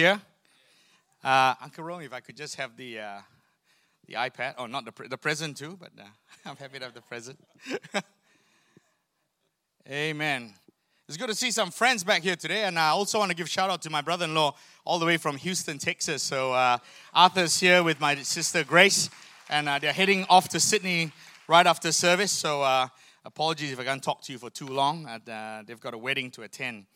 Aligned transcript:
Here, 0.00 0.18
uh, 1.22 1.54
Uncle 1.60 1.84
Rome, 1.84 2.00
if 2.00 2.14
I 2.14 2.20
could 2.20 2.34
just 2.34 2.54
have 2.54 2.74
the 2.74 3.00
uh, 3.00 3.18
the 4.08 4.14
iPad, 4.14 4.54
oh, 4.56 4.64
not 4.64 4.86
the 4.86 4.92
pre- 4.92 5.08
the 5.08 5.18
present 5.18 5.58
too, 5.58 5.76
but 5.78 5.90
uh, 6.00 6.04
I'm 6.46 6.56
happy 6.56 6.78
to 6.78 6.86
have 6.86 6.94
the 6.94 7.02
present. 7.02 7.38
Amen. 9.90 10.54
It's 11.06 11.18
good 11.18 11.28
to 11.28 11.34
see 11.34 11.50
some 11.50 11.70
friends 11.70 12.02
back 12.02 12.22
here 12.22 12.34
today, 12.34 12.64
and 12.64 12.78
I 12.78 12.88
also 12.88 13.18
want 13.18 13.30
to 13.30 13.36
give 13.36 13.46
shout 13.50 13.68
out 13.68 13.82
to 13.82 13.90
my 13.90 14.00
brother-in-law 14.00 14.54
all 14.86 14.98
the 14.98 15.04
way 15.04 15.18
from 15.18 15.36
Houston, 15.36 15.76
Texas. 15.76 16.22
So 16.22 16.54
uh, 16.54 16.78
Arthur's 17.12 17.60
here 17.60 17.82
with 17.82 18.00
my 18.00 18.14
sister 18.22 18.64
Grace, 18.64 19.10
and 19.50 19.68
uh, 19.68 19.78
they're 19.80 19.92
heading 19.92 20.24
off 20.30 20.48
to 20.48 20.60
Sydney 20.60 21.12
right 21.46 21.66
after 21.66 21.92
service. 21.92 22.32
So 22.32 22.62
uh, 22.62 22.88
apologies 23.26 23.72
if 23.72 23.78
I 23.78 23.84
can't 23.84 24.02
talk 24.02 24.22
to 24.22 24.32
you 24.32 24.38
for 24.38 24.48
too 24.48 24.68
long. 24.68 25.04
Uh, 25.04 25.62
they've 25.66 25.78
got 25.78 25.92
a 25.92 25.98
wedding 25.98 26.30
to 26.30 26.42
attend, 26.44 26.86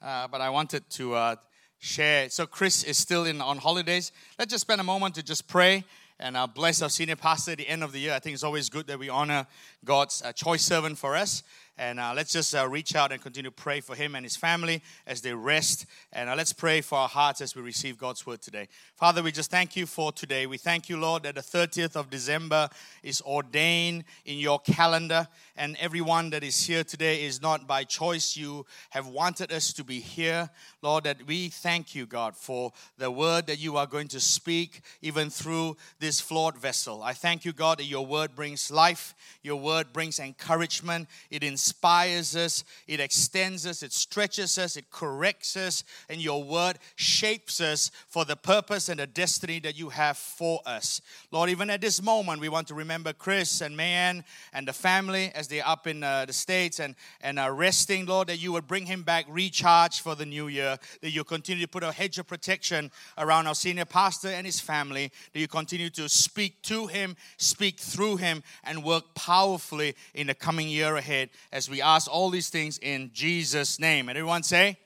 but 0.00 0.40
I 0.40 0.50
wanted 0.50 0.90
to 0.90 1.38
share. 1.78 2.28
So 2.30 2.46
Chris 2.46 2.84
is 2.84 2.98
still 2.98 3.24
in 3.24 3.40
on 3.40 3.58
holidays. 3.58 4.12
Let's 4.38 4.50
just 4.50 4.62
spend 4.62 4.80
a 4.80 4.84
moment 4.84 5.14
to 5.16 5.22
just 5.22 5.46
pray 5.46 5.84
and 6.20 6.36
uh, 6.36 6.46
bless 6.46 6.82
our 6.82 6.90
senior 6.90 7.16
pastor 7.16 7.52
at 7.52 7.58
the 7.58 7.68
end 7.68 7.84
of 7.84 7.92
the 7.92 8.00
year. 8.00 8.12
I 8.12 8.18
think 8.18 8.34
it's 8.34 8.42
always 8.42 8.68
good 8.68 8.86
that 8.88 8.98
we 8.98 9.08
honor 9.08 9.46
God's 9.84 10.22
uh, 10.22 10.32
choice 10.32 10.62
servant 10.62 10.98
for 10.98 11.14
us. 11.14 11.42
And 11.78 12.00
uh, 12.00 12.12
let's 12.14 12.32
just 12.32 12.56
uh, 12.56 12.68
reach 12.68 12.96
out 12.96 13.12
and 13.12 13.22
continue 13.22 13.50
to 13.50 13.54
pray 13.54 13.80
for 13.80 13.94
him 13.94 14.16
and 14.16 14.26
his 14.26 14.34
family 14.34 14.82
as 15.06 15.20
they 15.20 15.32
rest. 15.32 15.86
And 16.12 16.28
uh, 16.28 16.34
let's 16.34 16.52
pray 16.52 16.80
for 16.80 16.98
our 16.98 17.08
hearts 17.08 17.40
as 17.40 17.54
we 17.54 17.62
receive 17.62 17.96
God's 17.96 18.26
word 18.26 18.42
today. 18.42 18.66
Father, 18.96 19.22
we 19.22 19.30
just 19.30 19.48
thank 19.48 19.76
you 19.76 19.86
for 19.86 20.10
today. 20.10 20.48
We 20.48 20.58
thank 20.58 20.88
you, 20.88 20.96
Lord, 20.96 21.22
that 21.22 21.36
the 21.36 21.40
30th 21.40 21.94
of 21.94 22.10
December 22.10 22.68
is 23.04 23.22
ordained 23.22 24.02
in 24.24 24.38
your 24.38 24.58
calendar. 24.58 25.28
And 25.56 25.76
everyone 25.78 26.30
that 26.30 26.42
is 26.42 26.66
here 26.66 26.82
today 26.82 27.24
is 27.24 27.40
not 27.40 27.68
by 27.68 27.84
choice. 27.84 28.36
You 28.36 28.66
have 28.90 29.06
wanted 29.06 29.52
us 29.52 29.72
to 29.74 29.84
be 29.84 30.00
here. 30.00 30.50
Lord, 30.82 31.04
that 31.04 31.28
we 31.28 31.48
thank 31.48 31.94
you, 31.94 32.06
God, 32.06 32.36
for 32.36 32.72
the 32.96 33.10
word 33.10 33.46
that 33.46 33.60
you 33.60 33.76
are 33.76 33.86
going 33.86 34.08
to 34.08 34.20
speak, 34.20 34.80
even 35.00 35.30
through 35.30 35.76
this 36.00 36.20
flawed 36.20 36.58
vessel. 36.58 37.04
I 37.04 37.12
thank 37.12 37.44
you, 37.44 37.52
God, 37.52 37.78
that 37.78 37.84
your 37.84 38.04
word 38.04 38.34
brings 38.34 38.68
life, 38.68 39.14
your 39.44 39.56
word 39.56 39.92
brings 39.92 40.18
encouragement, 40.18 41.08
it 41.30 41.44
inspires 41.44 41.67
us, 41.82 42.64
it 42.86 43.00
extends 43.00 43.66
us, 43.66 43.82
it 43.82 43.92
stretches 43.92 44.58
us, 44.58 44.76
it 44.76 44.90
corrects 44.90 45.56
us, 45.56 45.84
and 46.08 46.20
your 46.20 46.42
word 46.42 46.78
shapes 46.96 47.60
us 47.60 47.90
for 48.08 48.24
the 48.24 48.36
purpose 48.36 48.88
and 48.88 49.00
the 49.00 49.06
destiny 49.06 49.60
that 49.60 49.78
you 49.78 49.88
have 49.90 50.16
for 50.16 50.60
us. 50.66 51.00
Lord, 51.30 51.50
even 51.50 51.70
at 51.70 51.80
this 51.80 52.02
moment, 52.02 52.40
we 52.40 52.48
want 52.48 52.68
to 52.68 52.74
remember 52.74 53.12
Chris 53.12 53.60
and 53.60 53.76
Mayan 53.76 54.24
and 54.52 54.66
the 54.66 54.72
family 54.72 55.30
as 55.34 55.48
they're 55.48 55.66
up 55.66 55.86
in 55.86 56.02
uh, 56.02 56.24
the 56.26 56.32
States 56.32 56.80
and, 56.80 56.94
and 57.20 57.38
are 57.38 57.54
resting, 57.54 58.06
Lord, 58.06 58.28
that 58.28 58.38
you 58.38 58.52
would 58.52 58.66
bring 58.66 58.86
him 58.86 59.02
back 59.02 59.26
recharged 59.28 60.00
for 60.00 60.14
the 60.14 60.26
new 60.26 60.48
year, 60.48 60.78
that 61.02 61.10
you 61.10 61.24
continue 61.24 61.64
to 61.64 61.70
put 61.70 61.82
a 61.82 61.92
hedge 61.92 62.18
of 62.18 62.26
protection 62.26 62.90
around 63.16 63.46
our 63.46 63.54
senior 63.54 63.84
pastor 63.84 64.28
and 64.28 64.46
his 64.46 64.60
family, 64.60 65.10
that 65.32 65.40
you 65.40 65.48
continue 65.48 65.90
to 65.90 66.08
speak 66.08 66.60
to 66.62 66.86
him, 66.86 67.16
speak 67.36 67.78
through 67.78 68.16
him, 68.16 68.42
and 68.64 68.84
work 68.84 69.14
powerfully 69.14 69.94
in 70.14 70.26
the 70.26 70.34
coming 70.34 70.68
year 70.68 70.96
ahead 70.96 71.30
as 71.58 71.68
we 71.68 71.82
ask 71.82 72.08
all 72.08 72.30
these 72.30 72.50
things 72.50 72.78
in 72.78 73.10
Jesus' 73.12 73.80
name. 73.80 74.08
And 74.08 74.16
everyone 74.16 74.44
say, 74.44 74.78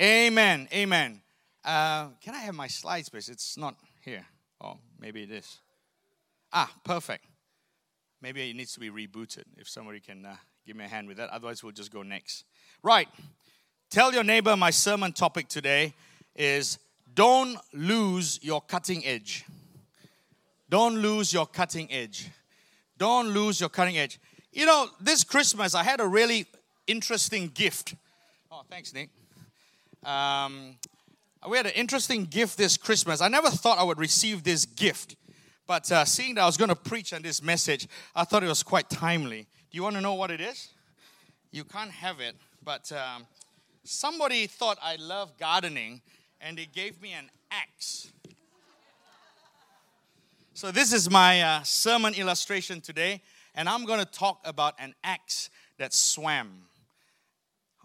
Amen. 0.00 0.66
Amen. 0.72 1.20
Uh, 1.62 2.08
can 2.22 2.34
I 2.34 2.38
have 2.38 2.54
my 2.54 2.68
slides, 2.68 3.10
please? 3.10 3.28
It's 3.28 3.58
not 3.58 3.76
here. 4.02 4.24
Oh, 4.58 4.78
maybe 4.98 5.24
it 5.24 5.30
is. 5.30 5.58
Ah, 6.54 6.72
perfect. 6.84 7.26
Maybe 8.22 8.48
it 8.48 8.56
needs 8.56 8.72
to 8.72 8.80
be 8.80 8.88
rebooted. 8.88 9.44
If 9.58 9.68
somebody 9.68 10.00
can 10.00 10.24
uh, 10.24 10.36
give 10.66 10.74
me 10.74 10.86
a 10.86 10.88
hand 10.88 11.06
with 11.06 11.18
that. 11.18 11.28
Otherwise, 11.28 11.62
we'll 11.62 11.72
just 11.72 11.92
go 11.92 12.02
next. 12.02 12.44
Right. 12.82 13.08
Tell 13.90 14.14
your 14.14 14.24
neighbor 14.24 14.56
my 14.56 14.70
sermon 14.70 15.12
topic 15.12 15.48
today 15.48 15.92
is 16.34 16.78
don't 17.14 17.58
lose 17.74 18.40
your 18.42 18.62
cutting 18.62 19.04
edge. 19.04 19.44
Don't 20.70 20.96
lose 20.96 21.30
your 21.30 21.46
cutting 21.46 21.92
edge. 21.92 22.30
Don't 22.96 23.28
lose 23.28 23.60
your 23.60 23.68
cutting 23.68 23.98
edge. 23.98 24.18
You 24.56 24.64
know, 24.64 24.88
this 24.98 25.22
Christmas 25.22 25.74
I 25.74 25.82
had 25.82 26.00
a 26.00 26.06
really 26.06 26.46
interesting 26.86 27.48
gift. 27.52 27.94
Oh, 28.50 28.62
thanks, 28.70 28.94
Nick. 28.94 29.10
Um, 30.02 30.76
we 31.46 31.58
had 31.58 31.66
an 31.66 31.72
interesting 31.74 32.24
gift 32.24 32.56
this 32.56 32.78
Christmas. 32.78 33.20
I 33.20 33.28
never 33.28 33.50
thought 33.50 33.76
I 33.76 33.82
would 33.82 33.98
receive 33.98 34.44
this 34.44 34.64
gift, 34.64 35.16
but 35.66 35.92
uh, 35.92 36.06
seeing 36.06 36.36
that 36.36 36.40
I 36.40 36.46
was 36.46 36.56
going 36.56 36.70
to 36.70 36.74
preach 36.74 37.12
on 37.12 37.20
this 37.20 37.42
message, 37.42 37.86
I 38.14 38.24
thought 38.24 38.42
it 38.42 38.48
was 38.48 38.62
quite 38.62 38.88
timely. 38.88 39.46
Do 39.70 39.76
you 39.76 39.82
want 39.82 39.96
to 39.96 40.00
know 40.00 40.14
what 40.14 40.30
it 40.30 40.40
is? 40.40 40.70
You 41.50 41.64
can't 41.64 41.90
have 41.90 42.20
it, 42.20 42.34
but 42.64 42.90
um, 42.92 43.26
somebody 43.84 44.46
thought 44.46 44.78
I 44.82 44.96
love 44.96 45.36
gardening 45.36 46.00
and 46.40 46.56
they 46.56 46.64
gave 46.64 47.02
me 47.02 47.12
an 47.12 47.28
axe. 47.50 48.10
So, 50.54 50.70
this 50.70 50.94
is 50.94 51.10
my 51.10 51.42
uh, 51.42 51.62
sermon 51.62 52.14
illustration 52.14 52.80
today, 52.80 53.20
and 53.56 53.68
I'm 53.68 53.86
going 53.86 53.98
to 53.98 54.04
talk 54.04 54.40
about 54.44 54.74
an 54.78 54.94
axe 55.02 55.48
that 55.78 55.94
swam. 55.94 56.62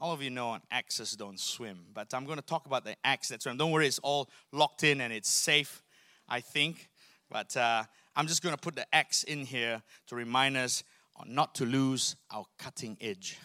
All 0.02 0.12
of 0.12 0.22
you 0.22 0.30
know 0.30 0.58
axes 0.70 1.14
don't 1.14 1.40
swim, 1.40 1.80
but 1.94 2.14
I'm 2.14 2.26
going 2.26 2.38
to 2.38 2.46
talk 2.46 2.66
about 2.66 2.84
the 2.84 2.96
axe 3.06 3.30
that 3.30 3.42
swam. 3.42 3.58
Don't 3.58 3.72
worry, 3.72 3.88
it's 3.88 4.00
all 4.00 4.30
locked 4.52 4.84
in 4.84 5.00
and 5.00 5.14
it's 5.14 5.30
safe, 5.30 5.82
I 6.28 6.42
think. 6.42 6.90
But 7.30 7.56
uh, 7.56 7.84
I'm 8.16 8.28
just 8.28 8.44
going 8.44 8.54
to 8.54 8.60
put 8.60 8.76
the 8.76 8.86
axe 8.94 9.24
in 9.24 9.46
here 9.46 9.82
to 10.08 10.16
remind 10.16 10.58
us 10.58 10.84
not 11.26 11.56
to 11.56 11.66
lose 11.66 12.18
our 12.32 12.46
cutting 12.58 12.98
edge. 13.00 13.38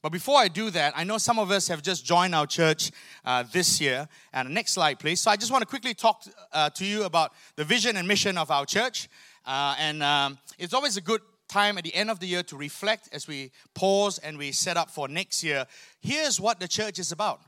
But 0.00 0.10
before 0.12 0.38
I 0.38 0.46
do 0.46 0.70
that, 0.70 0.92
I 0.96 1.02
know 1.02 1.18
some 1.18 1.40
of 1.40 1.50
us 1.50 1.66
have 1.66 1.82
just 1.82 2.04
joined 2.04 2.34
our 2.34 2.46
church 2.46 2.92
uh, 3.24 3.42
this 3.50 3.80
year. 3.80 4.08
And 4.32 4.50
next 4.50 4.72
slide, 4.74 5.00
please. 5.00 5.20
So 5.20 5.30
I 5.30 5.36
just 5.36 5.50
want 5.50 5.62
to 5.62 5.66
quickly 5.66 5.92
talk 5.92 6.22
uh, 6.52 6.70
to 6.70 6.84
you 6.84 7.02
about 7.02 7.32
the 7.56 7.64
vision 7.64 7.96
and 7.96 8.06
mission 8.06 8.38
of 8.38 8.52
our 8.52 8.64
church. 8.64 9.08
Uh, 9.44 9.74
and 9.78 10.02
um, 10.02 10.38
it's 10.56 10.74
always 10.74 10.96
a 10.96 11.00
good 11.00 11.20
time 11.48 11.78
at 11.78 11.84
the 11.84 11.94
end 11.94 12.10
of 12.10 12.20
the 12.20 12.26
year 12.26 12.42
to 12.44 12.56
reflect 12.56 13.08
as 13.12 13.26
we 13.26 13.50
pause 13.74 14.18
and 14.18 14.38
we 14.38 14.52
set 14.52 14.76
up 14.76 14.90
for 14.90 15.08
next 15.08 15.42
year. 15.42 15.66
Here's 16.00 16.40
what 16.40 16.60
the 16.60 16.68
church 16.68 16.98
is 16.98 17.12
about. 17.12 17.40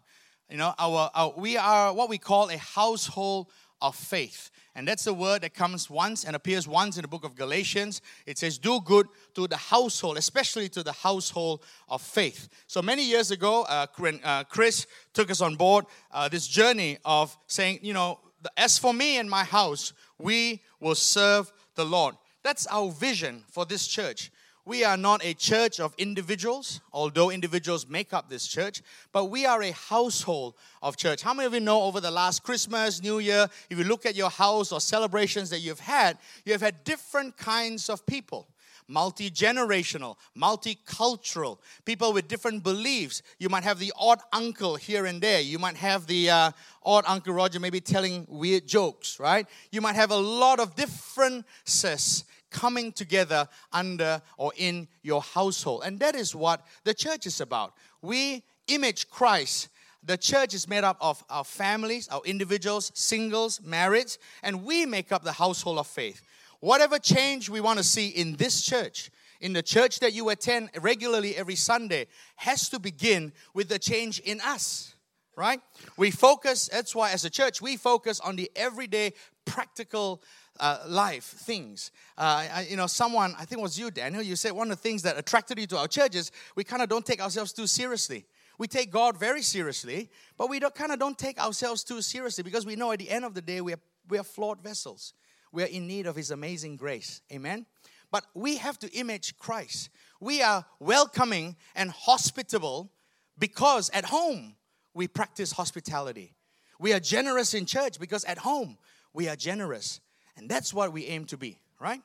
You 0.50 0.56
know, 0.56 0.74
our, 0.78 1.10
our 1.14 1.34
we 1.36 1.56
are 1.56 1.92
what 1.92 2.08
we 2.08 2.18
call 2.18 2.50
a 2.50 2.58
household 2.58 3.48
of 3.80 3.94
faith. 3.94 4.50
And 4.74 4.86
that's 4.86 5.04
the 5.04 5.14
word 5.14 5.42
that 5.42 5.52
comes 5.54 5.90
once 5.90 6.24
and 6.24 6.36
appears 6.36 6.66
once 6.66 6.96
in 6.96 7.02
the 7.02 7.08
book 7.08 7.24
of 7.24 7.34
Galatians. 7.34 8.00
It 8.24 8.38
says, 8.38 8.56
Do 8.56 8.80
good 8.80 9.08
to 9.34 9.48
the 9.48 9.56
household, 9.56 10.16
especially 10.16 10.68
to 10.70 10.82
the 10.82 10.92
household 10.92 11.64
of 11.88 12.00
faith. 12.00 12.48
So 12.66 12.80
many 12.80 13.04
years 13.04 13.30
ago, 13.30 13.62
uh, 13.68 13.86
uh 14.24 14.44
Chris 14.44 14.86
took 15.12 15.30
us 15.30 15.40
on 15.40 15.56
board 15.56 15.86
uh, 16.12 16.28
this 16.28 16.46
journey 16.46 16.98
of 17.04 17.36
saying, 17.46 17.80
You 17.82 17.94
know, 17.94 18.20
as 18.56 18.78
for 18.78 18.94
me 18.94 19.18
and 19.18 19.28
my 19.28 19.44
house, 19.44 19.92
we 20.18 20.62
will 20.80 20.94
serve 20.94 21.52
the 21.74 21.84
Lord. 21.84 22.14
That's 22.42 22.66
our 22.68 22.90
vision 22.90 23.44
for 23.48 23.64
this 23.64 23.86
church. 23.86 24.30
We 24.66 24.84
are 24.84 24.96
not 24.96 25.24
a 25.24 25.34
church 25.34 25.80
of 25.80 25.94
individuals, 25.96 26.80
although 26.92 27.30
individuals 27.30 27.88
make 27.88 28.12
up 28.12 28.28
this 28.28 28.46
church, 28.46 28.82
but 29.10 29.24
we 29.26 29.46
are 29.46 29.62
a 29.62 29.72
household 29.72 30.54
of 30.82 30.96
church. 30.96 31.22
How 31.22 31.32
many 31.32 31.46
of 31.46 31.54
you 31.54 31.60
know 31.60 31.82
over 31.82 32.00
the 32.00 32.10
last 32.10 32.42
Christmas, 32.42 33.02
New 33.02 33.18
Year, 33.18 33.48
if 33.70 33.78
you 33.78 33.84
look 33.84 34.04
at 34.04 34.14
your 34.14 34.30
house 34.30 34.70
or 34.70 34.80
celebrations 34.80 35.50
that 35.50 35.60
you've 35.60 35.80
had, 35.80 36.18
you 36.44 36.52
have 36.52 36.60
had 36.60 36.84
different 36.84 37.36
kinds 37.36 37.88
of 37.88 38.04
people 38.04 38.46
multi 38.90 39.30
generational, 39.30 40.16
multicultural, 40.36 41.58
people 41.84 42.12
with 42.12 42.28
different 42.28 42.62
beliefs. 42.62 43.22
You 43.38 43.48
might 43.48 43.64
have 43.64 43.78
the 43.78 43.92
odd 43.98 44.18
uncle 44.32 44.76
here 44.76 45.06
and 45.06 45.22
there. 45.22 45.40
You 45.40 45.58
might 45.58 45.76
have 45.76 46.06
the 46.06 46.30
uh, 46.30 46.50
odd 46.82 47.04
Uncle 47.06 47.32
Roger 47.32 47.60
maybe 47.60 47.80
telling 47.80 48.26
weird 48.28 48.66
jokes, 48.66 49.20
right? 49.20 49.46
You 49.70 49.80
might 49.80 49.94
have 49.94 50.10
a 50.10 50.16
lot 50.16 50.60
of 50.60 50.74
differences 50.74 52.24
coming 52.50 52.92
together 52.92 53.48
under 53.72 54.20
or 54.36 54.52
in 54.56 54.88
your 55.02 55.22
household. 55.22 55.82
And 55.84 56.00
that 56.00 56.16
is 56.16 56.34
what 56.34 56.66
the 56.84 56.92
church 56.92 57.26
is 57.26 57.40
about. 57.40 57.74
We 58.02 58.42
image 58.66 59.08
Christ. 59.08 59.68
The 60.02 60.16
church 60.16 60.54
is 60.54 60.66
made 60.66 60.82
up 60.82 60.96
of 61.00 61.22
our 61.28 61.44
families, 61.44 62.08
our 62.08 62.22
individuals, 62.24 62.90
singles, 62.94 63.60
marrieds, 63.60 64.18
and 64.42 64.64
we 64.64 64.86
make 64.86 65.12
up 65.12 65.22
the 65.22 65.32
household 65.32 65.78
of 65.78 65.86
faith. 65.86 66.22
Whatever 66.60 66.98
change 66.98 67.48
we 67.48 67.60
want 67.60 67.78
to 67.78 67.84
see 67.84 68.08
in 68.08 68.36
this 68.36 68.62
church, 68.62 69.10
in 69.40 69.54
the 69.54 69.62
church 69.62 70.00
that 70.00 70.12
you 70.12 70.28
attend 70.28 70.70
regularly 70.80 71.34
every 71.36 71.56
Sunday, 71.56 72.06
has 72.36 72.68
to 72.68 72.78
begin 72.78 73.32
with 73.54 73.68
the 73.68 73.78
change 73.78 74.20
in 74.20 74.40
us, 74.42 74.94
right? 75.36 75.60
We 75.96 76.10
focus, 76.10 76.68
that's 76.70 76.94
why 76.94 77.12
as 77.12 77.24
a 77.24 77.30
church, 77.30 77.62
we 77.62 77.78
focus 77.78 78.20
on 78.20 78.36
the 78.36 78.50
everyday 78.54 79.14
practical 79.46 80.22
uh, 80.58 80.80
life 80.86 81.24
things. 81.24 81.90
Uh, 82.18 82.46
I, 82.52 82.66
you 82.68 82.76
know, 82.76 82.86
someone, 82.86 83.34
I 83.38 83.46
think 83.46 83.60
it 83.60 83.62
was 83.62 83.78
you, 83.78 83.90
Daniel, 83.90 84.22
you 84.22 84.36
said 84.36 84.52
one 84.52 84.70
of 84.70 84.76
the 84.76 84.82
things 84.82 85.02
that 85.02 85.16
attracted 85.18 85.58
you 85.58 85.66
to 85.68 85.78
our 85.78 85.88
church 85.88 86.14
is 86.14 86.30
we 86.54 86.64
kind 86.64 86.82
of 86.82 86.90
don't 86.90 87.06
take 87.06 87.22
ourselves 87.22 87.54
too 87.54 87.66
seriously. 87.66 88.26
We 88.58 88.66
take 88.66 88.90
God 88.90 89.18
very 89.18 89.40
seriously, 89.40 90.10
but 90.36 90.50
we 90.50 90.60
kind 90.60 90.92
of 90.92 90.98
don't 90.98 91.16
take 91.16 91.42
ourselves 91.42 91.82
too 91.82 92.02
seriously 92.02 92.44
because 92.44 92.66
we 92.66 92.76
know 92.76 92.92
at 92.92 92.98
the 92.98 93.08
end 93.08 93.24
of 93.24 93.32
the 93.32 93.40
day 93.40 93.62
we 93.62 93.72
are, 93.72 93.80
we 94.10 94.18
are 94.18 94.22
flawed 94.22 94.62
vessels. 94.62 95.14
We 95.52 95.62
are 95.62 95.66
in 95.66 95.86
need 95.86 96.06
of 96.06 96.16
His 96.16 96.30
amazing 96.30 96.76
grace. 96.76 97.22
Amen? 97.32 97.66
But 98.10 98.26
we 98.34 98.56
have 98.56 98.78
to 98.80 98.92
image 98.92 99.38
Christ. 99.38 99.90
We 100.20 100.42
are 100.42 100.64
welcoming 100.80 101.56
and 101.74 101.90
hospitable 101.90 102.90
because 103.38 103.90
at 103.90 104.04
home 104.04 104.56
we 104.94 105.08
practice 105.08 105.52
hospitality. 105.52 106.34
We 106.78 106.92
are 106.92 107.00
generous 107.00 107.54
in 107.54 107.66
church 107.66 108.00
because 108.00 108.24
at 108.24 108.38
home 108.38 108.78
we 109.12 109.28
are 109.28 109.36
generous. 109.36 110.00
And 110.36 110.48
that's 110.48 110.74
what 110.74 110.92
we 110.92 111.06
aim 111.06 111.26
to 111.26 111.36
be, 111.36 111.60
right? 111.80 112.00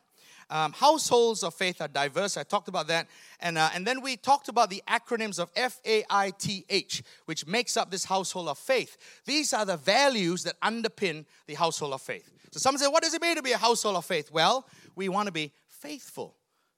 Um, 0.50 0.74
households 0.74 1.44
of 1.44 1.54
faith 1.54 1.82
are 1.82 1.88
diverse. 1.88 2.38
I 2.38 2.44
talked 2.44 2.68
about 2.68 2.88
that. 2.88 3.08
And, 3.40 3.58
uh, 3.58 3.70
and 3.74 3.86
then 3.86 4.02
we 4.02 4.16
talked 4.16 4.48
about 4.48 4.70
the 4.70 4.84
acronyms 4.88 5.40
of 5.40 5.50
F 5.56 5.80
A 5.86 6.04
I 6.10 6.32
T 6.32 6.66
H, 6.70 7.04
which 7.26 7.48
makes 7.48 7.76
up 7.78 7.90
this 7.90 8.06
household 8.06 8.48
of 8.48 8.58
faith. 8.58 8.98
These 9.26 9.54
are 9.54 9.66
the 9.66 9.78
values 9.78 10.44
that 10.44 10.60
underpin 10.62 11.26
the 11.48 11.56
household 11.56 11.94
of 11.94 12.02
faith. 12.02 12.30
So 12.52 12.60
some 12.60 12.78
say, 12.78 12.88
What 12.88 13.04
does 13.04 13.14
it 13.14 13.22
mean 13.22 13.36
to 13.36 13.42
be 13.42 13.54
a 13.54 13.58
household 13.58 13.96
of 13.96 14.06
faith? 14.06 14.32
Well, 14.32 14.68
we 14.96 15.10
want 15.10 15.26
to 15.28 15.32
be 15.32 15.52
faithful 15.68 16.36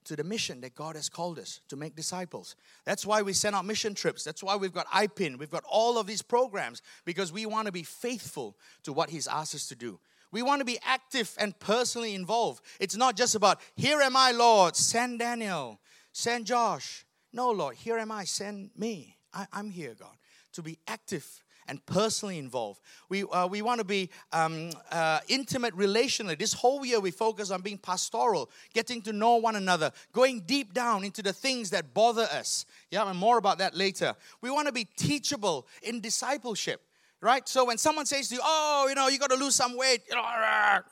to 0.08 0.16
the 0.16 0.24
mission 0.24 0.62
that 0.62 0.74
God 0.74 0.96
has 0.96 1.10
called 1.10 1.38
us 1.38 1.60
to 1.68 1.76
make 1.76 1.94
disciples. 1.94 2.56
That's 2.84 3.04
why 3.04 3.20
we 3.20 3.34
send 3.34 3.54
out 3.54 3.66
mission 3.66 3.92
trips. 3.94 4.24
That's 4.24 4.42
why 4.42 4.56
we've 4.56 4.72
got 4.72 4.86
IPIN. 4.86 5.38
We've 5.38 5.50
got 5.50 5.64
all 5.68 5.98
of 5.98 6.06
these 6.06 6.22
programs 6.22 6.80
because 7.04 7.30
we 7.30 7.44
want 7.44 7.66
to 7.66 7.72
be 7.72 7.82
faithful 7.82 8.56
to 8.84 8.92
what 8.94 9.10
He's 9.10 9.28
asked 9.28 9.54
us 9.54 9.68
to 9.68 9.76
do. 9.76 10.00
We 10.30 10.42
want 10.42 10.60
to 10.60 10.64
be 10.64 10.78
active 10.84 11.34
and 11.38 11.58
personally 11.58 12.14
involved. 12.14 12.62
It's 12.80 12.96
not 12.96 13.16
just 13.16 13.34
about, 13.34 13.60
here 13.76 14.00
am 14.00 14.16
I, 14.16 14.32
Lord, 14.32 14.76
send 14.76 15.20
Daniel, 15.20 15.80
send 16.12 16.46
Josh. 16.46 17.04
No, 17.32 17.50
Lord, 17.50 17.76
here 17.76 17.98
am 17.98 18.10
I, 18.10 18.24
send 18.24 18.70
me. 18.76 19.16
I, 19.32 19.46
am 19.52 19.70
here, 19.70 19.94
God, 19.98 20.16
to 20.52 20.62
be 20.62 20.78
active 20.86 21.42
and 21.68 21.84
personally 21.84 22.38
involved. 22.38 22.80
We, 23.08 23.24
uh, 23.24 23.46
we 23.46 23.62
want 23.62 23.78
to 23.78 23.84
be 23.84 24.08
um, 24.32 24.70
uh, 24.90 25.20
intimate 25.28 25.76
relationally. 25.76 26.38
This 26.38 26.54
whole 26.54 26.84
year 26.84 26.98
we 26.98 27.10
focus 27.10 27.50
on 27.50 27.60
being 27.60 27.78
pastoral, 27.78 28.50
getting 28.72 29.02
to 29.02 29.12
know 29.12 29.36
one 29.36 29.56
another, 29.56 29.92
going 30.12 30.40
deep 30.40 30.72
down 30.72 31.04
into 31.04 31.22
the 31.22 31.32
things 31.32 31.70
that 31.70 31.92
bother 31.92 32.26
us. 32.32 32.64
Yeah, 32.90 33.08
and 33.08 33.18
more 33.18 33.38
about 33.38 33.58
that 33.58 33.76
later. 33.76 34.14
We 34.40 34.50
want 34.50 34.66
to 34.66 34.72
be 34.72 34.88
teachable 34.96 35.66
in 35.82 36.00
discipleship 36.00 36.80
right? 37.20 37.48
So 37.48 37.64
when 37.64 37.78
someone 37.78 38.06
says 38.06 38.28
to 38.28 38.36
you, 38.36 38.40
"Oh, 38.42 38.86
you 38.88 38.94
know, 38.94 39.08
you 39.08 39.18
got 39.18 39.30
to 39.30 39.36
lose 39.36 39.54
some 39.54 39.76
weight," 39.76 40.02
you 40.08 40.14
know, 40.14 40.22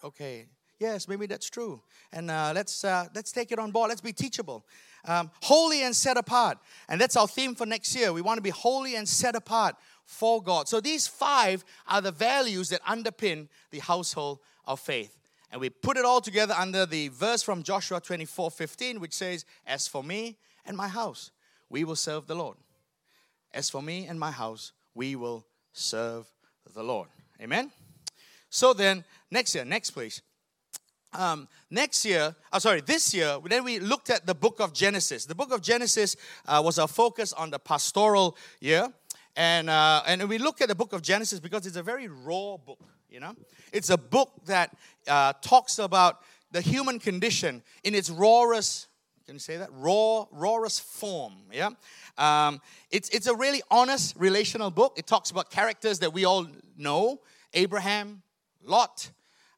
okay, 0.04 0.46
yes, 0.78 1.08
maybe 1.08 1.26
that's 1.26 1.48
true, 1.48 1.80
and 2.12 2.30
uh, 2.30 2.52
let's 2.54 2.84
uh, 2.84 3.06
let's 3.14 3.32
take 3.32 3.52
it 3.52 3.58
on 3.58 3.70
board. 3.70 3.88
Let's 3.88 4.00
be 4.00 4.12
teachable, 4.12 4.64
um, 5.04 5.30
holy 5.42 5.82
and 5.82 5.94
set 5.94 6.16
apart, 6.16 6.58
and 6.88 7.00
that's 7.00 7.16
our 7.16 7.28
theme 7.28 7.54
for 7.54 7.66
next 7.66 7.94
year. 7.94 8.12
We 8.12 8.22
want 8.22 8.38
to 8.38 8.42
be 8.42 8.50
holy 8.50 8.96
and 8.96 9.08
set 9.08 9.34
apart 9.34 9.76
for 10.06 10.42
God. 10.42 10.68
So 10.68 10.80
these 10.80 11.06
five 11.06 11.64
are 11.86 12.00
the 12.00 12.12
values 12.12 12.70
that 12.70 12.82
underpin 12.84 13.48
the 13.70 13.80
household 13.80 14.38
of 14.64 14.80
faith. 14.80 15.18
And 15.50 15.60
we 15.60 15.70
put 15.70 15.96
it 15.96 16.04
all 16.04 16.20
together 16.20 16.54
under 16.58 16.86
the 16.86 17.08
verse 17.08 17.42
from 17.42 17.62
Joshua 17.62 18.00
24 18.00 18.50
15, 18.50 19.00
which 19.00 19.12
says, 19.12 19.44
As 19.66 19.86
for 19.86 20.02
me 20.02 20.38
and 20.64 20.76
my 20.76 20.88
house, 20.88 21.30
we 21.68 21.84
will 21.84 21.96
serve 21.96 22.26
the 22.26 22.34
Lord. 22.34 22.56
As 23.52 23.70
for 23.70 23.82
me 23.82 24.06
and 24.06 24.18
my 24.18 24.30
house, 24.30 24.72
we 24.94 25.16
will 25.16 25.46
serve 25.76 26.26
the 26.74 26.82
Lord. 26.82 27.08
Amen? 27.40 27.70
So 28.48 28.72
then, 28.72 29.04
next 29.30 29.54
year, 29.54 29.64
next 29.64 29.90
please. 29.90 30.22
Um, 31.12 31.48
next 31.70 32.04
year, 32.04 32.34
oh, 32.52 32.58
sorry, 32.58 32.80
this 32.80 33.14
year, 33.14 33.38
then 33.44 33.64
we 33.64 33.78
looked 33.78 34.10
at 34.10 34.26
the 34.26 34.34
book 34.34 34.60
of 34.60 34.74
Genesis. 34.74 35.24
The 35.24 35.34
book 35.34 35.52
of 35.52 35.62
Genesis 35.62 36.16
uh, 36.46 36.60
was 36.64 36.78
our 36.78 36.88
focus 36.88 37.32
on 37.32 37.50
the 37.50 37.58
pastoral 37.58 38.36
year. 38.60 38.92
And, 39.34 39.70
uh, 39.70 40.02
and 40.06 40.28
we 40.28 40.38
look 40.38 40.60
at 40.60 40.68
the 40.68 40.74
book 40.74 40.92
of 40.92 41.02
Genesis 41.02 41.40
because 41.40 41.66
it's 41.66 41.76
a 41.76 41.82
very 41.82 42.08
raw 42.08 42.56
book, 42.56 42.80
you 43.10 43.20
know? 43.20 43.34
It's 43.72 43.90
a 43.90 43.98
book 43.98 44.32
that 44.46 44.76
uh, 45.06 45.34
talks 45.42 45.78
about 45.78 46.20
the 46.52 46.60
human 46.60 46.98
condition 46.98 47.62
in 47.84 47.94
its 47.94 48.10
rawest, 48.10 48.88
can 49.26 49.34
you 49.34 49.40
say 49.40 49.56
that? 49.56 49.70
Raw, 49.72 50.26
rawest 50.30 50.82
form, 50.82 51.34
yeah? 51.52 51.70
Um, 52.16 52.60
it's, 52.92 53.08
it's 53.08 53.26
a 53.26 53.34
really 53.34 53.60
honest 53.72 54.14
relational 54.16 54.70
book. 54.70 54.94
It 54.96 55.08
talks 55.08 55.32
about 55.32 55.50
characters 55.50 55.98
that 55.98 56.12
we 56.12 56.24
all 56.24 56.46
know 56.76 57.20
Abraham, 57.52 58.22
Lot. 58.62 59.10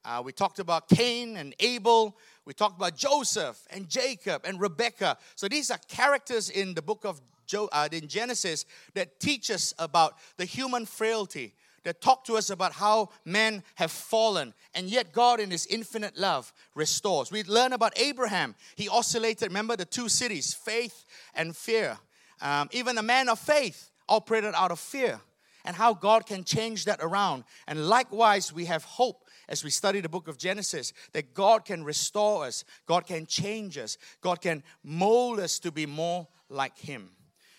Uh, 0.06 0.22
we 0.24 0.32
talked 0.32 0.58
about 0.58 0.88
Cain 0.88 1.36
and 1.36 1.54
Abel. 1.60 2.16
We 2.46 2.54
talked 2.54 2.78
about 2.78 2.96
Joseph 2.96 3.60
and 3.70 3.90
Jacob 3.90 4.46
and 4.46 4.58
Rebecca. 4.58 5.18
So 5.34 5.48
these 5.48 5.70
are 5.70 5.78
characters 5.86 6.48
in 6.48 6.72
the 6.72 6.80
book 6.80 7.04
of 7.04 7.20
jo- 7.46 7.68
uh, 7.70 7.90
in 7.92 8.08
Genesis 8.08 8.64
that 8.94 9.20
teach 9.20 9.50
us 9.50 9.74
about 9.78 10.16
the 10.38 10.46
human 10.46 10.86
frailty, 10.86 11.52
that 11.84 12.00
talk 12.00 12.24
to 12.24 12.36
us 12.36 12.50
about 12.50 12.72
how 12.72 13.10
men 13.24 13.62
have 13.76 13.90
fallen, 13.90 14.54
and 14.74 14.88
yet 14.88 15.12
God, 15.12 15.40
in 15.40 15.50
His 15.50 15.66
infinite 15.66 16.16
love, 16.16 16.52
restores. 16.74 17.30
We 17.30 17.44
learn 17.44 17.72
about 17.72 17.98
Abraham. 17.98 18.54
He 18.76 18.88
oscillated, 18.88 19.48
remember 19.48 19.76
the 19.76 19.84
two 19.84 20.08
cities, 20.08 20.54
faith 20.54 21.04
and 21.34 21.56
fear. 21.56 21.98
Um, 22.40 22.68
even 22.72 22.96
the 22.96 23.02
man 23.02 23.28
of 23.28 23.38
faith 23.38 23.90
operated 24.08 24.54
out 24.54 24.70
of 24.70 24.78
fear, 24.78 25.20
and 25.64 25.76
how 25.76 25.92
God 25.92 26.26
can 26.26 26.44
change 26.44 26.84
that 26.86 27.00
around. 27.02 27.44
And 27.66 27.88
likewise, 27.88 28.52
we 28.52 28.64
have 28.66 28.84
hope 28.84 29.24
as 29.48 29.64
we 29.64 29.70
study 29.70 30.00
the 30.00 30.08
book 30.08 30.28
of 30.28 30.38
Genesis 30.38 30.92
that 31.12 31.34
God 31.34 31.64
can 31.64 31.84
restore 31.84 32.44
us, 32.44 32.64
God 32.86 33.06
can 33.06 33.26
change 33.26 33.78
us, 33.78 33.98
God 34.20 34.40
can 34.40 34.62
mold 34.84 35.40
us 35.40 35.58
to 35.60 35.72
be 35.72 35.86
more 35.86 36.28
like 36.48 36.78
Him. 36.78 37.10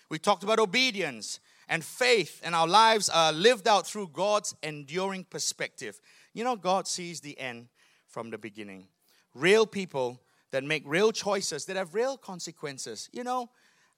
We 0.08 0.18
talked 0.18 0.42
about 0.42 0.58
obedience 0.58 1.40
and 1.70 1.84
faith, 1.84 2.40
and 2.42 2.54
our 2.54 2.66
lives 2.66 3.08
are 3.08 3.32
lived 3.32 3.68
out 3.68 3.86
through 3.86 4.08
God's 4.08 4.56
enduring 4.62 5.24
perspective. 5.24 6.00
You 6.34 6.42
know, 6.42 6.56
God 6.56 6.88
sees 6.88 7.20
the 7.20 7.38
end 7.38 7.68
from 8.08 8.30
the 8.30 8.38
beginning. 8.38 8.88
Real 9.34 9.64
people 9.64 10.20
that 10.50 10.64
make 10.64 10.82
real 10.84 11.12
choices 11.12 11.66
that 11.66 11.76
have 11.76 11.94
real 11.94 12.18
consequences. 12.18 13.08
You 13.12 13.22
know, 13.22 13.50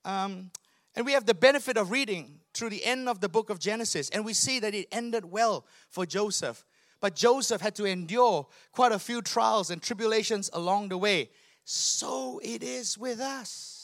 um, 0.04 0.50
and 0.94 1.06
we 1.06 1.12
have 1.12 1.24
the 1.24 1.34
benefit 1.34 1.78
of 1.78 1.90
reading 1.90 2.40
through 2.52 2.68
the 2.68 2.84
end 2.84 3.08
of 3.08 3.20
the 3.20 3.28
book 3.28 3.48
of 3.48 3.58
Genesis, 3.58 4.10
and 4.10 4.22
we 4.22 4.34
see 4.34 4.60
that 4.60 4.74
it 4.74 4.86
ended 4.92 5.24
well 5.24 5.64
for 5.88 6.04
Joseph. 6.04 6.66
But 7.00 7.16
Joseph 7.16 7.62
had 7.62 7.74
to 7.76 7.86
endure 7.86 8.46
quite 8.72 8.92
a 8.92 8.98
few 8.98 9.22
trials 9.22 9.70
and 9.70 9.82
tribulations 9.82 10.50
along 10.52 10.90
the 10.90 10.98
way. 10.98 11.30
So 11.64 12.38
it 12.44 12.62
is 12.62 12.98
with 12.98 13.18
us. 13.18 13.81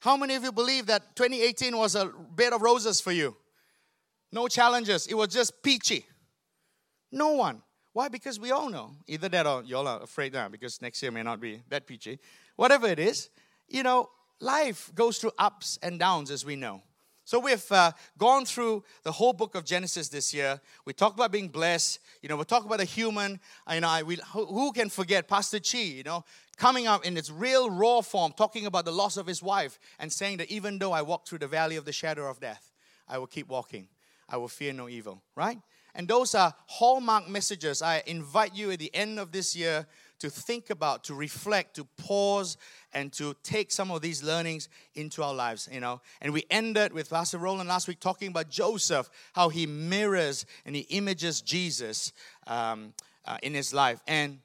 How 0.00 0.16
many 0.16 0.34
of 0.34 0.44
you 0.44 0.52
believe 0.52 0.86
that 0.86 1.16
2018 1.16 1.76
was 1.76 1.94
a 1.94 2.06
bed 2.06 2.52
of 2.52 2.62
roses 2.62 3.00
for 3.00 3.12
you? 3.12 3.36
No 4.30 4.46
challenges, 4.48 5.06
it 5.06 5.14
was 5.14 5.28
just 5.28 5.62
peachy. 5.62 6.06
No 7.10 7.32
one. 7.32 7.62
Why? 7.92 8.08
Because 8.08 8.38
we 8.38 8.52
all 8.52 8.68
know. 8.68 8.92
Either 9.06 9.28
that 9.30 9.46
or 9.46 9.64
y'all 9.64 9.88
are 9.88 10.02
afraid 10.02 10.32
now 10.32 10.48
because 10.48 10.80
next 10.80 11.02
year 11.02 11.10
may 11.10 11.22
not 11.22 11.40
be 11.40 11.62
that 11.68 11.86
peachy. 11.86 12.18
Whatever 12.56 12.86
it 12.86 12.98
is, 12.98 13.30
you 13.68 13.82
know, 13.82 14.10
life 14.40 14.92
goes 14.94 15.18
through 15.18 15.32
ups 15.38 15.78
and 15.82 15.98
downs, 15.98 16.30
as 16.30 16.44
we 16.44 16.54
know. 16.54 16.82
So 17.28 17.38
we've 17.38 17.70
uh, 17.70 17.92
gone 18.16 18.46
through 18.46 18.84
the 19.02 19.12
whole 19.12 19.34
book 19.34 19.54
of 19.54 19.66
Genesis 19.66 20.08
this 20.08 20.32
year. 20.32 20.58
We 20.86 20.94
talked 20.94 21.18
about 21.18 21.30
being 21.30 21.48
blessed. 21.48 21.98
You 22.22 22.30
know, 22.30 22.36
we 22.36 22.44
talk 22.44 22.64
about 22.64 22.80
a 22.80 22.84
human. 22.84 23.38
You 23.70 23.82
know, 23.82 23.88
I, 23.88 24.02
we, 24.02 24.18
who, 24.32 24.72
can 24.72 24.88
forget 24.88 25.28
Pastor 25.28 25.60
Chi? 25.60 25.76
You 25.76 26.04
know, 26.04 26.24
coming 26.56 26.86
up 26.86 27.04
in 27.04 27.18
its 27.18 27.30
real 27.30 27.68
raw 27.68 28.00
form, 28.00 28.32
talking 28.32 28.64
about 28.64 28.86
the 28.86 28.92
loss 28.92 29.18
of 29.18 29.26
his 29.26 29.42
wife 29.42 29.78
and 29.98 30.10
saying 30.10 30.38
that 30.38 30.50
even 30.50 30.78
though 30.78 30.92
I 30.92 31.02
walk 31.02 31.28
through 31.28 31.40
the 31.40 31.46
valley 31.46 31.76
of 31.76 31.84
the 31.84 31.92
shadow 31.92 32.30
of 32.30 32.40
death, 32.40 32.72
I 33.06 33.18
will 33.18 33.26
keep 33.26 33.50
walking. 33.50 33.88
I 34.26 34.38
will 34.38 34.48
fear 34.48 34.72
no 34.72 34.88
evil. 34.88 35.20
Right? 35.36 35.58
And 35.94 36.08
those 36.08 36.34
are 36.34 36.54
hallmark 36.64 37.28
messages. 37.28 37.82
I 37.82 38.02
invite 38.06 38.54
you 38.54 38.70
at 38.70 38.78
the 38.78 38.94
end 38.94 39.18
of 39.18 39.32
this 39.32 39.54
year 39.54 39.86
to 40.20 40.30
think 40.30 40.70
about, 40.70 41.04
to 41.04 41.14
reflect, 41.14 41.76
to 41.76 41.84
pause, 41.96 42.56
and 42.92 43.12
to 43.14 43.34
take 43.42 43.70
some 43.70 43.90
of 43.90 44.02
these 44.02 44.22
learnings 44.22 44.68
into 44.94 45.22
our 45.22 45.34
lives, 45.34 45.68
you 45.70 45.80
know. 45.80 46.00
And 46.20 46.32
we 46.32 46.44
ended 46.50 46.92
with 46.92 47.10
Pastor 47.10 47.38
Roland 47.38 47.68
last 47.68 47.88
week 47.88 48.00
talking 48.00 48.28
about 48.28 48.48
Joseph, 48.48 49.08
how 49.32 49.48
he 49.48 49.66
mirrors 49.66 50.46
and 50.64 50.74
he 50.74 50.82
images 50.82 51.40
Jesus 51.40 52.12
um, 52.46 52.94
uh, 53.24 53.38
in 53.42 53.54
his 53.54 53.72
life. 53.72 54.00
And 54.06 54.40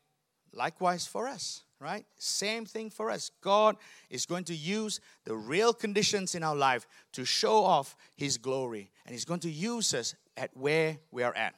likewise 0.54 1.08
for 1.08 1.28
us, 1.28 1.64
right? 1.80 2.06
Same 2.18 2.66
thing 2.66 2.90
for 2.90 3.10
us. 3.10 3.32
God 3.42 3.76
is 4.10 4.26
going 4.26 4.44
to 4.46 4.56
use 4.56 5.00
the 5.26 5.36
real 5.36 5.74
conditions 5.74 6.36
in 6.36 6.44
our 6.44 6.56
life 6.56 6.88
to 7.14 7.26
show 7.26 7.64
off 7.64 7.96
his 8.16 8.38
glory. 8.38 8.92
And 9.06 9.14
he's 9.14 9.26
going 9.26 9.42
to 9.42 9.52
use 9.52 9.94
us 9.94 10.16
at 10.38 10.56
where 10.56 10.98
we 11.12 11.24
are 11.24 11.36
at, 11.36 11.56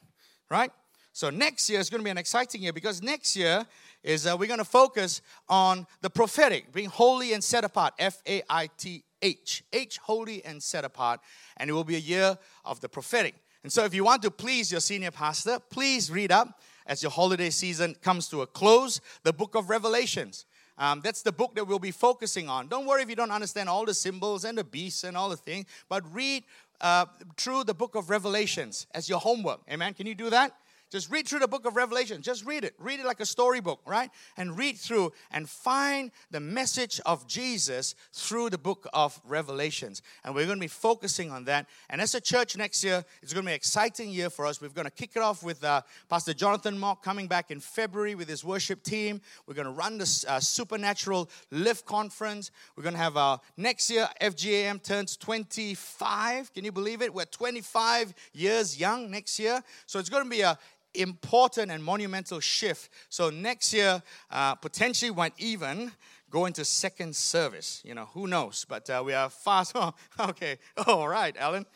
right? 0.50 0.70
So 1.16 1.30
next 1.30 1.70
year 1.70 1.80
is 1.80 1.88
going 1.88 2.00
to 2.00 2.04
be 2.04 2.10
an 2.10 2.18
exciting 2.18 2.60
year 2.60 2.74
because 2.74 3.02
next 3.02 3.36
year 3.36 3.64
is 4.02 4.26
uh, 4.26 4.36
we're 4.38 4.48
going 4.48 4.58
to 4.58 4.66
focus 4.66 5.22
on 5.48 5.86
the 6.02 6.10
prophetic, 6.10 6.70
being 6.74 6.90
holy 6.90 7.32
and 7.32 7.42
set 7.42 7.64
apart. 7.64 7.94
F 7.98 8.20
A 8.28 8.42
I 8.50 8.68
T 8.76 9.02
H. 9.22 9.64
H, 9.72 9.96
holy 9.96 10.44
and 10.44 10.62
set 10.62 10.84
apart. 10.84 11.20
And 11.56 11.70
it 11.70 11.72
will 11.72 11.84
be 11.84 11.96
a 11.96 12.00
year 12.00 12.36
of 12.66 12.80
the 12.82 12.90
prophetic. 12.90 13.34
And 13.62 13.72
so 13.72 13.86
if 13.86 13.94
you 13.94 14.04
want 14.04 14.20
to 14.24 14.30
please 14.30 14.70
your 14.70 14.82
senior 14.82 15.10
pastor, 15.10 15.58
please 15.70 16.10
read 16.10 16.30
up 16.30 16.60
as 16.86 17.02
your 17.02 17.10
holiday 17.10 17.48
season 17.48 17.96
comes 18.02 18.28
to 18.28 18.42
a 18.42 18.46
close 18.46 19.00
the 19.22 19.32
book 19.32 19.54
of 19.54 19.70
Revelations. 19.70 20.44
Um, 20.76 21.00
that's 21.02 21.22
the 21.22 21.32
book 21.32 21.54
that 21.54 21.66
we'll 21.66 21.78
be 21.78 21.92
focusing 21.92 22.50
on. 22.50 22.68
Don't 22.68 22.84
worry 22.84 23.00
if 23.00 23.08
you 23.08 23.16
don't 23.16 23.30
understand 23.30 23.70
all 23.70 23.86
the 23.86 23.94
symbols 23.94 24.44
and 24.44 24.58
the 24.58 24.64
beasts 24.64 25.02
and 25.02 25.16
all 25.16 25.30
the 25.30 25.38
things, 25.38 25.64
but 25.88 26.04
read 26.14 26.44
uh, 26.82 27.06
through 27.38 27.64
the 27.64 27.72
book 27.72 27.94
of 27.94 28.10
Revelations 28.10 28.86
as 28.94 29.08
your 29.08 29.18
homework. 29.18 29.60
Amen. 29.70 29.94
Can 29.94 30.06
you 30.06 30.14
do 30.14 30.28
that? 30.28 30.52
Just 30.90 31.10
read 31.10 31.26
through 31.26 31.40
the 31.40 31.48
book 31.48 31.66
of 31.66 31.74
Revelation. 31.74 32.22
Just 32.22 32.46
read 32.46 32.62
it. 32.62 32.74
Read 32.78 33.00
it 33.00 33.06
like 33.06 33.18
a 33.18 33.26
storybook, 33.26 33.80
right? 33.86 34.08
And 34.36 34.56
read 34.56 34.76
through 34.76 35.12
and 35.32 35.48
find 35.48 36.12
the 36.30 36.38
message 36.38 37.00
of 37.04 37.26
Jesus 37.26 37.96
through 38.12 38.50
the 38.50 38.58
book 38.58 38.86
of 38.92 39.20
Revelations. 39.24 40.00
And 40.24 40.32
we're 40.32 40.46
going 40.46 40.58
to 40.58 40.64
be 40.64 40.68
focusing 40.68 41.32
on 41.32 41.44
that. 41.46 41.66
And 41.90 42.00
as 42.00 42.14
a 42.14 42.20
church 42.20 42.56
next 42.56 42.84
year, 42.84 43.04
it's 43.20 43.32
going 43.32 43.44
to 43.44 43.48
be 43.48 43.52
an 43.52 43.56
exciting 43.56 44.10
year 44.10 44.30
for 44.30 44.46
us. 44.46 44.60
We're 44.60 44.68
going 44.68 44.84
to 44.84 44.92
kick 44.92 45.10
it 45.16 45.22
off 45.22 45.42
with 45.42 45.64
uh, 45.64 45.82
Pastor 46.08 46.32
Jonathan 46.32 46.78
Mock 46.78 47.02
coming 47.02 47.26
back 47.26 47.50
in 47.50 47.58
February 47.58 48.14
with 48.14 48.28
his 48.28 48.44
worship 48.44 48.84
team. 48.84 49.20
We're 49.48 49.54
going 49.54 49.66
to 49.66 49.72
run 49.72 49.98
this 49.98 50.24
uh, 50.24 50.38
supernatural 50.38 51.28
lift 51.50 51.84
conference. 51.84 52.52
We're 52.76 52.84
going 52.84 52.94
to 52.94 53.00
have 53.00 53.16
our 53.16 53.40
next 53.56 53.90
year, 53.90 54.08
FGAM 54.20 54.84
turns 54.84 55.16
25. 55.16 56.54
Can 56.54 56.64
you 56.64 56.70
believe 56.70 57.02
it? 57.02 57.12
We're 57.12 57.24
25 57.24 58.14
years 58.32 58.78
young 58.78 59.10
next 59.10 59.40
year. 59.40 59.60
So 59.86 59.98
it's 59.98 60.08
going 60.08 60.22
to 60.22 60.30
be 60.30 60.42
a 60.42 60.56
important 60.98 61.70
and 61.70 61.82
monumental 61.82 62.40
shift. 62.40 62.90
So 63.08 63.30
next 63.30 63.72
year, 63.72 64.02
uh, 64.30 64.54
potentially 64.56 65.10
might 65.10 65.34
even 65.38 65.92
go 66.30 66.46
into 66.46 66.64
second 66.64 67.14
service. 67.14 67.82
You 67.84 67.94
know, 67.94 68.06
who 68.12 68.26
knows? 68.26 68.66
But 68.68 68.88
uh, 68.90 69.02
we 69.04 69.14
are 69.14 69.30
fast. 69.30 69.72
Oh, 69.74 69.94
okay. 70.20 70.58
All 70.86 71.08
right, 71.08 71.36
Alan. 71.38 71.66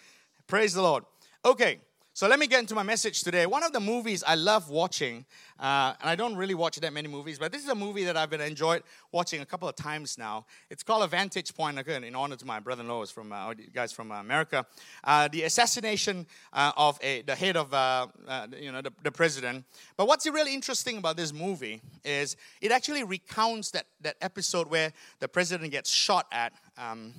Praise 0.47 0.75
the 0.75 0.83
Lord. 0.83 1.05
Okay. 1.45 1.81
So 2.13 2.27
let 2.27 2.41
me 2.41 2.49
get 2.49 2.59
into 2.59 2.75
my 2.75 2.83
message 2.83 3.23
today. 3.23 3.47
One 3.47 3.63
of 3.63 3.73
the 3.73 3.79
movies 3.79 4.25
I 4.27 4.35
love 4.35 4.69
watching, 4.69 5.25
uh, 5.61 5.95
and 6.01 6.11
I 6.11 6.17
don't 6.17 6.35
really 6.35 6.55
watch 6.55 6.77
that 6.81 6.93
many 6.93 7.07
movies, 7.07 7.39
but 7.39 7.53
this 7.53 7.63
is 7.63 7.69
a 7.69 7.75
movie 7.75 8.03
that 8.03 8.17
I've 8.17 8.29
been 8.29 8.41
enjoyed 8.41 8.83
watching 9.13 9.43
a 9.43 9.47
couple 9.47 9.69
of 9.69 9.77
times 9.77 10.19
now. 10.19 10.45
It's 10.71 10.83
called 10.83 11.05
A 11.05 11.07
Vantage 11.07 11.55
Point. 11.55 11.79
Again, 11.79 12.03
in 12.03 12.17
honor 12.17 12.35
to 12.35 12.45
my 12.45 12.59
brother-in-law, 12.59 13.07
from 13.07 13.33
uh, 13.33 13.55
guys 13.73 13.93
from 13.93 14.11
America. 14.11 14.67
Uh, 15.05 15.29
the 15.29 15.45
assassination 15.45 16.27
uh, 16.53 16.73
of 16.77 16.99
a, 17.01 17.23
the 17.23 17.37
head 17.37 17.57
of 17.57 17.73
uh, 17.73 18.09
uh, 18.27 18.49
you 18.61 18.73
know 18.73 18.83
the, 18.83 18.93
the, 19.05 19.13
president. 19.13 19.65
But 19.97 20.09
what's 20.09 20.27
really 20.27 20.53
interesting 20.53 20.99
about 20.99 21.17
this 21.17 21.33
movie 21.33 21.81
is 22.05 22.37
it 22.61 22.73
actually 22.73 23.05
recounts 23.05 23.71
that 23.71 23.87
that 24.01 24.17
episode 24.21 24.69
where 24.69 24.93
the 25.21 25.29
president 25.29 25.71
gets 25.71 25.91
shot 25.91 26.27
at 26.33 26.53
um, 26.77 27.15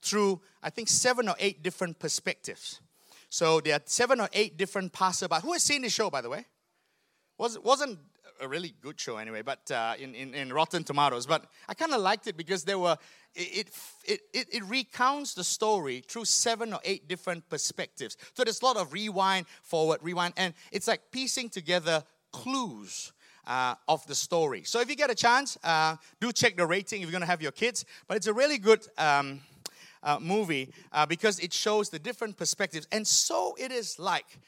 through 0.00 0.40
I 0.62 0.70
think 0.70 0.88
seven 0.88 1.28
or 1.28 1.34
eight 1.40 1.64
different 1.64 1.98
perspectives. 1.98 2.80
So 3.28 3.60
there 3.60 3.74
are 3.74 3.82
seven 3.84 4.20
or 4.20 4.28
eight 4.32 4.56
different 4.56 4.92
passerby. 4.92 5.36
Who 5.42 5.52
has 5.52 5.62
seen 5.62 5.82
this 5.82 5.92
show, 5.92 6.10
by 6.10 6.20
the 6.20 6.30
way? 6.30 6.46
Was, 7.38 7.58
wasn't 7.58 7.98
a 8.40 8.48
really 8.48 8.74
good 8.80 8.98
show 9.00 9.16
anyway, 9.16 9.42
but 9.42 9.70
uh, 9.70 9.94
in, 9.98 10.14
in, 10.14 10.34
in, 10.34 10.52
Rotten 10.52 10.84
Tomatoes. 10.84 11.26
But 11.26 11.46
I 11.68 11.74
kind 11.74 11.92
of 11.92 12.00
liked 12.00 12.26
it 12.26 12.36
because 12.36 12.64
there 12.64 12.78
were 12.78 12.96
it, 13.34 13.68
it, 14.04 14.20
it, 14.32 14.46
it, 14.52 14.64
recounts 14.64 15.34
the 15.34 15.44
story 15.44 16.02
through 16.06 16.24
seven 16.24 16.72
or 16.72 16.80
eight 16.84 17.08
different 17.08 17.48
perspectives. 17.48 18.16
So 18.34 18.44
there's 18.44 18.62
a 18.62 18.64
lot 18.64 18.76
of 18.76 18.92
rewind, 18.92 19.46
forward, 19.62 20.00
rewind, 20.02 20.34
and 20.36 20.54
it's 20.72 20.88
like 20.88 21.10
piecing 21.10 21.50
together 21.50 22.02
clues 22.32 23.12
uh, 23.46 23.74
of 23.88 24.06
the 24.06 24.14
story. 24.14 24.62
So 24.64 24.80
if 24.80 24.88
you 24.88 24.96
get 24.96 25.10
a 25.10 25.14
chance, 25.14 25.58
uh, 25.62 25.96
do 26.20 26.32
check 26.32 26.56
the 26.56 26.66
rating 26.66 27.02
if 27.02 27.06
you're 27.06 27.12
going 27.12 27.20
to 27.20 27.26
have 27.26 27.42
your 27.42 27.52
kids. 27.52 27.84
But 28.06 28.16
it's 28.16 28.26
a 28.26 28.34
really 28.34 28.58
good. 28.58 28.86
Um, 28.98 29.40
uh, 30.06 30.18
movie 30.20 30.72
uh, 30.92 31.04
because 31.04 31.38
it 31.40 31.52
shows 31.52 31.90
the 31.90 31.98
different 31.98 32.38
perspectives. 32.38 32.86
And 32.90 33.06
so 33.06 33.54
it 33.58 33.72
is 33.72 33.98
like 33.98 34.38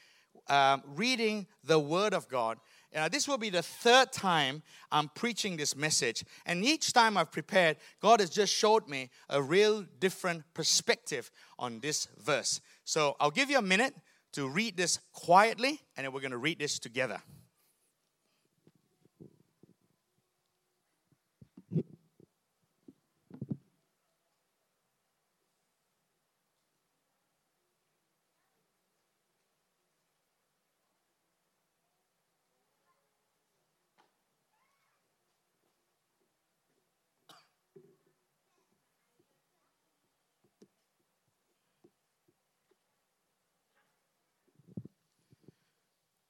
um, 0.48 0.82
reading 0.86 1.46
the 1.64 1.78
Word 1.78 2.14
of 2.14 2.28
God. 2.28 2.58
Uh, 2.96 3.08
this 3.08 3.28
will 3.28 3.36
be 3.36 3.50
the 3.50 3.62
third 3.62 4.12
time 4.12 4.62
I'm 4.90 5.10
preaching 5.10 5.58
this 5.58 5.76
message. 5.76 6.24
And 6.46 6.64
each 6.64 6.94
time 6.94 7.18
I've 7.18 7.30
prepared, 7.30 7.76
God 8.00 8.20
has 8.20 8.30
just 8.30 8.54
showed 8.54 8.88
me 8.88 9.10
a 9.28 9.42
real 9.42 9.84
different 9.98 10.44
perspective 10.54 11.30
on 11.58 11.80
this 11.80 12.08
verse. 12.18 12.62
So 12.84 13.16
I'll 13.20 13.30
give 13.30 13.50
you 13.50 13.58
a 13.58 13.62
minute 13.62 13.94
to 14.32 14.48
read 14.48 14.76
this 14.76 15.00
quietly, 15.12 15.80
and 15.96 16.06
then 16.06 16.12
we're 16.12 16.20
going 16.20 16.30
to 16.30 16.38
read 16.38 16.58
this 16.58 16.78
together. 16.78 17.20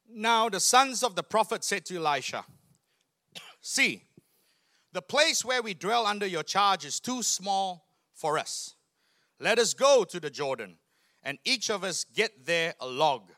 Now 0.08 0.48
the 0.48 0.60
sons 0.60 1.02
of 1.02 1.14
the 1.14 1.22
prophet 1.22 1.62
said 1.64 1.84
to 1.86 1.96
Elisha, 1.96 2.44
See, 3.60 4.02
the 4.92 5.02
place 5.02 5.44
where 5.44 5.62
we 5.62 5.74
dwell 5.74 6.06
under 6.06 6.26
your 6.26 6.42
charge 6.42 6.84
is 6.84 6.98
too 6.98 7.22
small 7.22 7.86
for 8.14 8.38
us. 8.38 8.74
Let 9.38 9.58
us 9.58 9.74
go 9.74 10.04
to 10.04 10.18
the 10.18 10.30
Jordan, 10.30 10.76
and 11.22 11.38
each 11.44 11.70
of 11.70 11.84
us 11.84 12.04
get 12.04 12.46
there 12.46 12.74
a 12.80 12.88
log. 12.88 13.30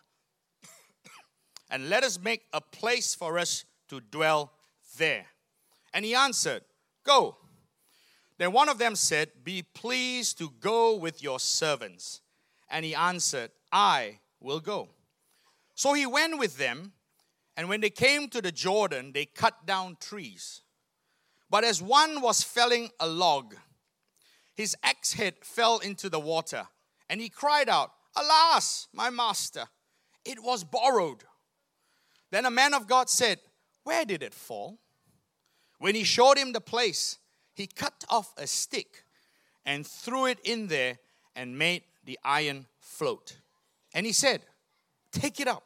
and 1.70 1.90
let 1.90 2.04
us 2.04 2.18
make 2.20 2.44
a 2.52 2.60
place 2.60 3.14
for 3.14 3.38
us 3.38 3.64
to 3.88 4.00
dwell 4.00 4.52
there. 4.96 5.26
And 5.92 6.04
he 6.04 6.14
answered, 6.14 6.62
Go. 7.04 7.36
Then 8.38 8.52
one 8.52 8.68
of 8.68 8.78
them 8.78 8.94
said, 8.94 9.30
Be 9.44 9.62
pleased 9.62 10.38
to 10.38 10.50
go 10.60 10.94
with 10.94 11.22
your 11.22 11.40
servants. 11.40 12.20
And 12.70 12.84
he 12.84 12.94
answered, 12.94 13.50
I 13.72 14.20
will 14.40 14.60
go. 14.60 14.88
So 15.80 15.94
he 15.94 16.04
went 16.04 16.38
with 16.38 16.58
them, 16.58 16.92
and 17.56 17.66
when 17.66 17.80
they 17.80 17.88
came 17.88 18.28
to 18.28 18.42
the 18.42 18.52
Jordan, 18.52 19.12
they 19.14 19.24
cut 19.24 19.64
down 19.64 19.96
trees. 19.98 20.60
But 21.48 21.64
as 21.64 21.80
one 21.80 22.20
was 22.20 22.42
felling 22.42 22.90
a 23.00 23.06
log, 23.06 23.54
his 24.54 24.76
axe 24.82 25.14
head 25.14 25.36
fell 25.40 25.78
into 25.78 26.10
the 26.10 26.20
water, 26.20 26.66
and 27.08 27.18
he 27.18 27.30
cried 27.30 27.70
out, 27.70 27.92
Alas, 28.14 28.88
my 28.92 29.08
master, 29.08 29.64
it 30.22 30.42
was 30.42 30.64
borrowed. 30.64 31.24
Then 32.30 32.44
a 32.44 32.50
man 32.50 32.74
of 32.74 32.86
God 32.86 33.08
said, 33.08 33.38
Where 33.82 34.04
did 34.04 34.22
it 34.22 34.34
fall? 34.34 34.80
When 35.78 35.94
he 35.94 36.04
showed 36.04 36.36
him 36.36 36.52
the 36.52 36.60
place, 36.60 37.16
he 37.54 37.66
cut 37.66 38.04
off 38.10 38.34
a 38.36 38.46
stick 38.46 39.04
and 39.64 39.86
threw 39.86 40.26
it 40.26 40.40
in 40.44 40.66
there 40.66 40.98
and 41.34 41.58
made 41.58 41.84
the 42.04 42.18
iron 42.22 42.66
float. 42.80 43.38
And 43.94 44.04
he 44.04 44.12
said, 44.12 44.42
Take 45.10 45.40
it 45.40 45.48
up. 45.48 45.64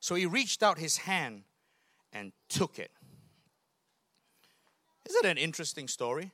So 0.00 0.14
he 0.14 0.26
reached 0.26 0.62
out 0.62 0.78
his 0.78 0.96
hand 0.96 1.42
and 2.12 2.32
took 2.48 2.78
it. 2.78 2.90
Isn't 5.08 5.24
it 5.24 5.30
an 5.30 5.38
interesting 5.38 5.88
story? 5.88 6.30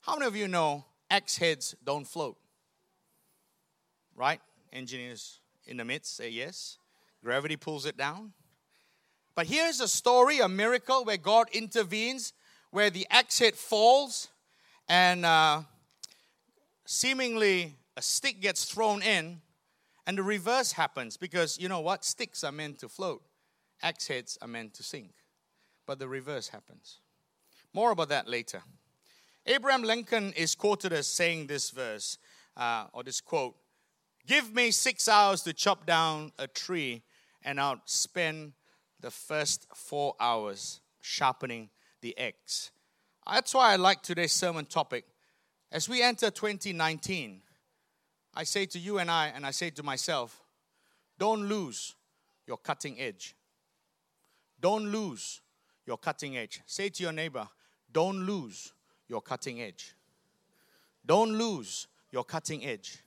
How 0.00 0.14
many 0.14 0.26
of 0.26 0.36
you 0.36 0.48
know 0.48 0.84
axe 1.10 1.38
heads 1.38 1.74
don't 1.84 2.06
float? 2.06 2.36
Right? 4.16 4.40
Engineers 4.72 5.40
in 5.66 5.76
the 5.76 5.84
midst 5.84 6.16
say 6.16 6.28
yes. 6.28 6.78
Gravity 7.22 7.56
pulls 7.56 7.86
it 7.86 7.96
down. 7.96 8.32
But 9.34 9.46
here's 9.46 9.80
a 9.80 9.88
story, 9.88 10.40
a 10.40 10.48
miracle 10.48 11.04
where 11.04 11.16
God 11.16 11.48
intervenes, 11.52 12.32
where 12.70 12.90
the 12.90 13.06
axe 13.10 13.38
head 13.38 13.54
falls 13.54 14.28
and 14.88 15.24
uh, 15.24 15.62
seemingly 16.84 17.74
a 17.96 18.02
stick 18.02 18.40
gets 18.40 18.64
thrown 18.64 19.02
in 19.02 19.40
and 20.06 20.18
the 20.18 20.22
reverse 20.22 20.72
happens 20.72 21.16
because 21.16 21.58
you 21.58 21.68
know 21.68 21.80
what? 21.80 22.04
Sticks 22.04 22.44
are 22.44 22.52
meant 22.52 22.78
to 22.80 22.88
float, 22.88 23.22
axe 23.82 24.08
heads 24.08 24.38
are 24.42 24.48
meant 24.48 24.74
to 24.74 24.82
sink. 24.82 25.12
But 25.86 25.98
the 25.98 26.08
reverse 26.08 26.48
happens. 26.48 27.00
More 27.72 27.90
about 27.90 28.08
that 28.08 28.28
later. 28.28 28.62
Abraham 29.46 29.82
Lincoln 29.82 30.32
is 30.32 30.54
quoted 30.54 30.92
as 30.92 31.06
saying 31.06 31.46
this 31.46 31.70
verse, 31.70 32.16
uh, 32.56 32.86
or 32.92 33.02
this 33.02 33.20
quote 33.20 33.54
Give 34.26 34.54
me 34.54 34.70
six 34.70 35.06
hours 35.06 35.42
to 35.42 35.52
chop 35.52 35.84
down 35.84 36.32
a 36.38 36.46
tree, 36.46 37.02
and 37.42 37.60
I'll 37.60 37.82
spend 37.84 38.52
the 39.00 39.10
first 39.10 39.66
four 39.74 40.14
hours 40.18 40.80
sharpening 41.02 41.68
the 42.00 42.16
axe. 42.18 42.70
That's 43.30 43.52
why 43.52 43.72
I 43.72 43.76
like 43.76 44.02
today's 44.02 44.32
sermon 44.32 44.64
topic. 44.64 45.04
As 45.70 45.88
we 45.88 46.02
enter 46.02 46.30
2019, 46.30 47.42
I 48.36 48.44
say 48.44 48.66
to 48.66 48.78
you 48.78 48.98
and 48.98 49.10
I, 49.10 49.28
and 49.28 49.46
I 49.46 49.50
say 49.50 49.70
to 49.70 49.82
myself, 49.82 50.42
don't 51.18 51.48
lose 51.48 51.94
your 52.46 52.56
cutting 52.56 53.00
edge. 53.00 53.34
Don't 54.60 54.86
lose 54.86 55.40
your 55.86 55.98
cutting 55.98 56.36
edge. 56.36 56.60
Say 56.66 56.88
to 56.88 57.02
your 57.02 57.12
neighbor, 57.12 57.48
don't 57.92 58.26
lose 58.26 58.72
your 59.08 59.20
cutting 59.20 59.60
edge. 59.60 59.94
Don't 61.06 61.32
lose 61.32 61.86
your 62.10 62.24
cutting 62.24 62.64
edge. 62.64 62.98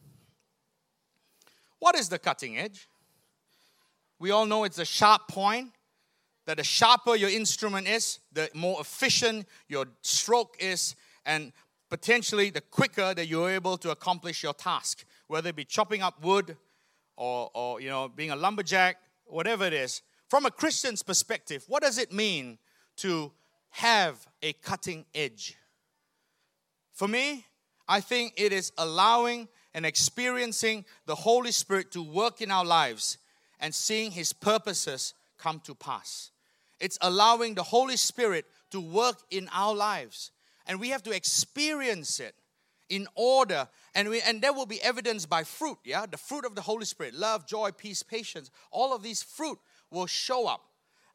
What 1.80 1.96
is 1.96 2.10
the 2.10 2.20
cutting 2.20 2.58
edge? 2.58 2.88
We 4.20 4.32
all 4.32 4.46
know 4.46 4.64
it's 4.64 4.80
a 4.80 4.86
sharp 4.86 5.28
point. 5.28 5.72
That 6.46 6.58
the 6.58 6.64
sharper 6.64 7.16
your 7.16 7.30
instrument 7.30 7.90
is, 7.90 8.20
the 8.32 8.50
more 8.54 8.80
efficient 8.80 9.48
your 9.68 9.86
stroke 10.02 10.56
is, 10.62 10.96
and 11.26 11.52
potentially 11.90 12.50
the 12.50 12.62
quicker 12.62 13.14
that 13.14 13.28
you're 13.28 13.50
able 13.50 13.78
to 13.80 13.92
accomplish 13.92 14.44
your 14.44 14.54
task 14.54 15.04
whether 15.28 15.50
it 15.50 15.56
be 15.56 15.66
chopping 15.66 16.02
up 16.02 16.24
wood 16.24 16.58
or, 17.16 17.50
or 17.54 17.82
you 17.82 17.90
know, 17.90 18.08
being 18.08 18.32
a 18.32 18.36
lumberjack, 18.36 18.98
whatever 19.26 19.66
it 19.66 19.74
is, 19.74 20.02
From 20.28 20.46
a 20.46 20.52
Christian's 20.52 21.04
perspective, 21.04 21.64
what 21.68 21.84
does 21.84 21.98
it 21.98 22.12
mean 22.12 22.58
to 22.98 23.32
have 23.70 24.28
a 24.42 24.54
cutting 24.54 25.06
edge? 25.16 25.56
For 26.94 27.08
me, 27.08 27.46
I 27.88 28.02
think 28.02 28.34
it 28.36 28.52
is 28.52 28.74
allowing 28.78 29.48
and 29.74 29.86
experiencing 29.86 30.84
the 31.06 31.16
Holy 31.16 31.52
Spirit 31.52 31.92
to 31.92 32.04
work 32.04 32.42
in 32.42 32.52
our 32.52 32.66
lives 32.66 33.18
and 33.60 33.74
seeing 33.74 34.12
His 34.12 34.34
purposes 34.34 35.14
come 35.38 35.62
to 35.62 35.74
pass. 35.74 36.32
It's 36.80 36.98
allowing 37.02 37.56
the 37.56 37.64
Holy 37.64 37.98
Spirit 37.98 38.46
to 38.72 38.82
work 38.82 39.20
in 39.32 39.50
our 39.54 39.74
lives. 39.74 40.32
And 40.66 40.80
we 40.80 40.90
have 40.90 41.04
to 41.04 41.12
experience 41.12 42.20
it 42.20 42.36
in 42.90 43.08
order. 43.16 43.68
And, 43.96 44.10
we, 44.10 44.22
and 44.22 44.42
there 44.42 44.54
will 44.54 44.66
be 44.66 44.82
evidence 44.82 45.26
by 45.26 45.44
fruit, 45.44 45.78
yeah? 45.84 46.06
The 46.06 46.18
fruit 46.18 46.46
of 46.46 46.56
the 46.56 46.62
Holy 46.62 46.86
Spirit 46.86 47.14
love, 47.14 47.48
joy, 47.48 47.72
peace, 47.72 48.04
patience. 48.04 48.50
All 48.72 48.94
of 48.94 49.04
these 49.04 49.24
fruit 49.24 49.60
will 49.92 50.08
show 50.08 50.48
up. 50.48 50.66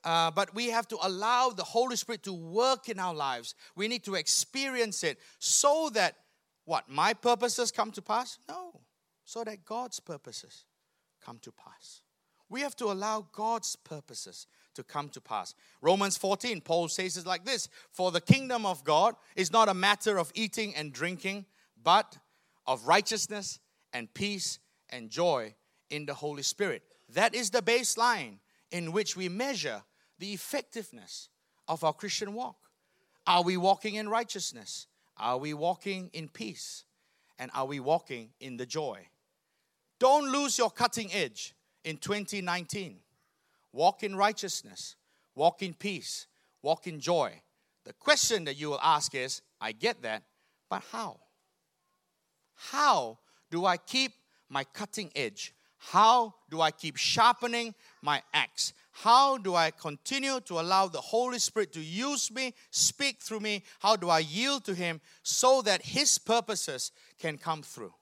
Uh, 0.04 0.30
but 0.30 0.52
we 0.54 0.70
have 0.70 0.88
to 0.88 0.98
allow 1.02 1.50
the 1.50 1.62
Holy 1.62 1.96
Spirit 1.96 2.24
to 2.24 2.32
work 2.32 2.88
in 2.88 2.98
our 2.98 3.14
lives. 3.14 3.54
We 3.76 3.86
need 3.86 4.04
to 4.04 4.16
experience 4.16 5.04
it 5.04 5.18
so 5.38 5.90
that 5.94 6.16
what? 6.64 6.88
My 6.88 7.12
purposes 7.14 7.70
come 7.70 7.90
to 7.92 8.02
pass? 8.02 8.38
No. 8.48 8.80
So 9.24 9.44
that 9.44 9.64
God's 9.64 10.00
purposes 10.00 10.64
come 11.24 11.38
to 11.42 11.52
pass. 11.52 12.02
We 12.48 12.60
have 12.60 12.76
to 12.76 12.86
allow 12.86 13.26
God's 13.32 13.76
purposes 13.76 14.46
to 14.74 14.82
come 14.82 15.08
to 15.10 15.20
pass. 15.20 15.54
Romans 15.80 16.16
14, 16.18 16.60
Paul 16.60 16.88
says 16.88 17.16
it 17.16 17.26
like 17.26 17.44
this 17.44 17.68
For 17.92 18.10
the 18.10 18.20
kingdom 18.20 18.66
of 18.66 18.84
God 18.84 19.14
is 19.36 19.52
not 19.52 19.68
a 19.68 19.74
matter 19.74 20.18
of 20.18 20.30
eating 20.34 20.74
and 20.74 20.92
drinking, 20.92 21.46
but 21.82 22.18
of 22.66 22.86
righteousness 22.86 23.58
and 23.92 24.12
peace 24.14 24.58
and 24.90 25.10
joy 25.10 25.54
in 25.90 26.06
the 26.06 26.14
Holy 26.14 26.42
Spirit. 26.42 26.82
That 27.10 27.34
is 27.34 27.50
the 27.50 27.62
baseline 27.62 28.38
in 28.70 28.92
which 28.92 29.16
we 29.16 29.28
measure 29.28 29.82
the 30.18 30.32
effectiveness 30.32 31.28
of 31.68 31.84
our 31.84 31.92
Christian 31.92 32.32
walk. 32.34 32.56
Are 33.26 33.42
we 33.42 33.56
walking 33.56 33.94
in 33.96 34.08
righteousness? 34.08 34.86
Are 35.16 35.38
we 35.38 35.54
walking 35.54 36.10
in 36.12 36.28
peace? 36.28 36.84
And 37.38 37.50
are 37.54 37.66
we 37.66 37.80
walking 37.80 38.30
in 38.40 38.56
the 38.56 38.66
joy? 38.66 39.08
Don't 39.98 40.30
lose 40.30 40.58
your 40.58 40.70
cutting 40.70 41.12
edge 41.12 41.54
in 41.84 41.96
2019. 41.96 42.96
Walk 43.72 44.02
in 44.02 44.16
righteousness, 44.16 44.96
walk 45.34 45.62
in 45.62 45.74
peace, 45.74 46.26
walk 46.62 46.86
in 46.86 47.00
joy. 47.00 47.40
The 47.84 47.92
question 47.94 48.44
that 48.44 48.56
you 48.56 48.70
will 48.70 48.80
ask 48.82 49.14
is 49.14 49.42
I 49.60 49.72
get 49.72 50.02
that, 50.02 50.22
but 50.68 50.82
how? 50.92 51.20
How 52.70 53.18
do 53.50 53.66
I 53.66 53.76
keep 53.76 54.12
my 54.48 54.64
cutting 54.64 55.10
edge? 55.16 55.54
How 55.78 56.34
do 56.48 56.60
I 56.60 56.70
keep 56.70 56.96
sharpening 56.96 57.74
my 58.02 58.22
axe? 58.32 58.72
How 58.92 59.36
do 59.36 59.54
I 59.54 59.72
continue 59.72 60.38
to 60.40 60.60
allow 60.60 60.86
the 60.86 61.00
Holy 61.00 61.38
Spirit 61.38 61.72
to 61.72 61.80
use 61.80 62.30
me, 62.30 62.54
speak 62.70 63.20
through 63.20 63.40
me? 63.40 63.64
How 63.80 63.96
do 63.96 64.08
I 64.08 64.20
yield 64.20 64.64
to 64.66 64.74
Him 64.74 65.00
so 65.22 65.62
that 65.62 65.82
His 65.82 66.18
purposes 66.18 66.92
can 67.18 67.36
come 67.36 67.62
through? 67.62 67.92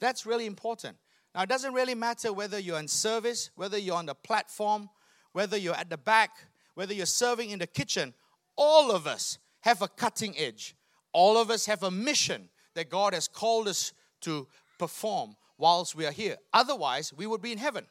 That's 0.00 0.26
really 0.26 0.46
important. 0.46 0.96
Now, 1.34 1.42
it 1.42 1.48
doesn't 1.48 1.72
really 1.72 1.94
matter 1.94 2.32
whether 2.32 2.58
you're 2.58 2.78
in 2.78 2.88
service, 2.88 3.50
whether 3.54 3.78
you're 3.78 3.96
on 3.96 4.06
the 4.06 4.14
platform, 4.14 4.90
whether 5.32 5.56
you're 5.56 5.74
at 5.74 5.88
the 5.88 5.98
back, 5.98 6.30
whether 6.74 6.92
you're 6.92 7.06
serving 7.06 7.50
in 7.50 7.58
the 7.58 7.66
kitchen. 7.66 8.12
All 8.56 8.90
of 8.90 9.06
us 9.06 9.38
have 9.60 9.80
a 9.80 9.88
cutting 9.88 10.36
edge. 10.36 10.74
All 11.12 11.38
of 11.38 11.50
us 11.50 11.64
have 11.66 11.82
a 11.84 11.90
mission 11.90 12.48
that 12.78 12.90
God 12.90 13.12
has 13.12 13.26
called 13.26 13.66
us 13.66 13.92
to 14.20 14.46
perform 14.78 15.34
whilst 15.58 15.96
we 15.96 16.06
are 16.06 16.12
here. 16.12 16.36
Otherwise, 16.52 17.12
we 17.12 17.26
would 17.26 17.42
be 17.42 17.50
in 17.50 17.58
heaven. 17.58 17.84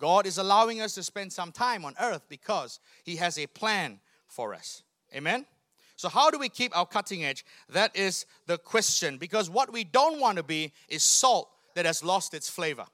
God 0.00 0.26
is 0.26 0.38
allowing 0.38 0.80
us 0.80 0.94
to 0.94 1.04
spend 1.04 1.32
some 1.32 1.52
time 1.52 1.84
on 1.84 1.94
earth 2.00 2.22
because 2.28 2.80
He 3.04 3.14
has 3.14 3.38
a 3.38 3.46
plan 3.46 4.00
for 4.26 4.54
us. 4.54 4.82
Amen? 5.14 5.46
So, 5.94 6.08
how 6.08 6.32
do 6.32 6.38
we 6.40 6.48
keep 6.48 6.76
our 6.76 6.84
cutting 6.84 7.24
edge? 7.24 7.44
That 7.68 7.94
is 7.94 8.26
the 8.46 8.58
question. 8.58 9.18
Because 9.18 9.48
what 9.48 9.72
we 9.72 9.84
don't 9.84 10.18
want 10.18 10.36
to 10.38 10.42
be 10.42 10.72
is 10.88 11.04
salt 11.04 11.48
that 11.76 11.86
has 11.86 12.02
lost 12.02 12.34
its 12.34 12.50
flavor. 12.50 12.86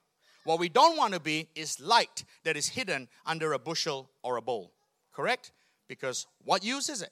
What 0.43 0.59
we 0.59 0.69
don't 0.69 0.95
want 0.95 1.15
to 1.15 1.19
be 1.19 1.49
is 1.55 1.79
light 1.79 2.23
that 2.43 2.55
is 2.55 2.67
hidden 2.67 3.07
under 3.25 3.53
a 3.53 3.57
bushel 3.57 4.11
or 4.21 4.37
a 4.37 4.43
bowl. 4.43 4.73
Correct? 5.11 5.53
Because 5.87 6.27
what 6.43 6.63
use 6.63 6.87
is 6.87 7.01
it? 7.01 7.09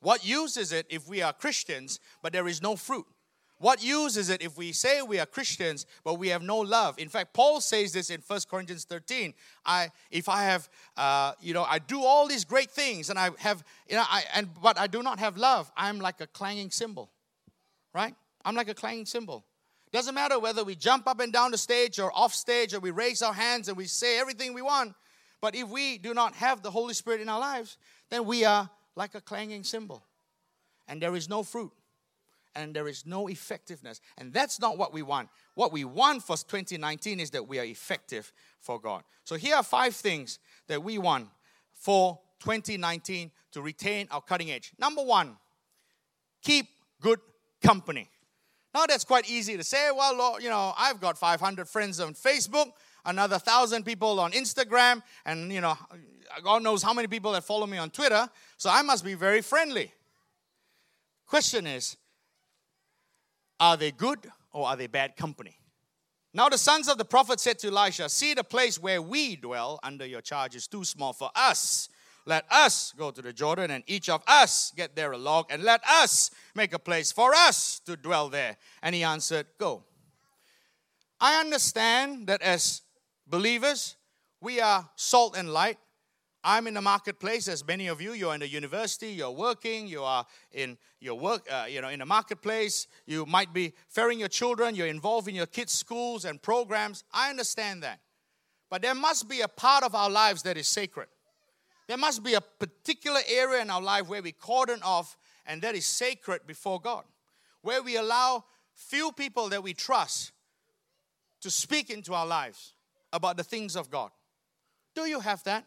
What 0.00 0.26
use 0.26 0.56
is 0.56 0.72
it 0.72 0.86
if 0.88 1.06
we 1.06 1.20
are 1.20 1.34
Christians 1.34 2.00
but 2.22 2.32
there 2.32 2.48
is 2.48 2.62
no 2.62 2.74
fruit? 2.76 3.04
What 3.58 3.82
use 3.82 4.16
is 4.16 4.30
it 4.30 4.42
if 4.42 4.58
we 4.58 4.72
say 4.72 5.00
we 5.02 5.20
are 5.20 5.26
Christians 5.26 5.86
but 6.02 6.14
we 6.14 6.28
have 6.28 6.42
no 6.42 6.58
love? 6.58 6.98
In 6.98 7.08
fact, 7.08 7.32
Paul 7.32 7.60
says 7.60 7.92
this 7.92 8.10
in 8.10 8.20
1 8.26 8.40
Corinthians 8.50 8.84
13. 8.84 9.32
I, 9.64 9.90
if 10.10 10.28
I 10.28 10.42
have, 10.42 10.68
uh, 10.96 11.32
you 11.40 11.54
know, 11.54 11.62
I 11.62 11.78
do 11.78 12.02
all 12.02 12.26
these 12.26 12.44
great 12.44 12.70
things 12.70 13.10
and 13.10 13.18
I 13.18 13.30
have, 13.38 13.62
you 13.88 13.96
know, 13.96 14.04
I, 14.06 14.24
and 14.34 14.48
but 14.60 14.78
I 14.78 14.86
do 14.86 15.02
not 15.02 15.18
have 15.20 15.36
love, 15.36 15.70
I'm 15.76 16.00
like 16.00 16.20
a 16.20 16.26
clanging 16.26 16.70
cymbal, 16.70 17.10
right? 17.94 18.14
I'm 18.44 18.56
like 18.56 18.68
a 18.68 18.74
clanging 18.74 19.06
cymbal. 19.06 19.44
Doesn't 19.92 20.14
matter 20.14 20.40
whether 20.40 20.64
we 20.64 20.74
jump 20.74 21.06
up 21.06 21.20
and 21.20 21.32
down 21.32 21.52
the 21.52 21.58
stage 21.58 22.00
or 22.00 22.10
off 22.12 22.34
stage 22.34 22.74
or 22.74 22.80
we 22.80 22.90
raise 22.90 23.22
our 23.22 23.32
hands 23.32 23.68
and 23.68 23.76
we 23.76 23.86
say 23.86 24.18
everything 24.18 24.52
we 24.52 24.62
want. 24.62 24.94
But 25.40 25.54
if 25.54 25.68
we 25.68 25.98
do 25.98 26.14
not 26.14 26.34
have 26.34 26.62
the 26.62 26.70
Holy 26.70 26.94
Spirit 26.94 27.20
in 27.20 27.28
our 27.28 27.38
lives, 27.38 27.78
then 28.10 28.24
we 28.24 28.44
are 28.44 28.68
like 28.96 29.14
a 29.14 29.20
clanging 29.20 29.62
cymbal. 29.62 30.02
And 30.88 31.00
there 31.00 31.14
is 31.14 31.28
no 31.28 31.44
fruit. 31.44 31.70
And 32.54 32.74
there 32.74 32.88
is 32.88 33.04
no 33.04 33.28
effectiveness. 33.28 34.00
And 34.18 34.32
that's 34.32 34.60
not 34.60 34.78
what 34.78 34.92
we 34.92 35.02
want. 35.02 35.28
What 35.54 35.72
we 35.72 35.84
want 35.84 36.22
for 36.22 36.36
2019 36.36 37.20
is 37.20 37.30
that 37.30 37.48
we 37.48 37.58
are 37.58 37.64
effective 37.64 38.32
for 38.60 38.80
God. 38.80 39.02
So 39.24 39.34
here 39.36 39.56
are 39.56 39.62
five 39.62 39.94
things 39.94 40.38
that 40.68 40.82
we 40.82 40.98
want 40.98 41.28
for 41.74 42.20
2019 42.40 43.30
to 43.52 43.62
retain 43.62 44.08
our 44.10 44.20
cutting 44.20 44.50
edge. 44.50 44.72
Number 44.78 45.02
one, 45.02 45.36
keep 46.42 46.66
good 47.00 47.20
company. 47.62 48.08
Now 48.74 48.86
that's 48.86 49.04
quite 49.04 49.30
easy 49.30 49.56
to 49.56 49.64
say. 49.64 49.90
Well, 49.96 50.16
Lord, 50.16 50.42
you 50.42 50.50
know, 50.50 50.74
I've 50.76 51.00
got 51.00 51.16
500 51.16 51.68
friends 51.68 52.00
on 52.00 52.14
Facebook, 52.14 52.72
another 53.04 53.38
thousand 53.38 53.84
people 53.84 54.18
on 54.18 54.32
Instagram, 54.32 55.02
and 55.24 55.52
you 55.52 55.60
know, 55.60 55.76
God 56.42 56.62
knows 56.62 56.82
how 56.82 56.92
many 56.92 57.06
people 57.06 57.32
that 57.32 57.44
follow 57.44 57.66
me 57.66 57.78
on 57.78 57.90
Twitter. 57.90 58.28
So 58.56 58.70
I 58.70 58.82
must 58.82 59.04
be 59.04 59.14
very 59.14 59.42
friendly. 59.42 59.92
Question 61.26 61.66
is, 61.66 61.96
are 63.60 63.76
they 63.76 63.90
good 63.90 64.30
or 64.52 64.66
are 64.66 64.76
they 64.76 64.86
bad 64.86 65.16
company? 65.16 65.58
Now 66.32 66.48
the 66.48 66.58
sons 66.58 66.88
of 66.88 66.98
the 66.98 67.04
prophet 67.04 67.40
said 67.40 67.58
to 67.60 67.68
Elisha, 67.68 68.08
See 68.08 68.34
the 68.34 68.44
place 68.44 68.80
where 68.80 69.00
we 69.00 69.36
dwell 69.36 69.78
under 69.82 70.04
your 70.04 70.20
charge 70.20 70.56
is 70.56 70.66
too 70.66 70.84
small 70.84 71.12
for 71.12 71.30
us 71.34 71.88
let 72.26 72.44
us 72.50 72.92
go 72.96 73.10
to 73.10 73.20
the 73.20 73.32
Jordan 73.32 73.70
and 73.70 73.84
each 73.86 74.08
of 74.08 74.22
us 74.26 74.72
get 74.74 74.96
there 74.96 75.12
a 75.12 75.18
log 75.18 75.46
and 75.50 75.62
let 75.62 75.82
us 75.86 76.30
make 76.54 76.72
a 76.72 76.78
place 76.78 77.12
for 77.12 77.34
us 77.34 77.80
to 77.80 77.96
dwell 77.96 78.28
there. 78.28 78.56
And 78.82 78.94
he 78.94 79.02
answered, 79.02 79.46
Go. 79.58 79.84
I 81.20 81.40
understand 81.40 82.26
that 82.28 82.42
as 82.42 82.82
believers, 83.26 83.96
we 84.40 84.60
are 84.60 84.88
salt 84.96 85.36
and 85.36 85.52
light. 85.52 85.78
I'm 86.46 86.66
in 86.66 86.74
the 86.74 86.82
marketplace, 86.82 87.48
as 87.48 87.66
many 87.66 87.86
of 87.86 88.02
you. 88.02 88.12
You're 88.12 88.34
in 88.34 88.40
the 88.40 88.48
university. 88.48 89.08
You're 89.08 89.30
working. 89.30 89.88
You 89.88 90.02
are 90.02 90.26
in 90.52 90.76
your 91.00 91.18
work. 91.18 91.48
Uh, 91.50 91.64
you 91.68 91.80
know, 91.80 91.88
in 91.88 92.00
the 92.00 92.06
marketplace. 92.06 92.86
You 93.06 93.24
might 93.24 93.54
be 93.54 93.72
ferrying 93.88 94.20
your 94.20 94.28
children. 94.28 94.74
You're 94.74 94.86
involved 94.86 95.26
in 95.26 95.34
your 95.34 95.46
kids' 95.46 95.72
schools 95.72 96.26
and 96.26 96.40
programs. 96.40 97.02
I 97.14 97.30
understand 97.30 97.82
that, 97.82 98.00
but 98.68 98.82
there 98.82 98.94
must 98.94 99.26
be 99.26 99.40
a 99.40 99.48
part 99.48 99.84
of 99.84 99.94
our 99.94 100.10
lives 100.10 100.42
that 100.42 100.58
is 100.58 100.68
sacred. 100.68 101.08
There 101.86 101.96
must 101.96 102.22
be 102.22 102.34
a 102.34 102.40
particular 102.40 103.20
area 103.26 103.62
in 103.62 103.70
our 103.70 103.82
life 103.82 104.08
where 104.08 104.22
we 104.22 104.32
cordon 104.32 104.80
off 104.82 105.16
and 105.46 105.62
that 105.62 105.74
is 105.74 105.86
sacred 105.86 106.46
before 106.46 106.80
God, 106.80 107.04
where 107.62 107.82
we 107.82 107.96
allow 107.96 108.44
few 108.74 109.12
people 109.12 109.48
that 109.48 109.62
we 109.62 109.72
trust 109.72 110.32
to 111.40 111.50
speak 111.50 111.90
into 111.90 112.14
our 112.14 112.26
lives 112.26 112.74
about 113.12 113.36
the 113.36 113.44
things 113.44 113.76
of 113.76 113.90
God. 113.90 114.10
Do 114.94 115.02
you 115.02 115.20
have 115.20 115.42
that? 115.44 115.66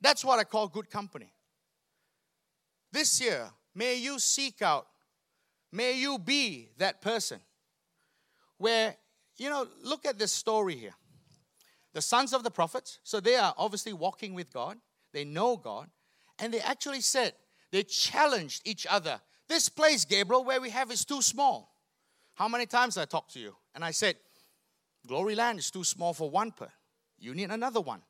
That's 0.00 0.24
what 0.24 0.38
I 0.38 0.44
call 0.44 0.68
good 0.68 0.90
company. 0.90 1.32
This 2.92 3.20
year, 3.20 3.50
may 3.74 3.96
you 3.96 4.18
seek 4.18 4.62
out, 4.62 4.86
may 5.70 5.92
you 5.92 6.18
be 6.18 6.70
that 6.78 7.00
person 7.00 7.40
where, 8.58 8.96
you 9.36 9.48
know, 9.48 9.66
look 9.82 10.06
at 10.06 10.18
this 10.18 10.32
story 10.32 10.76
here 10.76 10.94
the 11.92 12.00
sons 12.00 12.32
of 12.32 12.42
the 12.42 12.50
prophets. 12.50 13.00
So 13.02 13.20
they 13.20 13.36
are 13.36 13.54
obviously 13.58 13.92
walking 13.92 14.34
with 14.34 14.52
God, 14.52 14.78
they 15.12 15.24
know 15.24 15.56
God, 15.56 15.88
and 16.38 16.52
they 16.52 16.60
actually 16.60 17.00
said, 17.00 17.34
they 17.72 17.82
challenged 17.82 18.62
each 18.64 18.86
other. 18.88 19.20
This 19.48 19.68
place, 19.68 20.04
Gabriel, 20.04 20.44
where 20.44 20.60
we 20.60 20.70
have 20.70 20.90
is 20.90 21.04
too 21.04 21.22
small. 21.22 21.74
How 22.34 22.48
many 22.48 22.66
times 22.66 22.96
I 22.96 23.04
talked 23.04 23.32
to 23.34 23.40
you? 23.40 23.56
And 23.74 23.84
I 23.84 23.90
said, 23.90 24.16
Glory 25.06 25.34
Land 25.34 25.58
is 25.58 25.70
too 25.70 25.84
small 25.84 26.12
for 26.12 26.30
one 26.30 26.52
per. 26.52 26.68
You 27.18 27.34
need 27.34 27.50
another 27.50 27.80
one. 27.80 28.02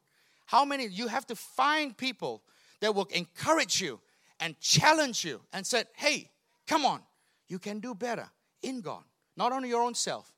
How 0.50 0.64
many? 0.64 0.88
You 0.88 1.06
have 1.06 1.28
to 1.28 1.36
find 1.36 1.96
people 1.96 2.42
that 2.80 2.92
will 2.92 3.06
encourage 3.12 3.80
you 3.80 4.00
and 4.40 4.58
challenge 4.58 5.24
you 5.24 5.40
and 5.52 5.64
said, 5.64 5.86
hey, 5.94 6.28
come 6.66 6.84
on, 6.84 7.02
you 7.46 7.60
can 7.60 7.78
do 7.78 7.94
better 7.94 8.28
in 8.60 8.80
God, 8.80 9.04
not 9.36 9.52
only 9.52 9.68
your 9.68 9.80
own 9.80 9.94
self. 9.94 10.32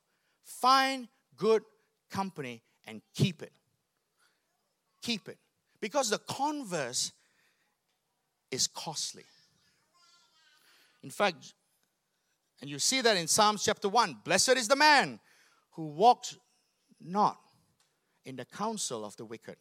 Find 0.44 1.08
good 1.38 1.62
company 2.10 2.60
and 2.86 3.00
keep 3.14 3.42
it. 3.42 3.52
Keep 5.00 5.30
it. 5.30 5.38
Because 5.80 6.10
the 6.10 6.18
converse 6.18 7.12
is 8.50 8.66
costly. 8.66 9.24
In 11.02 11.08
fact, 11.08 11.54
and 12.60 12.68
you 12.68 12.78
see 12.78 13.00
that 13.00 13.16
in 13.16 13.28
Psalms 13.28 13.64
chapter 13.64 13.88
1 13.88 14.18
Blessed 14.24 14.58
is 14.58 14.68
the 14.68 14.76
man 14.76 15.20
who 15.70 15.86
walks 15.86 16.36
not 17.00 17.38
in 18.26 18.36
the 18.36 18.44
counsel 18.44 19.06
of 19.06 19.16
the 19.16 19.24
wicked, 19.24 19.56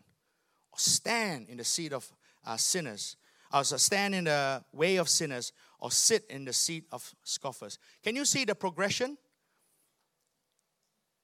stand 0.75 1.49
in 1.49 1.57
the 1.57 1.63
seat 1.63 1.93
of 1.93 2.11
uh, 2.45 2.57
sinners, 2.57 3.17
or 3.53 3.63
stand 3.63 4.15
in 4.15 4.25
the 4.25 4.63
way 4.71 4.97
of 4.97 5.09
sinners, 5.09 5.51
or 5.79 5.91
sit 5.91 6.25
in 6.29 6.45
the 6.45 6.53
seat 6.53 6.85
of 6.91 7.13
scoffers. 7.23 7.77
Can 8.03 8.15
you 8.15 8.25
see 8.25 8.45
the 8.45 8.55
progression? 8.55 9.17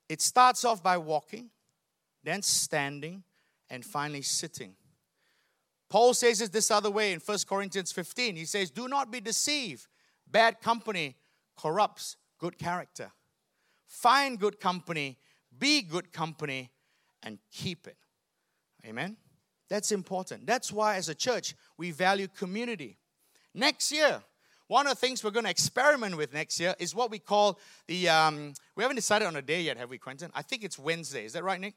It 0.10 0.22
starts 0.22 0.64
off 0.66 0.82
by 0.82 0.98
walking, 0.98 1.50
then 2.24 2.42
standing, 2.42 3.24
and 3.70 3.84
finally 3.84 4.22
sitting. 4.22 4.76
Paul 5.90 6.14
says 6.14 6.42
it 6.42 6.52
this 6.52 6.72
other 6.72 6.92
way 6.92 7.14
in 7.14 7.20
1 7.20 7.38
Corinthians 7.48 7.92
15. 7.92 8.36
He 8.36 8.46
says, 8.46 8.72
Do 8.72 8.88
not 8.88 9.12
be 9.12 9.22
deceived. 9.22 9.88
Bad 10.30 10.62
company 10.62 11.16
corrupts 11.58 12.18
good 12.38 12.58
character. 12.58 13.12
Find 13.88 14.38
good 14.38 14.60
company, 14.60 15.18
be 15.58 15.82
good 15.82 16.12
company, 16.12 16.70
and 17.24 17.40
keep 17.52 17.88
it. 17.88 17.98
Amen? 18.86 19.18
That's 19.69 19.91
important. 19.91 20.45
That's 20.45 20.71
why, 20.71 20.95
as 20.95 21.10
a 21.10 21.15
church, 21.15 21.56
we 21.77 21.91
value 21.91 22.27
community. 22.27 22.97
Next 23.53 23.91
year, 23.91 24.21
one 24.67 24.86
of 24.86 24.91
the 24.91 24.95
things 24.95 25.23
we're 25.23 25.32
going 25.32 25.45
to 25.45 25.49
experiment 25.49 26.17
with 26.17 26.34
next 26.34 26.60
year 26.60 26.75
is 26.80 26.93
what 26.93 27.12
we 27.12 27.19
call 27.19 27.60
the. 27.88 28.10
Um, 28.10 28.53
we 28.75 28.84
haven't 28.84 28.95
decided 28.95 29.25
on 29.25 29.36
a 29.36 29.41
day 29.41 29.62
yet, 29.62 29.77
have 29.77 29.89
we, 29.89 29.97
Quentin? 29.97 30.32
I 30.36 30.41
think 30.41 30.63
it's 30.63 30.77
Wednesday. 30.77 31.25
Is 31.25 31.34
that 31.34 31.43
right, 31.43 31.60
Nick? 31.60 31.75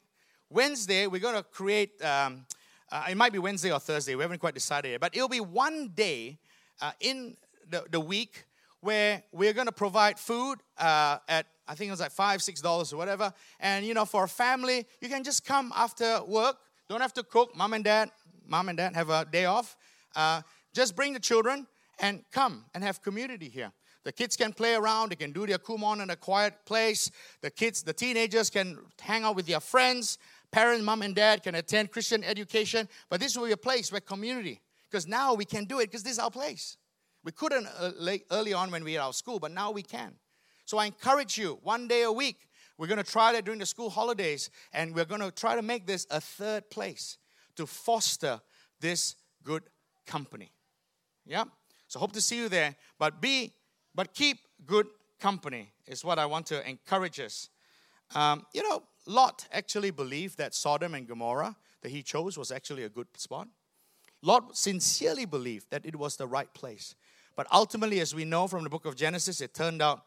Wednesday, 0.51 1.07
we're 1.07 1.21
going 1.21 1.37
to 1.37 1.43
create. 1.43 2.03
Um, 2.05 2.47
uh, 2.91 3.07
it 3.09 3.17
might 3.17 3.33
be 3.33 3.39
Wednesday 3.39 3.71
or 3.71 3.79
Thursday. 3.79 4.17
We 4.17 4.23
haven't 4.23 4.41
quite 4.41 4.55
decided 4.55 4.91
yet. 4.91 5.01
But 5.01 5.17
it'll 5.17 5.29
be 5.29 5.41
one 5.41 5.93
day 5.95 6.39
uh, 6.81 6.91
in 7.01 7.37
the, 7.69 7.85
the 7.91 8.01
week 8.01 8.45
where 8.81 9.23
we're 9.31 9.53
going 9.53 9.67
to 9.67 9.73
provide 9.73 10.19
food 10.19 10.59
uh, 10.79 11.19
at 11.29 11.47
I 11.69 11.77
think 11.77 11.87
it 11.87 11.93
was 11.93 12.01
like 12.01 12.11
five, 12.11 12.43
six 12.43 12.61
dollars 12.61 12.93
or 12.93 12.97
whatever. 12.97 13.33
And 13.61 13.87
you 13.87 13.95
know, 13.95 14.05
for 14.05 14.25
a 14.25 14.29
family, 14.29 14.87
you 15.01 15.09
can 15.09 15.23
just 15.23 15.45
come 15.45 15.73
after 15.77 16.21
work. 16.25 16.57
Don't 16.91 17.01
have 17.01 17.15
to 17.15 17.23
cook. 17.23 17.55
Mom 17.55 17.73
and 17.75 17.85
dad, 17.85 18.11
mom 18.49 18.69
and 18.69 18.77
dad 18.77 18.97
have 18.97 19.11
a 19.11 19.25
day 19.25 19.45
off. 19.45 19.77
Uh, 20.17 20.43
just 20.75 20.97
bring 20.97 21.13
the 21.13 21.21
children 21.21 21.69
and 22.01 22.25
come 22.33 22.65
and 22.75 22.83
have 22.83 23.01
community 23.01 23.49
here. 23.49 23.71
The 24.03 24.11
kids 24.11 24.37
can 24.37 24.53
play 24.53 24.75
around. 24.75 25.13
They 25.13 25.15
can 25.15 25.31
do 25.31 25.47
their 25.47 25.59
kumon 25.59 26.03
in 26.03 26.11
a 26.11 26.17
quiet 26.17 26.55
place. 26.67 27.09
The 27.43 27.51
kids, 27.53 27.85
the 27.85 27.93
teenagers 27.93 28.51
can 28.51 28.77
hang 29.01 29.23
out 29.23 29.37
with 29.37 29.47
their 29.47 29.61
friends. 29.61 30.19
Parents, 30.51 30.85
mom 30.85 31.03
and 31.03 31.15
dad 31.15 31.45
can 31.45 31.55
attend 31.55 31.93
Christian 31.93 32.25
education. 32.25 32.89
But 33.09 33.21
this 33.21 33.37
will 33.37 33.47
be 33.47 33.53
a 33.53 33.57
place 33.57 33.93
where 33.93 34.01
community, 34.01 34.61
because 34.91 35.07
now 35.07 35.35
we 35.35 35.45
can 35.45 35.67
do 35.67 35.79
it 35.79 35.87
because 35.87 36.03
this 36.03 36.15
is 36.15 36.19
our 36.19 36.31
place. 36.33 36.77
We 37.23 37.31
couldn't 37.31 37.69
uh, 37.79 37.93
early 38.33 38.53
on 38.53 38.73
when 38.73 38.83
we 38.83 38.95
were 38.95 39.01
at 39.01 39.05
our 39.05 39.13
school, 39.13 39.39
but 39.39 39.53
now 39.53 39.71
we 39.71 39.85
can. 39.85 40.15
So 40.65 40.79
I 40.79 40.87
encourage 40.87 41.39
you, 41.39 41.61
one 41.63 41.87
day 41.87 42.03
a 42.03 42.11
week, 42.11 42.49
we're 42.81 42.87
going 42.87 42.97
to 42.97 43.05
try 43.05 43.31
that 43.35 43.45
during 43.45 43.61
the 43.61 43.67
school 43.67 43.91
holidays, 43.91 44.49
and 44.73 44.95
we're 44.95 45.05
going 45.05 45.21
to 45.21 45.31
try 45.31 45.55
to 45.55 45.61
make 45.61 45.87
this 45.87 46.07
a 46.11 46.19
third 46.19 46.71
place 46.71 47.19
to 47.57 47.67
foster 47.67 48.41
this 48.81 49.17
good 49.45 49.65
company. 50.07 50.51
Yeah? 51.27 51.45
So 51.89 51.99
hope 51.99 52.13
to 52.13 52.23
see 52.23 52.39
you 52.39 52.49
there. 52.49 52.75
But 52.99 53.21
be, 53.21 53.53
but 53.95 54.15
keep 54.15 54.39
good 54.65 54.87
company 55.21 55.73
is 55.87 56.07
what 56.07 56.19
I 56.19 56.25
want 56.25 56.47
to 56.47 56.67
encourage 56.67 57.21
us. 57.21 57.51
Um, 58.15 58.47
you 58.55 58.63
know, 58.63 58.83
Lot 59.05 59.47
actually 59.53 59.91
believed 59.91 60.39
that 60.39 60.55
Sodom 60.55 60.95
and 60.95 61.07
Gomorrah 61.07 61.57
that 61.83 61.91
he 61.91 62.03
chose 62.03 62.39
was 62.39 62.51
actually 62.51 62.85
a 62.85 62.89
good 62.89 63.09
spot. 63.15 63.47
Lot 64.23 64.57
sincerely 64.57 65.27
believed 65.27 65.67
that 65.69 65.85
it 65.85 65.97
was 65.97 66.17
the 66.17 66.27
right 66.27 66.53
place. 66.55 66.95
But 67.37 67.47
ultimately, 67.53 68.01
as 68.01 68.15
we 68.15 68.25
know 68.25 68.49
from 68.49 68.65
the 68.65 68.71
book 68.71 68.87
of 68.87 68.97
Genesis, 68.97 69.43
it 69.43 69.53
turned 69.53 69.83
out 69.83 70.05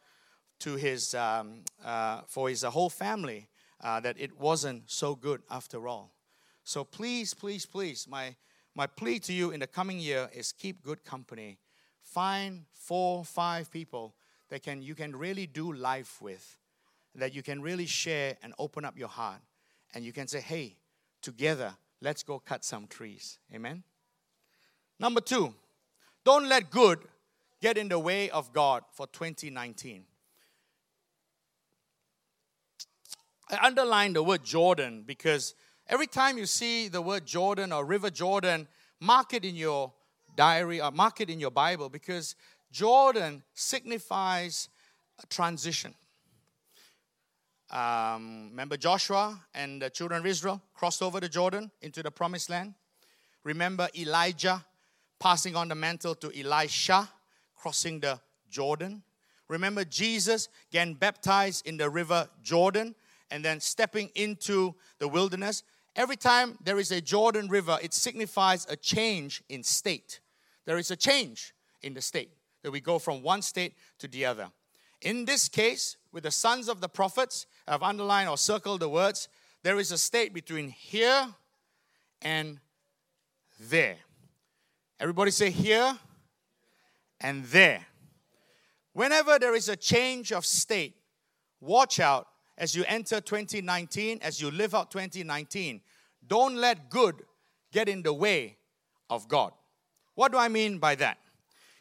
to 0.64 0.76
his, 0.78 1.14
um, 1.14 1.60
uh, 1.84 2.22
for 2.26 2.48
his 2.48 2.64
whole 2.64 2.90
family 2.90 3.50
uh, 3.82 4.00
that 4.00 4.16
it 4.18 4.40
wasn't 4.40 4.90
so 4.90 5.14
good 5.14 5.42
after 5.52 5.90
all. 5.90 6.14
So 6.64 6.86
please, 6.86 7.34
please, 7.34 7.66
please, 7.66 8.08
my, 8.10 8.36
my 8.74 8.88
plea 8.88 9.20
to 9.20 9.34
you 9.34 9.52
in 9.52 9.60
the 9.60 9.68
coming 9.68 10.00
year 10.00 10.30
is 10.34 10.54
keep 10.54 10.82
good 10.82 11.04
company. 11.04 11.58
Find 12.02 12.64
four, 12.72 13.26
five 13.26 13.70
people 13.72 14.16
that 14.50 14.64
can, 14.64 14.82
you 14.82 14.96
can 14.96 15.14
really 15.14 15.48
do 15.48 15.74
life 15.74 16.22
with, 16.22 16.58
that 17.14 17.36
you 17.36 17.44
can 17.44 17.62
really 17.62 17.86
share 17.86 18.38
and 18.42 18.54
open 18.58 18.86
up 18.86 18.98
your 18.98 19.10
heart. 19.10 19.42
And 19.94 20.06
you 20.06 20.14
can 20.14 20.30
say, 20.30 20.40
hey, 20.40 20.78
together, 21.22 21.74
let's 22.00 22.24
go 22.24 22.40
cut 22.40 22.64
some 22.64 22.88
trees. 22.88 23.38
Amen? 23.54 23.84
Number 24.98 25.20
two, 25.20 25.54
don't 26.24 26.48
let 26.48 26.72
good 26.72 27.00
get 27.62 27.78
in 27.78 27.90
the 27.90 28.00
way 28.00 28.30
of 28.30 28.54
God 28.54 28.84
for 28.94 29.08
2019. 29.08 30.06
I 33.50 33.66
underline 33.66 34.14
the 34.14 34.24
word 34.24 34.44
Jordan 34.44 35.04
because 35.06 35.54
every 35.88 36.08
time 36.08 36.38
you 36.38 36.46
see 36.46 36.88
the 36.88 37.02
word 37.02 37.26
Jordan 37.26 37.72
or 37.74 37.84
River 37.86 38.10
Jordan, 38.10 38.68
mark 39.00 39.34
it 39.34 39.44
in 39.44 39.56
your 39.56 39.92
diary 40.36 40.82
or 40.82 40.92
mark 40.92 41.20
it 41.20 41.30
in 41.30 41.40
your 41.40 41.52
Bible 41.52 41.90
because 41.90 42.36
Jordan 42.72 43.44
signifies 43.54 44.70
a 45.22 45.28
transition. 45.28 45.94
Um, 47.70 48.48
remember 48.52 48.78
Joshua 48.78 49.40
and 49.54 49.82
the 49.82 49.90
children 49.90 50.22
of 50.22 50.26
Israel 50.26 50.62
crossed 50.74 51.02
over 51.02 51.20
the 51.20 51.30
Jordan 51.30 51.70
into 51.82 52.02
the 52.02 52.12
promised 52.12 52.50
land? 52.50 52.76
Remember 53.44 53.90
Elijah 53.98 54.64
passing 55.20 55.56
on 55.56 55.68
the 55.68 55.76
mantle 55.76 56.16
to 56.16 56.32
Elisha, 56.40 57.10
crossing 57.56 58.00
the 58.00 58.20
Jordan? 58.50 59.04
Remember 59.50 59.84
Jesus 59.84 60.48
getting 60.72 60.94
baptized 60.94 61.68
in 61.68 61.76
the 61.78 61.90
river 61.90 62.30
Jordan 62.42 62.96
and 63.34 63.44
then 63.44 63.60
stepping 63.60 64.12
into 64.14 64.76
the 65.00 65.08
wilderness. 65.08 65.64
Every 65.96 66.16
time 66.16 66.56
there 66.64 66.78
is 66.78 66.92
a 66.92 67.02
Jordan 67.02 67.48
River, 67.48 67.80
it 67.82 67.92
signifies 67.92 68.68
a 68.70 68.76
change 68.76 69.42
in 69.50 69.64
state. 69.64 70.20
There 70.66 70.78
is 70.78 70.92
a 70.92 70.96
change 70.96 71.56
in 71.82 71.96
the 71.96 72.02
state, 72.02 72.30
that 72.62 72.70
we 72.70 72.80
go 72.80 73.00
from 73.00 73.24
one 73.24 73.42
state 73.42 73.74
to 73.98 74.08
the 74.08 74.24
other. 74.24 74.50
In 75.02 75.26
this 75.26 75.50
case, 75.50 75.98
with 76.12 76.24
the 76.24 76.32
sons 76.32 76.70
of 76.70 76.80
the 76.80 76.88
prophets, 76.88 77.48
I've 77.68 77.82
underlined 77.82 78.30
or 78.30 78.38
circled 78.38 78.82
the 78.82 78.88
words, 78.88 79.28
there 79.64 79.80
is 79.80 79.92
a 79.92 79.98
state 79.98 80.32
between 80.32 80.70
here 80.70 81.28
and 82.22 82.60
there. 83.60 83.98
Everybody 85.00 85.32
say 85.32 85.50
here 85.50 85.98
and 87.20 87.46
there. 87.46 87.88
Whenever 88.94 89.40
there 89.40 89.56
is 89.56 89.70
a 89.70 89.76
change 89.76 90.32
of 90.32 90.46
state, 90.46 90.94
watch 91.60 92.00
out 92.00 92.28
as 92.58 92.76
you 92.76 92.84
enter 92.88 93.20
2019, 93.20 94.20
as 94.22 94.42
you 94.42 94.52
live 94.52 94.76
out 94.76 94.92
2019, 94.92 95.82
don't 96.28 96.56
let 96.56 96.90
good 96.90 97.16
get 97.72 97.90
in 97.90 98.04
the 98.04 98.14
way 98.14 98.58
of 99.10 99.28
God. 99.28 99.54
What 100.16 100.32
do 100.32 100.38
I 100.38 100.48
mean 100.48 100.78
by 100.78 100.96
that? 100.96 101.18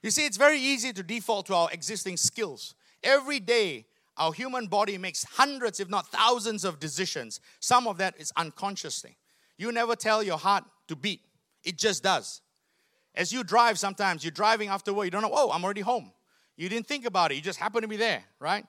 You 0.03 0.11
see, 0.11 0.27
it's 0.27 0.37
very 0.37 0.59
easy 0.59 0.93
to 0.93 1.03
default 1.03 1.47
to 1.47 1.55
our 1.55 1.69
existing 1.71 2.17
skills. 2.17 2.75
Every 3.03 3.39
day, 3.39 3.87
our 4.17 4.33
human 4.33 4.67
body 4.67 4.99
makes 4.99 5.25
hundreds, 5.25 5.81
if 5.81 5.89
not 5.89 6.09
thousands, 6.09 6.65
of 6.65 6.81
decisions. 6.81 7.41
Some 7.61 7.87
of 7.87 7.99
that 7.99 8.15
is 8.19 8.33
unconsciously. 8.37 9.17
You 9.59 9.71
never 9.73 9.95
tell 9.95 10.23
your 10.23 10.39
heart 10.39 10.65
to 10.89 10.97
beat, 10.97 11.21
it 11.63 11.79
just 11.79 12.03
does. 12.03 12.41
As 13.15 13.33
you 13.33 13.45
drive, 13.45 13.79
sometimes 13.79 14.25
you're 14.25 14.31
driving 14.31 14.69
after 14.69 14.93
work, 14.93 15.05
you 15.05 15.11
don't 15.11 15.23
know, 15.23 15.31
oh, 15.33 15.51
I'm 15.53 15.63
already 15.63 15.83
home. 15.83 16.13
You 16.57 16.69
didn't 16.69 16.87
think 16.87 17.05
about 17.05 17.31
it, 17.31 17.37
you 17.37 17.41
just 17.41 17.59
happen 17.59 17.83
to 17.83 17.89
be 17.89 17.97
there, 17.97 18.25
right? 18.41 18.65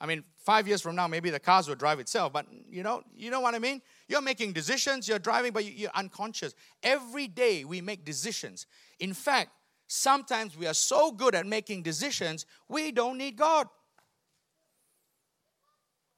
I 0.00 0.06
mean, 0.06 0.24
five 0.44 0.68
years 0.68 0.82
from 0.82 0.94
now, 0.94 1.06
maybe 1.06 1.30
the 1.30 1.40
cars 1.40 1.68
will 1.68 1.74
drive 1.74 2.00
itself, 2.00 2.32
but 2.32 2.46
you 2.68 2.82
know, 2.82 3.02
you 3.14 3.30
know 3.30 3.40
what 3.40 3.54
I 3.54 3.58
mean? 3.58 3.80
You're 4.08 4.20
making 4.20 4.52
decisions, 4.52 5.08
you're 5.08 5.18
driving, 5.18 5.52
but 5.52 5.64
you're 5.64 5.90
unconscious. 5.94 6.54
Every 6.82 7.28
day 7.28 7.64
we 7.64 7.80
make 7.80 8.04
decisions. 8.04 8.66
In 9.00 9.14
fact, 9.14 9.50
sometimes 9.86 10.56
we 10.56 10.66
are 10.66 10.74
so 10.74 11.12
good 11.12 11.34
at 11.34 11.46
making 11.46 11.82
decisions, 11.82 12.44
we 12.68 12.92
don't 12.92 13.16
need 13.16 13.36
God. 13.36 13.68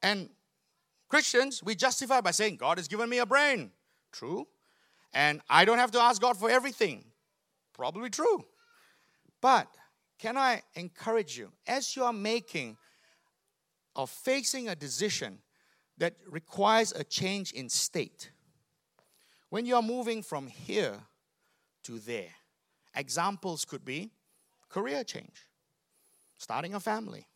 And 0.03 0.31
Christians, 1.09 1.62
we 1.62 1.75
justify 1.75 2.21
by 2.21 2.33
saying, 2.33 2.57
God 2.57 2.79
has 2.79 2.88
given 2.88 3.09
me 3.09 3.19
a 3.19 3.27
brain. 3.27 3.71
True. 4.12 4.47
And 5.12 5.41
I 5.49 5.64
don't 5.64 5.79
have 5.79 5.91
to 5.93 6.01
ask 6.01 6.21
God 6.21 6.37
for 6.37 6.51
everything. 6.51 7.05
Probably 7.73 8.11
true. 8.11 8.45
But 9.41 9.69
can 10.19 10.37
I 10.37 10.62
encourage 10.75 11.38
you, 11.38 11.53
as 11.67 11.97
you 11.97 12.05
are 12.05 12.12
making 12.12 12.77
of 13.99 14.09
facing 14.09 14.69
a 14.69 14.77
decision 14.77 15.41
that 15.99 16.15
requires 16.31 16.93
a 16.93 17.03
change 17.03 17.53
in 17.53 17.69
state. 17.69 18.31
When 19.51 19.67
you 19.67 19.75
are 19.75 19.83
moving 19.83 20.23
from 20.23 20.47
here 20.47 20.95
to 21.83 21.99
there, 21.99 22.31
examples 22.95 23.65
could 23.65 23.85
be 23.85 24.13
career 24.69 25.03
change, 25.03 25.49
starting 26.39 26.75
a 26.75 26.81
family, 26.81 27.27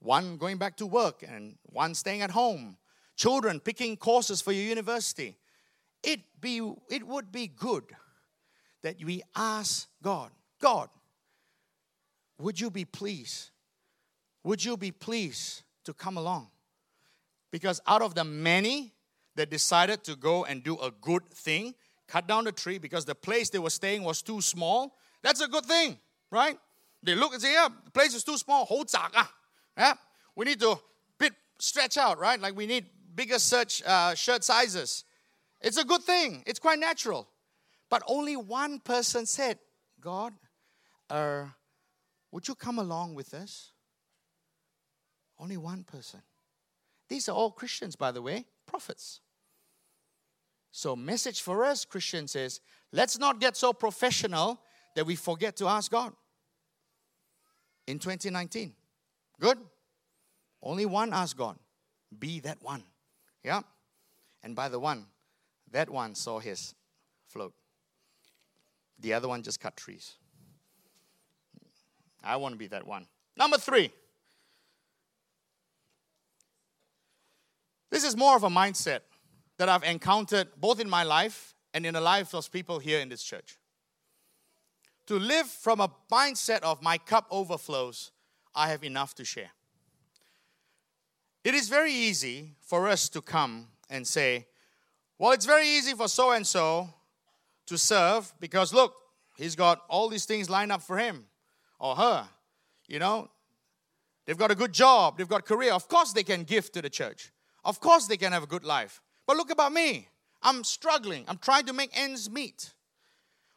one 0.00 0.36
going 0.36 0.58
back 0.58 0.76
to 0.78 0.86
work 0.86 1.22
and 1.26 1.56
one 1.66 1.94
staying 1.94 2.22
at 2.22 2.32
home, 2.32 2.76
children 3.14 3.60
picking 3.60 3.96
courses 3.96 4.40
for 4.40 4.50
your 4.50 4.64
university. 4.64 5.36
it 6.02 6.20
be 6.40 6.60
it 6.90 7.06
would 7.06 7.30
be 7.30 7.46
good 7.46 7.84
that 8.82 8.96
we 9.04 9.22
ask 9.36 9.88
God, 10.02 10.32
God, 10.60 10.88
would 12.38 12.58
you 12.58 12.68
be 12.68 12.84
pleased? 12.84 13.51
Would 14.44 14.64
you 14.64 14.76
be 14.76 14.90
pleased 14.90 15.62
to 15.84 15.92
come 15.92 16.16
along? 16.16 16.48
Because 17.50 17.80
out 17.86 18.02
of 18.02 18.14
the 18.14 18.24
many 18.24 18.92
that 19.36 19.50
decided 19.50 20.04
to 20.04 20.16
go 20.16 20.44
and 20.44 20.62
do 20.62 20.78
a 20.78 20.90
good 21.00 21.28
thing, 21.30 21.74
cut 22.08 22.26
down 22.26 22.44
the 22.44 22.52
tree 22.52 22.78
because 22.78 23.04
the 23.04 23.14
place 23.14 23.50
they 23.50 23.58
were 23.58 23.70
staying 23.70 24.02
was 24.02 24.22
too 24.22 24.40
small, 24.40 24.96
that's 25.22 25.40
a 25.40 25.48
good 25.48 25.64
thing, 25.64 25.98
right? 26.30 26.58
They 27.02 27.14
look 27.14 27.32
and 27.32 27.42
say, 27.42 27.52
yeah, 27.52 27.68
the 27.84 27.90
place 27.90 28.14
is 28.14 28.24
too 28.24 28.36
small. 28.36 28.66
ah. 28.94 29.32
Yeah? 29.76 29.94
We 30.36 30.44
need 30.44 30.60
to 30.60 30.78
bit 31.18 31.32
stretch 31.58 31.96
out, 31.96 32.18
right? 32.18 32.40
Like 32.40 32.56
we 32.56 32.66
need 32.66 32.86
bigger 33.14 33.38
search, 33.38 33.82
uh, 33.84 34.14
shirt 34.14 34.44
sizes. 34.44 35.04
It's 35.60 35.76
a 35.76 35.84
good 35.84 36.02
thing. 36.02 36.42
It's 36.46 36.58
quite 36.58 36.78
natural. 36.78 37.28
But 37.88 38.02
only 38.06 38.36
one 38.36 38.80
person 38.80 39.26
said, 39.26 39.58
God, 40.00 40.32
uh, 41.10 41.44
would 42.30 42.48
you 42.48 42.54
come 42.54 42.78
along 42.78 43.14
with 43.14 43.34
us? 43.34 43.72
Only 45.42 45.56
one 45.56 45.82
person. 45.82 46.20
These 47.08 47.28
are 47.28 47.32
all 47.32 47.50
Christians, 47.50 47.96
by 47.96 48.12
the 48.12 48.22
way, 48.22 48.44
prophets. 48.64 49.18
So, 50.70 50.94
message 50.94 51.42
for 51.42 51.64
us 51.64 51.84
Christians 51.84 52.36
is 52.36 52.60
let's 52.92 53.18
not 53.18 53.40
get 53.40 53.56
so 53.56 53.72
professional 53.72 54.60
that 54.94 55.04
we 55.04 55.16
forget 55.16 55.56
to 55.56 55.66
ask 55.66 55.90
God 55.90 56.12
in 57.88 57.98
2019. 57.98 58.72
Good? 59.40 59.58
Only 60.62 60.86
one 60.86 61.12
asked 61.12 61.36
God. 61.36 61.58
Be 62.16 62.38
that 62.40 62.62
one. 62.62 62.84
Yeah? 63.42 63.62
And 64.44 64.54
by 64.54 64.68
the 64.68 64.78
one, 64.78 65.06
that 65.72 65.90
one 65.90 66.14
saw 66.14 66.38
his 66.38 66.72
float. 67.26 67.52
The 69.00 69.12
other 69.12 69.26
one 69.26 69.42
just 69.42 69.58
cut 69.58 69.76
trees. 69.76 70.14
I 72.22 72.36
want 72.36 72.54
to 72.54 72.58
be 72.58 72.68
that 72.68 72.86
one. 72.86 73.08
Number 73.36 73.58
three. 73.58 73.90
This 77.92 78.04
is 78.04 78.16
more 78.16 78.34
of 78.36 78.42
a 78.42 78.48
mindset 78.48 79.00
that 79.58 79.68
I've 79.68 79.82
encountered 79.84 80.48
both 80.56 80.80
in 80.80 80.88
my 80.88 81.02
life 81.02 81.54
and 81.74 81.84
in 81.84 81.92
the 81.92 82.00
lives 82.00 82.32
of 82.32 82.50
people 82.50 82.78
here 82.78 82.98
in 83.00 83.10
this 83.10 83.22
church. 83.22 83.58
To 85.08 85.18
live 85.18 85.46
from 85.46 85.78
a 85.78 85.90
mindset 86.10 86.62
of 86.62 86.80
my 86.82 86.96
cup 86.96 87.26
overflows, 87.30 88.10
I 88.54 88.68
have 88.70 88.82
enough 88.82 89.14
to 89.16 89.26
share. 89.26 89.50
It 91.44 91.52
is 91.52 91.68
very 91.68 91.92
easy 91.92 92.54
for 92.62 92.88
us 92.88 93.10
to 93.10 93.20
come 93.20 93.68
and 93.90 94.06
say, 94.06 94.46
well, 95.18 95.32
it's 95.32 95.44
very 95.44 95.68
easy 95.68 95.92
for 95.92 96.08
so 96.08 96.30
and 96.30 96.46
so 96.46 96.88
to 97.66 97.76
serve 97.76 98.32
because 98.40 98.72
look, 98.72 98.94
he's 99.36 99.54
got 99.54 99.82
all 99.90 100.08
these 100.08 100.24
things 100.24 100.48
lined 100.48 100.72
up 100.72 100.80
for 100.80 100.96
him 100.96 101.26
or 101.78 101.94
her. 101.96 102.26
You 102.88 103.00
know, 103.00 103.28
they've 104.24 104.38
got 104.38 104.50
a 104.50 104.54
good 104.54 104.72
job, 104.72 105.18
they've 105.18 105.28
got 105.28 105.44
career. 105.44 105.74
Of 105.74 105.88
course, 105.88 106.14
they 106.14 106.22
can 106.22 106.44
give 106.44 106.72
to 106.72 106.80
the 106.80 106.88
church. 106.88 107.30
Of 107.64 107.80
course, 107.80 108.06
they 108.06 108.16
can 108.16 108.32
have 108.32 108.42
a 108.42 108.46
good 108.46 108.64
life. 108.64 109.00
But 109.26 109.36
look 109.36 109.50
about 109.50 109.72
me. 109.72 110.08
I'm 110.42 110.64
struggling. 110.64 111.24
I'm 111.28 111.38
trying 111.38 111.66
to 111.66 111.72
make 111.72 111.90
ends 111.94 112.28
meet. 112.28 112.72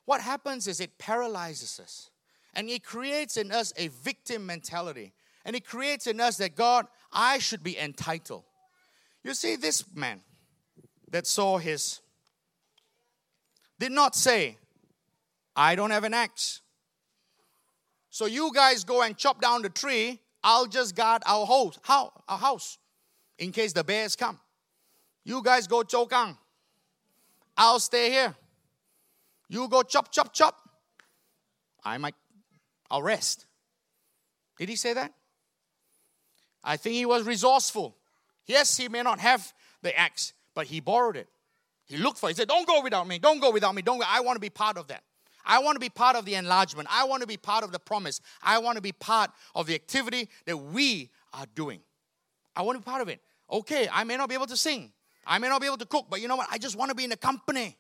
What 0.06 0.22
happens 0.22 0.68
is 0.68 0.80
it 0.80 0.98
paralyzes 0.98 1.80
us 1.80 2.12
and 2.54 2.70
it 2.70 2.84
creates 2.84 3.38
in 3.38 3.52
us 3.52 3.74
a 3.76 3.88
victim 3.88 4.46
mentality. 4.46 5.14
And 5.44 5.56
it 5.56 5.66
creates 5.66 6.08
in 6.08 6.20
us 6.20 6.38
that 6.38 6.56
God, 6.56 6.88
I 7.12 7.40
should 7.40 7.64
be 7.64 7.78
entitled. 7.78 8.44
You 9.24 9.34
see, 9.34 9.56
this 9.56 9.84
man, 9.94 10.22
that 11.12 11.28
saw 11.28 11.58
his 11.58 12.02
did 13.80 13.92
not 13.92 14.16
say, 14.16 14.58
I 15.56 15.76
don't 15.76 15.92
have 15.92 16.04
an 16.04 16.14
axe. 16.14 16.62
So 18.10 18.26
you 18.26 18.52
guys 18.54 18.84
go 18.84 19.02
and 19.02 19.18
chop 19.18 19.42
down 19.42 19.62
the 19.62 19.70
tree. 19.70 20.22
I'll 20.44 20.68
just 20.68 20.96
guard 20.96 21.24
our 21.26 21.46
house, 21.46 21.80
how, 21.84 22.12
our 22.28 22.38
house 22.38 22.78
in 23.38 23.52
case 23.52 23.74
the 23.74 23.84
bears 23.84 24.16
come. 24.16 24.40
You 25.24 25.42
guys 25.42 25.68
go 25.68 25.82
chokang. 25.82 26.38
I'll 27.58 27.80
stay 27.80 28.12
here. 28.12 28.36
You 29.50 29.68
go 29.68 29.82
chop, 29.84 30.12
chop, 30.12 30.34
chop. 30.34 30.58
I 31.84 31.98
might, 31.98 32.16
I'll 32.90 33.04
rest. 33.04 33.46
Did 34.58 34.70
he 34.70 34.76
say 34.76 34.94
that? 34.94 35.14
I 36.64 36.78
think 36.78 36.96
he 36.96 37.06
was 37.06 37.24
resourceful. 37.24 37.96
Yes, 38.48 38.78
he 38.78 38.90
may 38.90 39.04
not 39.04 39.20
have 39.20 39.54
the 39.82 39.98
axe, 39.98 40.34
but 40.54 40.68
he 40.68 40.80
borrowed 40.80 41.16
it. 41.16 41.28
He 41.86 41.98
looked 41.98 42.18
for 42.18 42.30
it. 42.30 42.34
He 42.34 42.36
said, 42.36 42.48
Don't 42.48 42.68
go 42.68 42.82
without 42.82 43.08
me. 43.08 43.20
Don't 43.20 43.40
go 43.40 43.52
without 43.52 43.76
me. 43.76 43.82
Don't 43.82 44.00
go. 44.00 44.06
I 44.08 44.22
want 44.22 44.36
to 44.36 44.40
be 44.40 44.50
part 44.50 44.78
of 44.78 44.88
that. 44.88 45.04
I 45.46 45.60
want 45.60 45.76
to 45.76 45.80
be 45.80 45.90
part 45.90 46.16
of 46.16 46.26
the 46.26 46.34
enlargement. 46.36 46.88
I 46.92 47.04
want 47.04 47.22
to 47.22 47.28
be 47.28 47.38
part 47.38 47.64
of 47.64 47.72
the 47.72 47.78
promise. 47.78 48.20
I 48.42 48.58
want 48.58 48.78
to 48.78 48.82
be 48.82 48.92
part 48.92 49.30
of 49.54 49.68
the 49.68 49.76
activity 49.76 50.28
that 50.46 50.58
we 50.58 51.12
are 51.34 51.46
doing. 51.54 51.82
I 52.56 52.62
want 52.62 52.78
to 52.78 52.80
be 52.80 52.86
part 52.86 53.02
of 53.02 53.10
it. 53.10 53.22
Okay, 53.52 53.88
I 53.92 54.04
may 54.04 54.18
not 54.18 54.30
be 54.30 54.36
able 54.36 54.48
to 54.48 54.58
sing. 54.58 54.92
I 55.26 55.40
may 55.40 55.50
not 55.50 55.62
be 55.62 55.68
able 55.68 55.78
to 55.78 55.86
cook, 55.86 56.08
but 56.10 56.22
you 56.22 56.28
know 56.28 56.36
what? 56.36 56.48
I 56.52 56.58
just 56.58 56.76
want 56.76 56.90
to 56.90 56.96
be 56.96 57.04
in 57.04 57.10
the 57.10 57.18
company. 57.18 57.78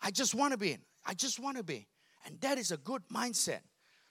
I 0.00 0.10
just 0.10 0.34
want 0.34 0.52
to 0.52 0.58
be. 0.58 0.72
in. 0.72 0.80
I 1.06 1.14
just 1.14 1.38
want 1.38 1.56
to 1.56 1.62
be. 1.62 1.86
And 2.26 2.40
that 2.40 2.58
is 2.58 2.70
a 2.72 2.76
good 2.76 3.02
mindset. 3.12 3.60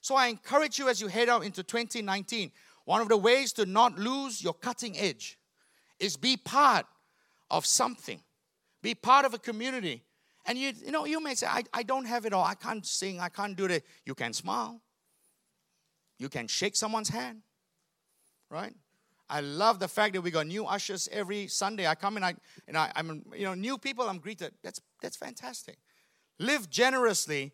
So 0.01 0.15
I 0.15 0.27
encourage 0.27 0.79
you 0.79 0.89
as 0.89 0.99
you 0.99 1.07
head 1.07 1.29
out 1.29 1.43
into 1.43 1.63
2019, 1.63 2.51
one 2.85 3.01
of 3.01 3.09
the 3.09 3.17
ways 3.17 3.53
to 3.53 3.65
not 3.65 3.97
lose 3.97 4.43
your 4.43 4.53
cutting 4.53 4.97
edge 4.97 5.37
is 5.99 6.17
be 6.17 6.37
part 6.37 6.85
of 7.49 7.65
something, 7.65 8.19
be 8.81 8.95
part 8.95 9.25
of 9.25 9.33
a 9.33 9.37
community. 9.37 10.03
And 10.45 10.57
you, 10.57 10.73
you 10.83 10.91
know, 10.91 11.05
you 11.05 11.21
may 11.21 11.35
say, 11.35 11.45
I, 11.47 11.63
I 11.71 11.83
don't 11.83 12.05
have 12.05 12.25
it 12.25 12.33
all. 12.33 12.43
I 12.43 12.55
can't 12.55 12.85
sing. 12.85 13.19
I 13.19 13.29
can't 13.29 13.55
do 13.55 13.67
that. 13.67 13.83
You 14.05 14.15
can 14.15 14.33
smile. 14.33 14.81
You 16.17 16.29
can 16.29 16.47
shake 16.47 16.75
someone's 16.75 17.09
hand, 17.09 17.41
right? 18.49 18.73
I 19.31 19.39
love 19.39 19.79
the 19.79 19.87
fact 19.87 20.13
that 20.13 20.21
we 20.21 20.29
got 20.29 20.45
new 20.45 20.65
ushers 20.65 21.07
every 21.09 21.47
Sunday. 21.47 21.87
I 21.87 21.95
come 21.95 22.17
in, 22.17 22.23
I, 22.23 22.35
and 22.67 22.77
I, 22.77 22.91
I'm, 22.97 23.23
you 23.33 23.45
know, 23.45 23.53
new 23.53 23.77
people 23.77 24.09
I'm 24.09 24.17
greeted. 24.17 24.51
That's, 24.61 24.81
that's 25.01 25.15
fantastic. 25.15 25.77
Live 26.37 26.69
generously. 26.69 27.53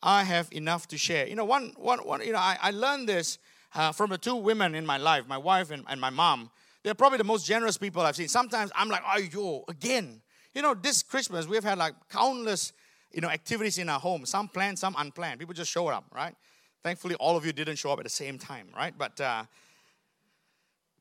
I 0.00 0.22
have 0.22 0.48
enough 0.52 0.86
to 0.88 0.96
share. 0.96 1.26
You 1.26 1.34
know, 1.34 1.44
one, 1.44 1.72
one, 1.76 1.98
one 1.98 2.24
you 2.24 2.32
know, 2.32 2.38
I, 2.38 2.56
I 2.62 2.70
learned 2.70 3.08
this 3.08 3.38
uh, 3.74 3.90
from 3.90 4.10
the 4.10 4.18
two 4.18 4.36
women 4.36 4.76
in 4.76 4.86
my 4.86 4.98
life, 4.98 5.26
my 5.26 5.36
wife 5.36 5.72
and, 5.72 5.84
and 5.88 6.00
my 6.00 6.10
mom. 6.10 6.48
They're 6.84 6.94
probably 6.94 7.18
the 7.18 7.24
most 7.24 7.44
generous 7.44 7.76
people 7.76 8.02
I've 8.02 8.14
seen. 8.14 8.28
Sometimes 8.28 8.70
I'm 8.76 8.88
like, 8.88 9.02
oh, 9.04 9.18
yo, 9.18 9.64
again. 9.68 10.22
You 10.54 10.62
know, 10.62 10.74
this 10.74 11.02
Christmas 11.02 11.48
we've 11.48 11.64
had 11.64 11.76
like 11.76 11.94
countless, 12.08 12.72
you 13.12 13.20
know, 13.20 13.28
activities 13.28 13.78
in 13.78 13.88
our 13.88 13.98
home. 13.98 14.26
Some 14.26 14.46
planned, 14.46 14.78
some 14.78 14.94
unplanned. 14.96 15.40
People 15.40 15.54
just 15.54 15.72
showed 15.72 15.88
up, 15.88 16.04
right? 16.14 16.36
Thankfully, 16.84 17.16
all 17.16 17.36
of 17.36 17.44
you 17.44 17.52
didn't 17.52 17.76
show 17.76 17.90
up 17.90 17.98
at 17.98 18.04
the 18.04 18.10
same 18.10 18.38
time, 18.38 18.68
right? 18.76 18.94
But, 18.96 19.20
uh, 19.20 19.42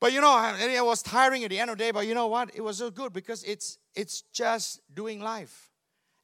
but 0.06 0.14
you 0.14 0.22
know, 0.22 0.56
it 0.60 0.86
was 0.86 1.02
tiring 1.02 1.44
at 1.46 1.50
the 1.50 1.58
end 1.58 1.72
of 1.72 1.80
the 1.80 1.84
day. 1.84 1.90
But 1.90 2.06
you 2.06 2.14
know 2.14 2.28
what? 2.28 2.52
It 2.54 2.62
was 2.62 2.78
so 2.78 2.92
good 2.92 3.12
because 3.12 3.44
it's 3.44 3.80
it's 3.96 4.22
just 4.32 4.80
doing 4.94 5.20
life. 5.20 5.72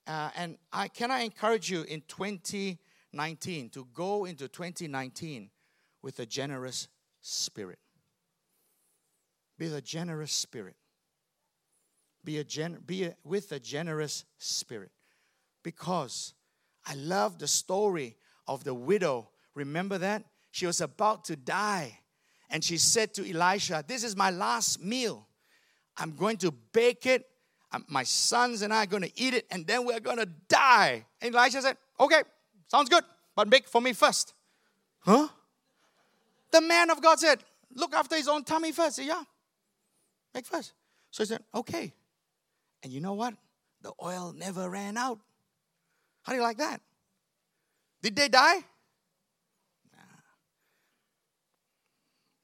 Uh, 0.06 0.30
and 0.36 0.60
I 0.72 0.88
can 0.88 1.10
I 1.10 1.22
encourage 1.22 1.72
you 1.72 1.82
in 1.82 2.04
2019 2.08 3.70
to 3.72 3.88
go 3.91 4.26
into 4.26 4.48
2019 4.48 5.50
with 6.04 6.20
a 6.20 6.28
generous 6.28 6.89
spirit. 7.22 7.80
Be 9.58 9.74
a 9.74 9.82
generous 9.82 10.32
spirit. 10.32 10.76
Be 12.24 12.38
a 12.38 12.44
gen, 12.44 12.84
be 12.86 13.06
a, 13.06 13.15
with 13.24 13.52
a 13.52 13.60
generous 13.60 14.26
spirit. 14.38 14.91
Because 15.63 16.36
I 16.86 16.94
love 16.94 17.39
the 17.39 17.48
story 17.48 18.15
of 18.48 18.63
the 18.63 18.76
widow. 18.76 19.30
Remember 19.56 19.98
that? 19.98 20.26
She 20.52 20.67
was 20.67 20.82
about 20.82 21.24
to 21.26 21.36
die. 21.36 22.00
And 22.51 22.63
she 22.63 22.77
said 22.77 23.13
to 23.13 23.27
Elisha, 23.27 23.83
This 23.87 24.03
is 24.03 24.15
my 24.15 24.29
last 24.29 24.83
meal. 24.83 25.25
I'm 25.97 26.15
going 26.15 26.37
to 26.37 26.51
bake 26.51 27.05
it. 27.05 27.25
Um, 27.71 27.85
my 27.87 28.03
sons 28.03 28.61
and 28.61 28.73
I 28.73 28.83
are 28.83 28.85
going 28.85 29.03
to 29.03 29.11
eat 29.15 29.33
it, 29.33 29.47
and 29.49 29.65
then 29.65 29.85
we're 29.85 30.01
going 30.01 30.17
to 30.17 30.27
die. 30.49 31.05
And 31.21 31.33
Elisha 31.33 31.61
said, 31.61 31.77
Okay, 31.99 32.21
sounds 32.67 32.89
good, 32.89 33.03
but 33.35 33.49
bake 33.49 33.69
for 33.69 33.79
me 33.79 33.93
first. 33.93 34.33
Huh? 34.99 35.29
The 36.51 36.59
man 36.59 36.89
of 36.89 37.01
God 37.01 37.19
said, 37.19 37.39
Look 37.73 37.95
after 37.95 38.17
his 38.17 38.27
own 38.27 38.43
tummy 38.43 38.73
first. 38.73 38.97
Said, 38.97 39.05
yeah, 39.05 39.23
make 40.35 40.45
first. 40.45 40.73
So 41.09 41.23
he 41.23 41.27
said, 41.27 41.41
Okay. 41.55 41.93
And 42.83 42.91
you 42.91 42.99
know 42.99 43.13
what? 43.13 43.33
The 43.81 43.93
oil 44.03 44.33
never 44.35 44.69
ran 44.69 44.97
out. 44.97 45.19
How 46.23 46.33
do 46.33 46.37
you 46.37 46.43
like 46.43 46.57
that? 46.57 46.81
Did 48.01 48.15
they 48.15 48.27
die? 48.27 48.65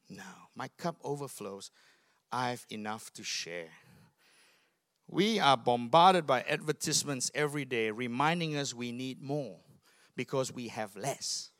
No. 0.10 0.24
My 0.58 0.68
cup 0.78 0.98
overflows. 1.04 1.72
I've 2.32 2.66
enough 2.70 3.14
to 3.14 3.24
share. 3.24 3.70
We 5.08 5.40
are 5.40 5.56
bombarded 5.56 6.28
by 6.28 6.42
advertisements 6.42 7.32
every 7.34 7.64
day 7.64 7.92
reminding 7.92 8.58
us 8.58 8.74
we 8.74 8.92
need 8.92 9.22
more 9.22 9.60
because 10.18 10.52
we 10.52 10.68
have 10.68 10.94
less. 10.98 11.52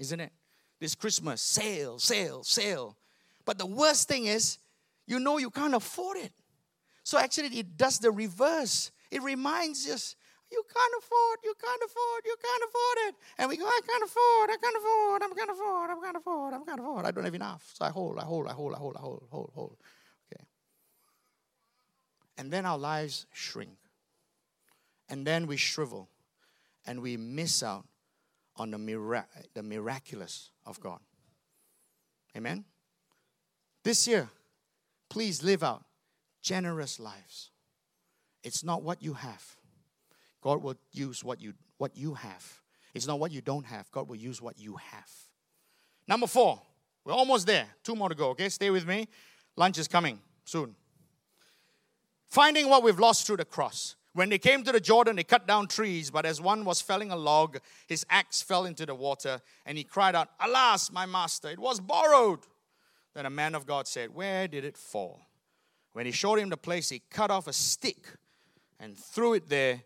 Isn't 0.00 0.18
it? 0.18 0.32
this 0.80 0.94
Christmas 0.94 1.42
sale, 1.42 1.98
sale, 1.98 2.42
sale. 2.42 2.96
But 3.44 3.58
the 3.58 3.66
worst 3.66 4.08
thing 4.08 4.26
is, 4.26 4.58
you 5.06 5.20
know 5.20 5.36
you 5.38 5.50
can't 5.50 5.74
afford 5.74 6.16
it. 6.16 6.32
So 7.04 7.18
actually, 7.18 7.58
it 7.58 7.76
does 7.76 7.98
the 7.98 8.10
reverse. 8.10 8.90
It 9.10 9.22
reminds 9.22 9.88
us 9.88 10.16
you 10.52 10.62
can't 10.72 10.94
afford, 10.98 11.38
you 11.44 11.54
can't 11.60 11.82
afford, 11.84 12.22
you 12.24 12.36
can't 12.42 12.62
afford 12.64 12.98
it. 13.08 13.14
And 13.38 13.48
we 13.48 13.56
go, 13.56 13.66
I 13.66 13.80
can't 13.86 14.04
afford, 14.04 14.50
I 14.50 14.56
can't 14.60 14.76
afford, 14.76 15.22
I 15.22 15.28
can't 15.36 15.50
afford, 15.50 15.90
I 15.90 16.04
can't 16.04 16.16
afford, 16.16 16.54
I 16.54 16.58
can't 16.58 16.80
afford. 16.80 17.06
I 17.06 17.10
don't 17.10 17.24
have 17.24 17.34
enough. 17.34 17.70
So 17.74 17.84
I 17.84 17.90
hold, 17.90 18.18
I 18.18 18.24
hold, 18.24 18.48
I 18.48 18.52
hold, 18.52 18.74
I 18.74 18.78
hold, 18.78 18.96
I 18.96 19.00
hold, 19.00 19.22
hold, 19.30 19.50
hold. 19.54 19.76
Okay. 20.32 20.44
And 22.38 22.50
then 22.50 22.66
our 22.66 22.78
lives 22.78 23.26
shrink. 23.32 23.76
And 25.08 25.26
then 25.26 25.46
we 25.46 25.56
shrivel 25.56 26.08
and 26.86 27.00
we 27.00 27.16
miss 27.16 27.62
out 27.62 27.86
on 28.56 28.70
the, 28.70 28.78
mira- 28.78 29.26
the 29.54 29.62
miraculous 29.62 30.50
of 30.66 30.80
God. 30.80 31.00
Amen? 32.36 32.64
This 33.82 34.06
year, 34.06 34.28
please 35.08 35.42
live 35.42 35.62
out 35.62 35.84
generous 36.42 37.00
lives. 37.00 37.50
It's 38.42 38.64
not 38.64 38.82
what 38.82 39.02
you 39.02 39.14
have. 39.14 39.56
God 40.40 40.62
will 40.62 40.76
use 40.92 41.22
what 41.22 41.40
you 41.40 41.54
what 41.78 41.96
you 41.96 42.14
have. 42.14 42.60
It's 42.94 43.06
not 43.06 43.18
what 43.18 43.30
you 43.30 43.40
don't 43.40 43.66
have. 43.66 43.90
God 43.90 44.08
will 44.08 44.16
use 44.16 44.42
what 44.42 44.58
you 44.58 44.76
have. 44.76 45.10
Number 46.08 46.26
four, 46.26 46.60
we're 47.04 47.12
almost 47.12 47.46
there. 47.46 47.66
Two 47.82 47.94
more 47.94 48.08
to 48.08 48.14
go. 48.14 48.30
Okay, 48.30 48.48
stay 48.48 48.70
with 48.70 48.86
me. 48.86 49.08
Lunch 49.56 49.78
is 49.78 49.88
coming 49.88 50.18
soon. 50.44 50.74
Finding 52.28 52.68
what 52.68 52.82
we've 52.82 52.98
lost 52.98 53.26
through 53.26 53.38
the 53.38 53.44
cross. 53.44 53.96
When 54.12 54.28
they 54.28 54.38
came 54.38 54.64
to 54.64 54.72
the 54.72 54.80
Jordan, 54.80 55.16
they 55.16 55.24
cut 55.24 55.46
down 55.46 55.68
trees, 55.68 56.10
but 56.10 56.26
as 56.26 56.40
one 56.40 56.64
was 56.64 56.80
felling 56.80 57.12
a 57.12 57.16
log, 57.16 57.58
his 57.86 58.04
axe 58.10 58.42
fell 58.42 58.64
into 58.64 58.84
the 58.84 58.94
water, 58.94 59.40
and 59.64 59.78
he 59.78 59.84
cried 59.84 60.16
out, 60.16 60.28
Alas, 60.40 60.90
my 60.90 61.06
master, 61.06 61.48
it 61.48 61.60
was 61.60 61.78
borrowed. 61.78 62.40
Then 63.14 63.26
a 63.26 63.30
man 63.30 63.54
of 63.54 63.66
God 63.66 63.86
said, 63.86 64.14
Where 64.14 64.48
did 64.48 64.64
it 64.64 64.76
fall? 64.76 65.20
When 65.92 66.06
he 66.06 66.12
showed 66.12 66.38
him 66.38 66.50
the 66.50 66.56
place, 66.56 66.88
he 66.88 67.02
cut 67.10 67.30
off 67.30 67.46
a 67.46 67.52
stick 67.52 68.08
and 68.78 68.96
threw 68.96 69.34
it 69.34 69.48
there 69.48 69.82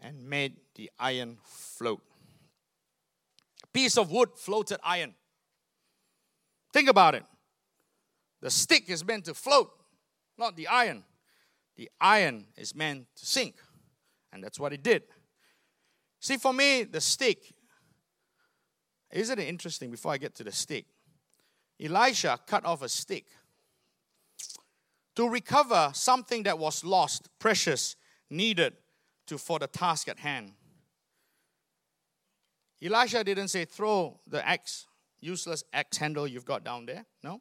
and 0.00 0.28
made 0.28 0.56
the 0.74 0.90
iron 0.98 1.38
float. 1.44 2.00
A 3.62 3.66
piece 3.68 3.96
of 3.96 4.10
wood 4.10 4.30
floated 4.36 4.78
iron. 4.82 5.14
Think 6.72 6.88
about 6.88 7.14
it. 7.14 7.24
The 8.40 8.50
stick 8.50 8.88
is 8.88 9.04
meant 9.04 9.26
to 9.26 9.34
float, 9.34 9.70
not 10.38 10.56
the 10.56 10.68
iron. 10.68 11.04
The 11.76 11.90
iron 12.00 12.46
is 12.56 12.74
meant 12.74 13.06
to 13.16 13.26
sink. 13.26 13.56
And 14.32 14.42
that's 14.42 14.58
what 14.58 14.72
it 14.72 14.82
did. 14.82 15.02
See, 16.20 16.36
for 16.36 16.52
me, 16.52 16.84
the 16.84 17.00
stick, 17.00 17.52
isn't 19.12 19.38
it 19.38 19.48
interesting 19.48 19.90
before 19.90 20.12
I 20.12 20.18
get 20.18 20.34
to 20.36 20.44
the 20.44 20.52
stick? 20.52 20.86
Elisha 21.82 22.38
cut 22.46 22.64
off 22.64 22.82
a 22.82 22.88
stick 22.88 23.26
to 25.16 25.28
recover 25.28 25.90
something 25.94 26.44
that 26.44 26.58
was 26.58 26.84
lost, 26.84 27.28
precious, 27.38 27.96
needed 28.28 28.74
to, 29.30 29.38
for 29.38 29.60
the 29.60 29.68
task 29.68 30.08
at 30.08 30.18
hand. 30.18 30.52
Elisha 32.82 33.22
didn't 33.22 33.48
say, 33.48 33.64
throw 33.64 34.18
the 34.26 34.46
axe, 34.46 34.86
useless 35.20 35.62
axe 35.72 35.98
handle 35.98 36.26
you've 36.26 36.44
got 36.44 36.64
down 36.64 36.84
there. 36.84 37.04
No. 37.22 37.40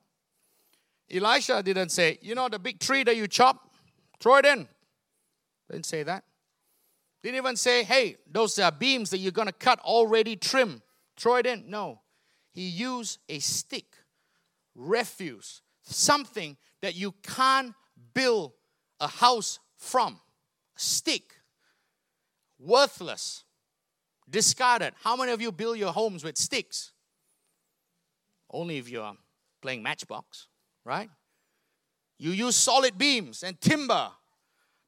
Elisha 1.11 1.63
didn't 1.63 1.89
say, 1.89 2.19
you 2.21 2.35
know, 2.35 2.47
the 2.47 2.59
big 2.59 2.79
tree 2.79 3.03
that 3.03 3.17
you 3.17 3.27
chop, 3.27 3.73
throw 4.19 4.35
it 4.35 4.45
in. 4.45 4.67
Didn't 5.71 5.87
say 5.87 6.03
that. 6.03 6.23
Didn't 7.23 7.37
even 7.37 7.55
say, 7.55 7.83
hey, 7.83 8.17
those 8.31 8.59
are 8.59 8.71
beams 8.71 9.09
that 9.09 9.17
you're 9.17 9.31
going 9.31 9.47
to 9.47 9.53
cut 9.53 9.79
already 9.79 10.35
trim, 10.35 10.83
throw 11.17 11.37
it 11.37 11.47
in. 11.47 11.63
No. 11.67 12.01
He 12.51 12.67
used 12.67 13.17
a 13.27 13.39
stick, 13.39 13.95
refuse, 14.75 15.63
something 15.81 16.55
that 16.81 16.95
you 16.95 17.15
can't 17.23 17.73
build 18.13 18.51
a 18.99 19.07
house 19.07 19.59
from. 19.75 20.19
A 20.77 20.79
stick 20.79 21.38
worthless, 22.59 23.43
discarded. 24.29 24.93
How 25.03 25.15
many 25.15 25.31
of 25.31 25.41
you 25.41 25.51
build 25.51 25.77
your 25.77 25.91
homes 25.91 26.23
with 26.23 26.37
sticks? 26.37 26.91
Only 28.51 28.77
if 28.77 28.89
you're 28.89 29.13
playing 29.61 29.83
matchbox, 29.83 30.47
right? 30.83 31.09
You 32.17 32.31
use 32.31 32.55
solid 32.55 32.97
beams 32.97 33.43
and 33.43 33.59
timber. 33.61 34.09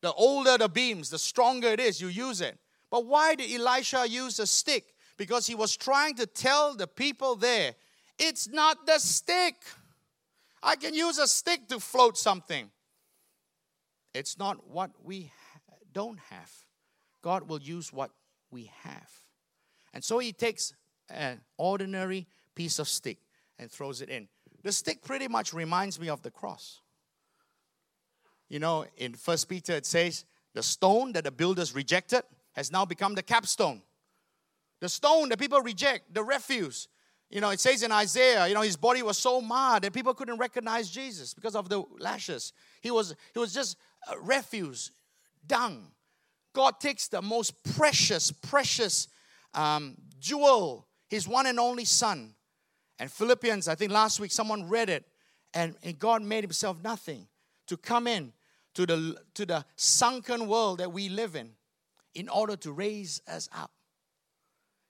The 0.01 0.11
older 0.13 0.57
the 0.57 0.67
beams, 0.67 1.09
the 1.09 1.19
stronger 1.19 1.69
it 1.69 1.79
is, 1.79 2.01
you 2.01 2.07
use 2.07 2.41
it. 2.41 2.57
But 2.89 3.05
why 3.05 3.35
did 3.35 3.51
Elisha 3.51 4.07
use 4.09 4.39
a 4.39 4.47
stick? 4.47 4.93
Because 5.17 5.47
he 5.47 5.55
was 5.55 5.77
trying 5.77 6.15
to 6.15 6.25
tell 6.25 6.75
the 6.75 6.87
people 6.87 7.35
there, 7.35 7.75
it's 8.17 8.49
not 8.49 8.85
the 8.85 8.97
stick. 8.97 9.55
I 10.63 10.75
can 10.75 10.93
use 10.93 11.17
a 11.19 11.27
stick 11.27 11.67
to 11.69 11.79
float 11.79 12.17
something. 12.17 12.69
It's 14.13 14.37
not 14.37 14.67
what 14.67 14.91
we 15.03 15.31
don't 15.93 16.19
have. 16.29 16.51
God 17.21 17.47
will 17.47 17.61
use 17.61 17.91
what 17.93 18.11
we 18.49 18.71
have. 18.83 19.09
And 19.93 20.03
so 20.03 20.19
he 20.19 20.31
takes 20.31 20.73
an 21.09 21.41
ordinary 21.57 22.27
piece 22.55 22.79
of 22.79 22.87
stick 22.87 23.19
and 23.59 23.71
throws 23.71 24.01
it 24.01 24.09
in. 24.09 24.27
The 24.63 24.71
stick 24.71 25.03
pretty 25.03 25.27
much 25.27 25.53
reminds 25.53 25.99
me 25.99 26.09
of 26.09 26.21
the 26.21 26.31
cross. 26.31 26.81
You 28.49 28.59
know, 28.59 28.85
in 28.97 29.13
First 29.13 29.49
Peter 29.49 29.73
it 29.73 29.85
says, 29.85 30.25
the 30.53 30.63
stone 30.63 31.13
that 31.13 31.23
the 31.23 31.31
builders 31.31 31.73
rejected 31.73 32.23
has 32.53 32.71
now 32.71 32.85
become 32.85 33.15
the 33.15 33.23
capstone. 33.23 33.81
The 34.81 34.89
stone 34.89 35.29
that 35.29 35.39
people 35.39 35.61
reject, 35.61 36.13
the 36.13 36.23
refuse. 36.23 36.87
You 37.29 37.39
know, 37.39 37.51
it 37.51 37.61
says 37.61 37.81
in 37.81 37.91
Isaiah, 37.91 38.47
you 38.47 38.53
know, 38.53 38.61
his 38.61 38.75
body 38.75 39.01
was 39.03 39.17
so 39.17 39.39
marred 39.39 39.83
that 39.83 39.93
people 39.93 40.13
couldn't 40.13 40.37
recognize 40.37 40.89
Jesus 40.89 41.33
because 41.33 41.55
of 41.55 41.69
the 41.69 41.83
lashes. 41.97 42.51
He 42.81 42.91
was, 42.91 43.15
he 43.33 43.39
was 43.39 43.53
just 43.53 43.77
refuse, 44.21 44.91
dung. 45.47 45.87
God 46.53 46.79
takes 46.79 47.07
the 47.07 47.21
most 47.21 47.53
precious, 47.75 48.31
precious 48.31 49.07
um, 49.53 49.95
jewel, 50.19 50.87
his 51.09 51.27
one 51.27 51.45
and 51.45 51.59
only 51.59 51.85
son. 51.85 52.35
And 52.99 53.11
Philippians, 53.11 53.67
I 53.67 53.75
think 53.75 53.91
last 53.91 54.19
week 54.19 54.31
someone 54.31 54.69
read 54.69 54.89
it, 54.89 55.05
and, 55.53 55.75
and 55.83 55.97
God 55.97 56.21
made 56.21 56.43
himself 56.43 56.77
nothing 56.83 57.27
to 57.67 57.77
come 57.77 58.07
in 58.07 58.33
to 58.75 58.85
the, 58.85 59.17
to 59.33 59.45
the 59.45 59.65
sunken 59.75 60.47
world 60.47 60.79
that 60.79 60.91
we 60.91 61.09
live 61.09 61.35
in 61.35 61.51
in 62.13 62.29
order 62.29 62.55
to 62.57 62.71
raise 62.71 63.21
us 63.27 63.49
up. 63.55 63.71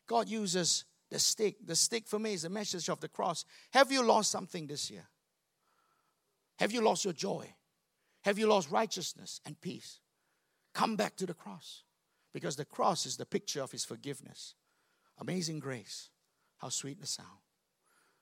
God 0.08 0.28
uses 0.28 0.84
the 1.10 1.20
stick. 1.20 1.56
The 1.66 1.76
stick 1.76 2.06
for 2.06 2.20
me 2.20 2.34
is 2.34 2.42
the 2.42 2.50
message 2.50 2.90
of 2.90 3.00
the 3.00 3.08
cross. 3.08 3.46
Have 3.72 3.92
you 3.92 4.04
lost 4.04 4.30
something 4.30 4.68
this 4.68 4.92
year? 4.92 5.08
Have 6.60 6.74
you 6.74 6.82
lost 6.82 7.06
your 7.06 7.14
joy? 7.14 7.54
Have 8.24 8.38
you 8.38 8.48
lost 8.48 8.70
righteousness 8.70 9.40
and 9.46 9.60
peace? 9.62 10.01
Come 10.74 10.96
back 10.96 11.16
to 11.18 11.26
the 11.26 11.34
cross 11.34 11.84
because 12.34 12.56
the 12.56 12.66
cross 12.66 13.06
is 13.06 13.18
the 13.18 13.26
picture 13.26 13.62
of 13.62 13.72
his 13.72 13.86
forgiveness. 13.86 14.56
Amazing 15.20 15.60
grace. 15.60 16.10
How 16.58 16.70
sweet 16.70 17.00
the 17.00 17.08
sound. 17.08 17.40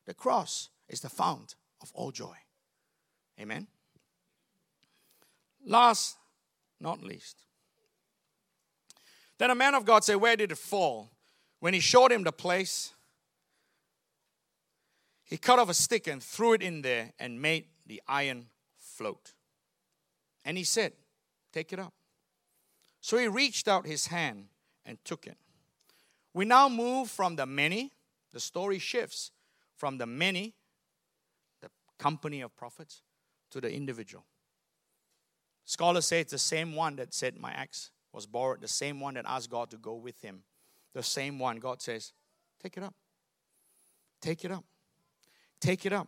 The 0.05 0.13
cross 0.13 0.69
is 0.87 1.01
the 1.01 1.09
fount 1.09 1.55
of 1.81 1.91
all 1.93 2.11
joy. 2.11 2.35
Amen. 3.39 3.67
Last, 5.65 6.17
not 6.79 7.03
least. 7.03 7.43
Then 9.37 9.51
a 9.51 9.55
man 9.55 9.75
of 9.75 9.85
God 9.85 10.03
said, 10.03 10.15
Where 10.15 10.35
did 10.35 10.51
it 10.51 10.57
fall? 10.57 11.11
When 11.59 11.73
he 11.73 11.79
showed 11.79 12.11
him 12.11 12.23
the 12.23 12.31
place, 12.31 12.93
he 15.23 15.37
cut 15.37 15.59
off 15.59 15.69
a 15.69 15.73
stick 15.73 16.07
and 16.07 16.23
threw 16.23 16.53
it 16.53 16.63
in 16.63 16.81
there 16.81 17.13
and 17.19 17.41
made 17.41 17.65
the 17.85 18.01
iron 18.07 18.47
float. 18.77 19.33
And 20.43 20.57
he 20.57 20.63
said, 20.63 20.93
Take 21.53 21.71
it 21.71 21.79
up. 21.79 21.93
So 23.01 23.17
he 23.17 23.27
reached 23.27 23.67
out 23.67 23.85
his 23.85 24.07
hand 24.07 24.45
and 24.85 24.97
took 25.03 25.27
it. 25.27 25.37
We 26.33 26.45
now 26.45 26.69
move 26.69 27.09
from 27.09 27.35
the 27.35 27.45
many, 27.45 27.91
the 28.31 28.39
story 28.39 28.79
shifts 28.79 29.31
from 29.75 29.97
the 29.97 30.05
many, 30.05 30.53
the 31.61 31.69
company 31.97 32.41
of 32.41 32.55
prophets, 32.55 33.01
to 33.51 33.61
the 33.61 33.71
individual. 33.73 34.25
Scholars 35.65 36.05
say 36.05 36.19
it's 36.19 36.31
the 36.31 36.37
same 36.37 36.75
one 36.75 36.95
that 36.97 37.13
said, 37.13 37.37
My 37.37 37.51
axe 37.51 37.91
was 38.11 38.25
borrowed, 38.25 38.61
the 38.61 38.67
same 38.67 38.99
one 38.99 39.13
that 39.15 39.25
asked 39.27 39.49
God 39.49 39.69
to 39.71 39.77
go 39.77 39.93
with 39.95 40.21
him. 40.21 40.43
The 40.93 41.03
same 41.03 41.39
one. 41.39 41.57
God 41.57 41.81
says, 41.81 42.13
Take 42.61 42.77
it 42.77 42.83
up. 42.83 42.93
Take 44.21 44.43
it 44.43 44.51
up. 44.51 44.65
Take 45.61 45.85
it 45.85 45.93
up. 45.93 46.07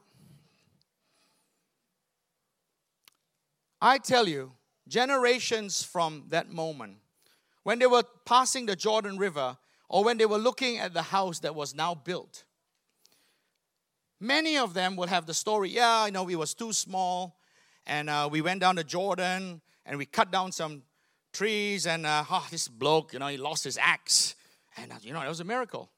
I 3.81 3.97
tell 3.97 4.27
you, 4.27 4.51
generations 4.87 5.83
from 5.83 6.25
that 6.29 6.49
moment, 6.49 6.97
when 7.63 7.79
they 7.79 7.85
were 7.85 8.03
passing 8.25 8.65
the 8.65 8.75
Jordan 8.75 9.17
River 9.17 9.57
or 9.89 10.03
when 10.03 10.17
they 10.17 10.25
were 10.25 10.37
looking 10.37 10.77
at 10.77 10.93
the 10.93 11.01
house 11.01 11.39
that 11.39 11.53
was 11.53 11.75
now 11.75 11.93
built, 11.93 12.43
many 14.19 14.57
of 14.57 14.73
them 14.73 14.95
will 14.95 15.07
have 15.07 15.25
the 15.25 15.33
story 15.33 15.69
yeah, 15.69 16.05
you 16.05 16.11
know, 16.11 16.27
it 16.27 16.35
was 16.35 16.53
too 16.53 16.73
small, 16.73 17.37
and 17.85 18.09
uh, 18.09 18.27
we 18.31 18.41
went 18.41 18.61
down 18.61 18.75
the 18.75 18.83
Jordan 18.83 19.61
and 19.85 19.97
we 19.97 20.05
cut 20.05 20.31
down 20.31 20.51
some 20.51 20.83
trees, 21.33 21.87
and 21.87 22.05
uh, 22.05 22.23
oh, 22.29 22.47
this 22.51 22.67
bloke, 22.67 23.13
you 23.13 23.19
know, 23.19 23.27
he 23.27 23.37
lost 23.37 23.63
his 23.63 23.77
axe, 23.77 24.35
and 24.77 24.91
uh, 24.91 24.95
you 25.01 25.13
know, 25.13 25.21
it 25.21 25.27
was 25.27 25.39
a 25.39 25.45
miracle. 25.45 25.89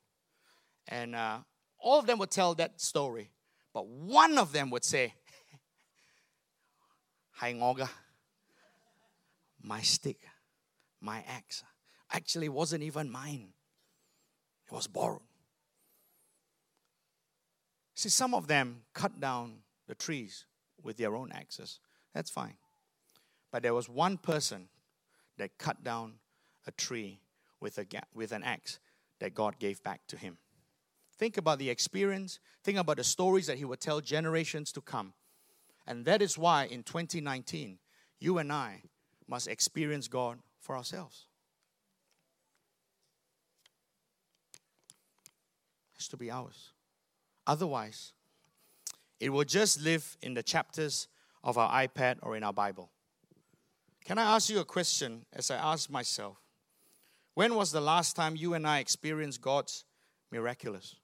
And 0.87 1.15
uh, 1.15 1.39
all 1.79 1.99
of 1.99 2.07
them 2.07 2.19
would 2.19 2.31
tell 2.31 2.55
that 2.55 2.79
story, 2.81 3.29
but 3.73 3.87
one 3.87 4.37
of 4.37 4.51
them 4.51 4.69
would 4.69 4.83
say, 4.83 5.13
Hai 7.31 7.53
ngoga, 7.53 7.89
my 9.63 9.81
stick, 9.81 10.27
my 11.01 11.23
axe. 11.27 11.63
Actually, 12.11 12.49
wasn't 12.49 12.83
even 12.83 13.09
mine, 13.09 13.53
it 14.67 14.71
was 14.71 14.87
borrowed. 14.87 15.21
See, 17.95 18.09
some 18.09 18.33
of 18.33 18.47
them 18.47 18.81
cut 18.93 19.19
down 19.19 19.59
the 19.87 19.95
trees 19.95 20.45
with 20.81 20.97
their 20.97 21.15
own 21.15 21.31
axes. 21.31 21.79
That's 22.13 22.29
fine. 22.29 22.55
But 23.51 23.63
there 23.63 23.73
was 23.73 23.87
one 23.87 24.17
person 24.17 24.67
that 25.37 25.57
cut 25.57 25.83
down 25.83 26.15
a 26.67 26.71
tree 26.71 27.21
with, 27.59 27.77
a, 27.77 27.85
with 28.13 28.31
an 28.31 28.43
axe 28.43 28.79
that 29.19 29.33
God 29.33 29.59
gave 29.59 29.81
back 29.83 30.01
to 30.07 30.17
him. 30.17 30.37
Think 31.17 31.37
about 31.37 31.59
the 31.59 31.69
experience, 31.69 32.39
think 32.63 32.77
about 32.77 32.97
the 32.97 33.03
stories 33.03 33.47
that 33.47 33.57
he 33.57 33.65
would 33.65 33.79
tell 33.79 34.01
generations 34.01 34.71
to 34.73 34.81
come. 34.81 35.13
And 35.85 36.05
that 36.05 36.21
is 36.21 36.37
why 36.37 36.65
in 36.65 36.83
2019, 36.83 37.77
you 38.19 38.37
and 38.37 38.51
I 38.51 38.81
must 39.27 39.47
experience 39.47 40.07
God 40.07 40.39
for 40.59 40.75
ourselves. 40.75 41.27
It 44.53 45.97
has 45.97 46.07
to 46.09 46.17
be 46.17 46.31
ours. 46.31 46.71
Otherwise, 47.45 48.13
it 49.19 49.29
will 49.29 49.43
just 49.43 49.81
live 49.81 50.17
in 50.21 50.33
the 50.33 50.43
chapters 50.43 51.07
of 51.43 51.57
our 51.57 51.69
iPad 51.87 52.17
or 52.21 52.35
in 52.35 52.43
our 52.43 52.53
Bible. 52.53 52.89
Can 54.05 54.17
I 54.17 54.35
ask 54.35 54.49
you 54.49 54.59
a 54.59 54.65
question 54.65 55.25
as 55.33 55.49
I 55.49 55.55
ask 55.55 55.89
myself? 55.89 56.37
When 57.35 57.55
was 57.55 57.71
the 57.71 57.81
last 57.81 58.15
time 58.15 58.35
you 58.35 58.53
and 58.53 58.67
I 58.67 58.79
experienced 58.79 59.41
God's 59.41 59.85
miraculous? 60.31 60.95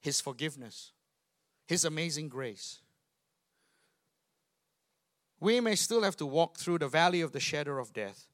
His 0.00 0.20
forgiveness, 0.20 0.92
His 1.66 1.84
amazing 1.84 2.28
grace. 2.28 2.80
We 5.38 5.60
may 5.60 5.74
still 5.74 6.02
have 6.02 6.16
to 6.16 6.26
walk 6.26 6.56
through 6.56 6.78
the 6.78 6.88
valley 6.88 7.20
of 7.20 7.32
the 7.32 7.40
shadow 7.40 7.78
of 7.78 7.92
death, 7.92 8.26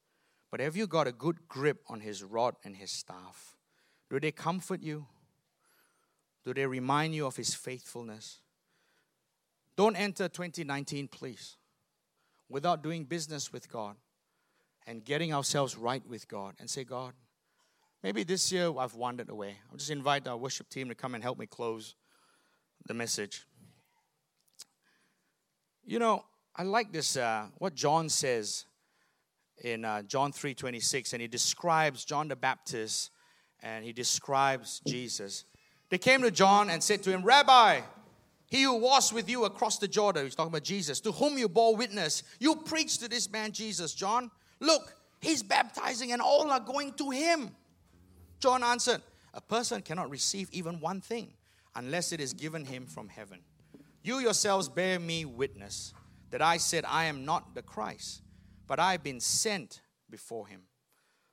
but 0.50 0.61
have 0.61 0.76
you 0.76 0.86
got 0.86 1.09
a 1.09 1.12
good 1.12 1.48
grip 1.48 1.82
on 1.88 2.00
His 2.00 2.22
rod 2.22 2.57
and 2.64 2.76
His 2.76 2.90
staff? 2.90 3.57
Do 4.09 4.20
they 4.20 4.30
comfort 4.30 4.82
you? 4.82 5.07
Do 6.44 6.55
they 6.55 6.66
remind 6.66 7.14
you 7.14 7.26
of 7.26 7.36
His 7.36 7.55
faithfulness? 7.55 8.40
Don't 9.76 9.96
enter 9.96 10.28
2019, 10.28 11.09
please, 11.09 11.57
without 12.48 12.82
doing 12.82 13.05
business 13.05 13.53
with 13.53 13.70
God 13.70 13.96
and 14.86 15.05
getting 15.05 15.32
ourselves 15.32 15.76
right 15.76 16.07
with 16.07 16.28
God 16.28 16.55
and 16.61 16.68
say, 16.68 16.84
God, 16.84 17.14
maybe 18.03 18.22
this 18.22 18.53
year 18.53 18.70
I've 18.78 18.94
wandered 18.94 19.30
away. 19.30 19.57
I'll 19.70 19.78
just 19.78 19.90
invite 19.90 20.28
our 20.28 20.36
worship 20.36 20.68
team 20.68 20.88
to 20.88 20.94
come 20.94 21.14
and 21.14 21.22
help 21.22 21.38
me 21.38 21.46
close 21.46 21.94
the 22.86 22.94
message. 22.94 23.44
You 25.84 25.98
know, 25.98 26.24
I 26.55 26.64
like 26.64 26.92
this, 26.92 27.16
uh, 27.16 27.46
what 27.59 27.74
John 27.74 28.11
says 28.11 28.66
in 29.64 29.86
uh, 29.86 30.03
John 30.03 30.32
3.26, 30.32 31.14
and 31.14 31.22
he 31.22 31.28
describes 31.28 32.05
John 32.05 32.28
the 32.28 32.36
Baptist 32.36 33.11
and 33.62 33.84
he 33.84 33.92
describes 33.92 34.82
Jesus. 34.86 35.46
They 35.88 35.96
came 35.96 36.20
to 36.22 36.30
John 36.30 36.68
and 36.68 36.82
said 36.82 37.03
to 37.05 37.11
him, 37.11 37.22
Rabbi, 37.22 37.80
he 38.46 38.64
who 38.64 38.74
was 38.74 39.14
with 39.14 39.30
you 39.30 39.44
across 39.46 39.78
the 39.78 39.88
Jordan, 39.88 40.24
he's 40.24 40.34
talking 40.34 40.53
about 40.53 40.64
Jesus, 40.64 41.00
to 41.00 41.12
whom 41.12 41.38
you 41.38 41.48
bore 41.48 41.74
witness, 41.74 42.22
you 42.38 42.57
preached 42.57 43.00
to 43.00 43.09
this 43.09 43.30
man 43.30 43.53
Jesus, 43.53 43.94
John. 43.94 44.30
Look, 44.61 44.94
he's 45.20 45.42
baptizing 45.42 46.12
and 46.12 46.20
all 46.20 46.50
are 46.50 46.61
going 46.61 46.92
to 46.94 47.11
him. 47.11 47.50
John 48.40 48.62
answered, 48.62 49.00
A 49.32 49.40
person 49.40 49.80
cannot 49.80 50.11
receive 50.11 50.50
even 50.53 50.80
one 50.80 51.00
thing 51.00 51.32
unless 51.74 52.12
it 52.12 52.20
is 52.20 52.34
given 52.34 52.66
him 52.66 52.84
from 52.84 53.09
heaven. 53.09 53.38
You 54.03 54.18
yourselves 54.18 54.68
bear 54.68 54.98
me 54.98 55.24
witness 55.24 55.94
that 56.33 56.43
I 56.43 56.57
said, 56.57 56.85
I 56.89 57.05
am 57.05 57.24
not 57.24 57.55
the 57.55 57.62
Christ, 57.62 58.22
but 58.66 58.80
I 58.80 58.93
have 58.93 59.03
been 59.03 59.20
sent 59.20 59.83
before 60.11 60.49
him. 60.49 60.62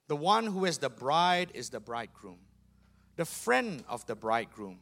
The 0.07 0.15
one 0.15 0.45
who 0.45 0.65
is 0.65 0.77
the 0.77 0.89
bride 0.89 1.51
is 1.53 1.69
the 1.69 1.79
bridegroom. 1.79 2.39
The 3.15 3.25
friend 3.25 3.83
of 3.87 4.05
the 4.05 4.15
bridegroom, 4.15 4.79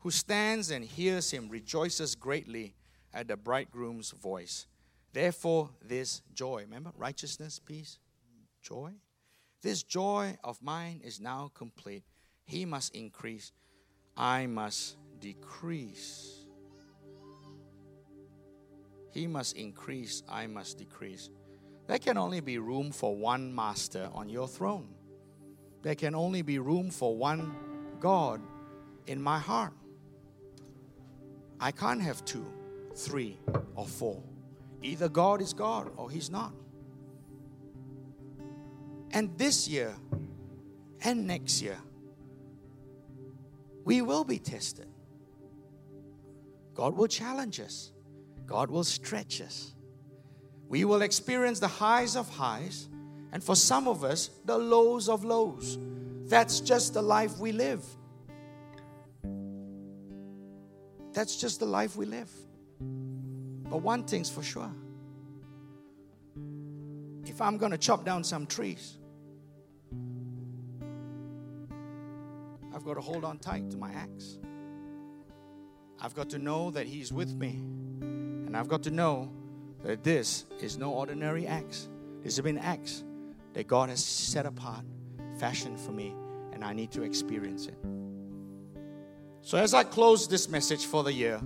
who 0.00 0.10
stands 0.10 0.70
and 0.70 0.84
hears 0.84 1.30
him, 1.30 1.48
rejoices 1.48 2.14
greatly 2.14 2.74
at 3.12 3.26
the 3.28 3.38
bridegroom's 3.38 4.10
voice. 4.10 4.66
Therefore, 5.14 5.70
this 5.82 6.20
joy, 6.34 6.62
remember, 6.62 6.92
righteousness, 6.96 7.58
peace, 7.58 7.98
joy. 8.62 8.90
This 9.62 9.82
joy 9.82 10.36
of 10.44 10.60
mine 10.60 11.00
is 11.02 11.20
now 11.20 11.50
complete. 11.54 12.04
He 12.44 12.66
must 12.66 12.94
increase, 12.94 13.52
I 14.14 14.46
must 14.46 14.96
decrease. 15.20 16.43
He 19.14 19.28
must 19.28 19.56
increase, 19.56 20.24
I 20.28 20.48
must 20.48 20.78
decrease. 20.78 21.30
There 21.86 22.00
can 22.00 22.18
only 22.18 22.40
be 22.40 22.58
room 22.58 22.90
for 22.90 23.14
one 23.14 23.54
master 23.54 24.10
on 24.12 24.28
your 24.28 24.48
throne. 24.48 24.88
There 25.82 25.94
can 25.94 26.16
only 26.16 26.42
be 26.42 26.58
room 26.58 26.90
for 26.90 27.16
one 27.16 27.54
God 28.00 28.40
in 29.06 29.22
my 29.22 29.38
heart. 29.38 29.72
I 31.60 31.70
can't 31.70 32.02
have 32.02 32.24
two, 32.24 32.44
three, 32.96 33.38
or 33.76 33.86
four. 33.86 34.20
Either 34.82 35.08
God 35.08 35.40
is 35.40 35.52
God 35.52 35.92
or 35.96 36.10
He's 36.10 36.28
not. 36.28 36.52
And 39.12 39.38
this 39.38 39.68
year 39.68 39.94
and 41.02 41.24
next 41.24 41.62
year, 41.62 41.78
we 43.84 44.02
will 44.02 44.24
be 44.24 44.40
tested. 44.40 44.88
God 46.74 46.96
will 46.96 47.06
challenge 47.06 47.60
us, 47.60 47.92
God 48.46 48.70
will 48.70 48.84
stretch 48.84 49.40
us. 49.40 49.74
We 50.68 50.84
will 50.84 51.02
experience 51.02 51.60
the 51.60 51.68
highs 51.68 52.16
of 52.16 52.28
highs, 52.28 52.88
and 53.32 53.42
for 53.42 53.56
some 53.56 53.88
of 53.88 54.04
us, 54.04 54.30
the 54.44 54.58
lows 54.58 55.08
of 55.08 55.24
lows. 55.24 55.78
That's 56.26 56.60
just 56.60 56.94
the 56.94 57.02
life 57.02 57.38
we 57.38 57.52
live. 57.52 57.84
That's 61.12 61.36
just 61.36 61.60
the 61.60 61.66
life 61.66 61.96
we 61.96 62.06
live. 62.06 62.30
But 62.80 63.82
one 63.82 64.04
thing's 64.04 64.30
for 64.30 64.42
sure 64.42 64.70
if 67.26 67.40
I'm 67.40 67.58
going 67.58 67.72
to 67.72 67.78
chop 67.78 68.04
down 68.04 68.22
some 68.22 68.46
trees, 68.46 68.96
I've 72.72 72.84
got 72.84 72.94
to 72.94 73.00
hold 73.00 73.24
on 73.24 73.38
tight 73.38 73.70
to 73.72 73.76
my 73.76 73.92
axe. 73.92 74.38
I've 76.00 76.14
got 76.14 76.30
to 76.30 76.38
know 76.38 76.70
that 76.70 76.86
He's 76.86 77.12
with 77.12 77.34
me. 77.34 77.60
And 78.54 78.60
I've 78.60 78.68
got 78.68 78.84
to 78.84 78.92
know 78.92 79.32
that 79.82 80.04
this 80.04 80.44
is 80.60 80.78
no 80.78 80.92
ordinary 80.92 81.44
axe. 81.44 81.88
This 82.22 82.36
has 82.36 82.44
been 82.44 82.58
axe 82.58 83.02
that 83.52 83.66
God 83.66 83.88
has 83.88 83.98
set 84.04 84.46
apart, 84.46 84.84
fashioned 85.40 85.80
for 85.80 85.90
me, 85.90 86.14
and 86.52 86.62
I 86.64 86.72
need 86.72 86.92
to 86.92 87.02
experience 87.02 87.66
it. 87.66 87.76
So, 89.42 89.58
as 89.58 89.74
I 89.74 89.82
close 89.82 90.28
this 90.28 90.48
message 90.48 90.86
for 90.86 91.02
the 91.02 91.12
year, 91.12 91.38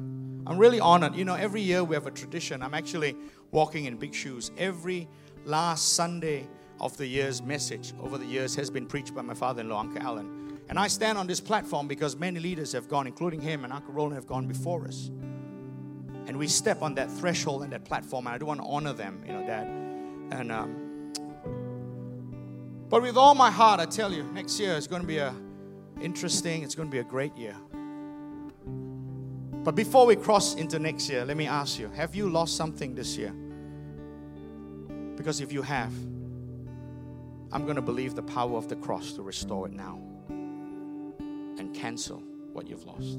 I'm 0.46 0.58
really 0.58 0.80
honored. 0.80 1.14
You 1.14 1.24
know, 1.24 1.34
every 1.34 1.62
year 1.62 1.82
we 1.82 1.96
have 1.96 2.06
a 2.06 2.10
tradition. 2.10 2.62
I'm 2.62 2.74
actually 2.74 3.16
walking 3.52 3.86
in 3.86 3.96
big 3.96 4.14
shoes. 4.14 4.50
Every 4.58 5.08
last 5.46 5.94
Sunday 5.94 6.46
of 6.78 6.94
the 6.98 7.06
year's 7.06 7.40
message 7.40 7.94
over 8.02 8.18
the 8.18 8.26
years 8.26 8.54
has 8.56 8.68
been 8.68 8.84
preached 8.84 9.14
by 9.14 9.22
my 9.22 9.32
father 9.32 9.62
in 9.62 9.70
law, 9.70 9.80
Uncle 9.80 10.02
Alan. 10.02 10.58
And 10.68 10.78
I 10.78 10.88
stand 10.88 11.16
on 11.16 11.26
this 11.26 11.40
platform 11.40 11.88
because 11.88 12.16
many 12.16 12.38
leaders 12.38 12.72
have 12.72 12.86
gone, 12.86 13.06
including 13.06 13.40
him 13.40 13.64
and 13.64 13.72
Uncle 13.72 13.94
Roland, 13.94 14.16
have 14.16 14.26
gone 14.26 14.46
before 14.46 14.86
us 14.86 15.10
and 16.28 16.36
we 16.38 16.46
step 16.46 16.82
on 16.82 16.94
that 16.96 17.10
threshold 17.10 17.62
and 17.62 17.72
that 17.72 17.86
platform, 17.86 18.26
and 18.26 18.34
I 18.34 18.38
do 18.38 18.44
want 18.44 18.60
to 18.60 18.66
honor 18.66 18.92
them, 18.92 19.24
you 19.26 19.32
know, 19.32 19.46
Dad. 19.46 19.66
And 20.30 20.52
um, 20.52 21.12
but 22.90 23.00
with 23.00 23.16
all 23.16 23.34
my 23.34 23.50
heart, 23.50 23.80
I 23.80 23.86
tell 23.86 24.12
you, 24.12 24.24
next 24.24 24.60
year 24.60 24.74
is 24.74 24.86
going 24.86 25.00
to 25.00 25.08
be 25.08 25.16
a 25.16 25.34
interesting. 26.02 26.62
It's 26.62 26.74
going 26.74 26.88
to 26.88 26.92
be 26.92 26.98
a 26.98 27.04
great 27.04 27.34
year. 27.34 27.56
But 29.64 29.74
before 29.74 30.04
we 30.04 30.16
cross 30.16 30.54
into 30.54 30.78
next 30.78 31.08
year, 31.08 31.24
let 31.24 31.38
me 31.38 31.46
ask 31.46 31.78
you: 31.78 31.88
Have 31.90 32.14
you 32.14 32.28
lost 32.28 32.56
something 32.56 32.94
this 32.94 33.16
year? 33.16 33.32
Because 35.16 35.40
if 35.40 35.50
you 35.50 35.62
have, 35.62 35.92
I'm 37.52 37.64
going 37.64 37.76
to 37.76 37.82
believe 37.82 38.14
the 38.14 38.22
power 38.22 38.58
of 38.58 38.68
the 38.68 38.76
cross 38.76 39.12
to 39.14 39.22
restore 39.22 39.66
it 39.66 39.72
now 39.72 39.98
and 40.28 41.74
cancel 41.74 42.18
what 42.52 42.68
you've 42.68 42.84
lost. 42.84 43.18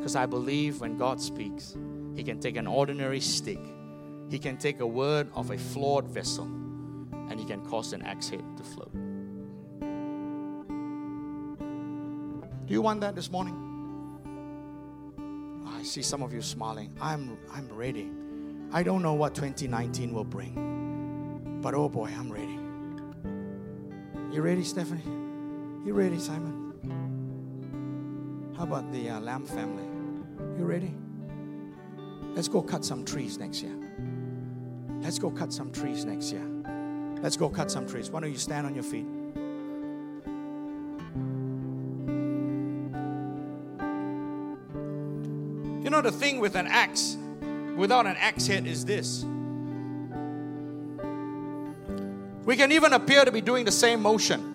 Because 0.00 0.16
I 0.16 0.24
believe 0.24 0.80
when 0.80 0.96
God 0.96 1.20
speaks, 1.20 1.76
He 2.16 2.24
can 2.24 2.40
take 2.40 2.56
an 2.56 2.66
ordinary 2.66 3.20
stick, 3.20 3.60
He 4.30 4.38
can 4.38 4.56
take 4.56 4.80
a 4.80 4.86
word 4.86 5.28
of 5.34 5.50
a 5.50 5.58
flawed 5.58 6.08
vessel, 6.08 6.44
and 6.44 7.38
He 7.38 7.44
can 7.44 7.60
cause 7.66 7.92
an 7.92 8.00
axe 8.00 8.30
head 8.30 8.42
to 8.56 8.62
float. 8.62 8.90
Do 12.66 12.72
you 12.72 12.80
want 12.80 13.02
that 13.02 13.14
this 13.14 13.30
morning? 13.30 13.66
I 15.66 15.82
see 15.82 16.00
some 16.00 16.22
of 16.22 16.32
you 16.32 16.40
smiling. 16.40 16.96
I'm, 16.98 17.36
I'm 17.52 17.68
ready. 17.68 18.10
I 18.72 18.82
don't 18.82 19.02
know 19.02 19.12
what 19.12 19.34
2019 19.34 20.14
will 20.14 20.24
bring, 20.24 21.60
but 21.60 21.74
oh 21.74 21.90
boy, 21.90 22.10
I'm 22.16 22.32
ready. 22.32 22.58
You 24.34 24.40
ready, 24.40 24.64
Stephanie? 24.64 25.02
You 25.84 25.92
ready, 25.92 26.18
Simon? 26.18 26.70
How 28.56 28.62
about 28.62 28.90
the 28.92 29.10
uh, 29.10 29.20
Lamb 29.20 29.44
family? 29.44 29.89
You 30.58 30.64
ready? 30.64 30.94
Let's 32.34 32.48
go 32.48 32.62
cut 32.62 32.84
some 32.84 33.04
trees 33.04 33.38
next 33.38 33.62
year. 33.62 33.76
Let's 35.00 35.18
go 35.18 35.30
cut 35.30 35.52
some 35.52 35.72
trees 35.72 36.04
next 36.04 36.32
year. 36.32 36.46
Let's 37.22 37.36
go 37.36 37.48
cut 37.48 37.70
some 37.70 37.86
trees. 37.86 38.10
Why 38.10 38.20
don't 38.20 38.32
you 38.32 38.38
stand 38.38 38.66
on 38.66 38.74
your 38.74 38.84
feet? 38.84 39.06
You 45.84 45.90
know, 45.90 46.02
the 46.02 46.12
thing 46.12 46.40
with 46.40 46.54
an 46.56 46.66
axe, 46.66 47.16
without 47.76 48.06
an 48.06 48.16
axe 48.18 48.46
head, 48.46 48.66
is 48.66 48.84
this. 48.84 49.24
We 52.44 52.56
can 52.56 52.72
even 52.72 52.92
appear 52.92 53.24
to 53.24 53.32
be 53.32 53.40
doing 53.40 53.64
the 53.64 53.72
same 53.72 54.00
motion. 54.00 54.54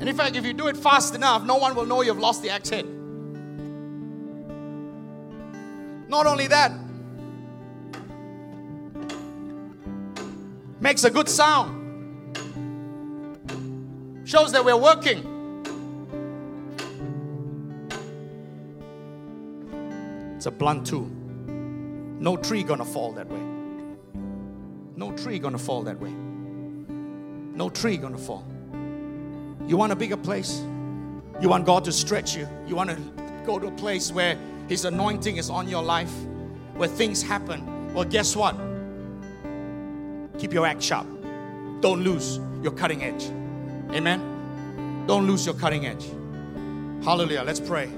And 0.00 0.08
in 0.08 0.16
fact, 0.16 0.36
if 0.36 0.44
you 0.44 0.52
do 0.52 0.68
it 0.68 0.76
fast 0.76 1.14
enough, 1.14 1.44
no 1.44 1.56
one 1.56 1.74
will 1.74 1.86
know 1.86 2.02
you've 2.02 2.18
lost 2.18 2.42
the 2.42 2.50
axe 2.50 2.70
head. 2.70 2.86
Not 6.14 6.26
only 6.26 6.46
that, 6.46 6.70
makes 10.80 11.02
a 11.02 11.10
good 11.10 11.28
sound. 11.28 11.80
Shows 14.24 14.52
that 14.52 14.64
we're 14.64 14.76
working. 14.76 15.18
It's 20.36 20.46
a 20.46 20.52
blunt 20.52 20.86
tool. 20.86 21.10
No 22.20 22.36
tree 22.36 22.62
gonna 22.62 22.84
fall 22.84 23.10
that 23.14 23.28
way. 23.28 23.42
No 24.94 25.10
tree 25.16 25.40
gonna 25.40 25.58
fall 25.58 25.82
that 25.82 25.98
way. 25.98 26.12
No 26.12 27.68
tree 27.70 27.96
gonna 27.96 28.16
fall. 28.16 28.46
You 29.66 29.76
want 29.76 29.90
a 29.90 29.96
bigger 29.96 30.16
place? 30.16 30.62
You 31.40 31.48
want 31.48 31.66
God 31.66 31.84
to 31.86 31.90
stretch 31.90 32.36
you? 32.36 32.46
You 32.68 32.76
want 32.76 32.90
to 32.90 32.96
go 33.44 33.58
to 33.58 33.66
a 33.66 33.72
place 33.72 34.12
where 34.12 34.38
His 34.68 34.84
anointing 34.84 35.36
is 35.36 35.50
on 35.50 35.68
your 35.68 35.82
life, 35.82 36.12
where 36.74 36.88
things 36.88 37.22
happen? 37.22 37.92
Well, 37.94 38.04
guess 38.04 38.34
what? 38.34 38.56
Keep 40.38 40.52
your 40.52 40.66
act 40.66 40.82
sharp. 40.82 41.06
Don't 41.80 42.02
lose 42.02 42.40
your 42.62 42.72
cutting 42.72 43.04
edge. 43.04 43.24
Amen. 43.94 45.04
Don't 45.06 45.26
lose 45.26 45.44
your 45.44 45.54
cutting 45.54 45.86
edge. 45.86 46.04
Hallelujah. 47.04 47.42
Let's 47.44 47.60
pray. 47.60 47.90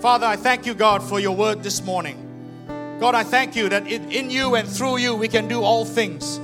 Father, 0.00 0.26
I 0.26 0.36
thank 0.36 0.66
you, 0.66 0.74
God, 0.74 1.02
for 1.02 1.20
your 1.20 1.36
word 1.36 1.62
this 1.62 1.82
morning. 1.82 2.96
God, 3.00 3.14
I 3.14 3.22
thank 3.22 3.54
you 3.54 3.68
that 3.68 3.86
in 3.86 4.30
you 4.30 4.54
and 4.54 4.68
through 4.68 4.96
you 4.98 5.14
we 5.14 5.28
can 5.28 5.46
do 5.46 5.62
all 5.62 5.84
things. 5.84 6.38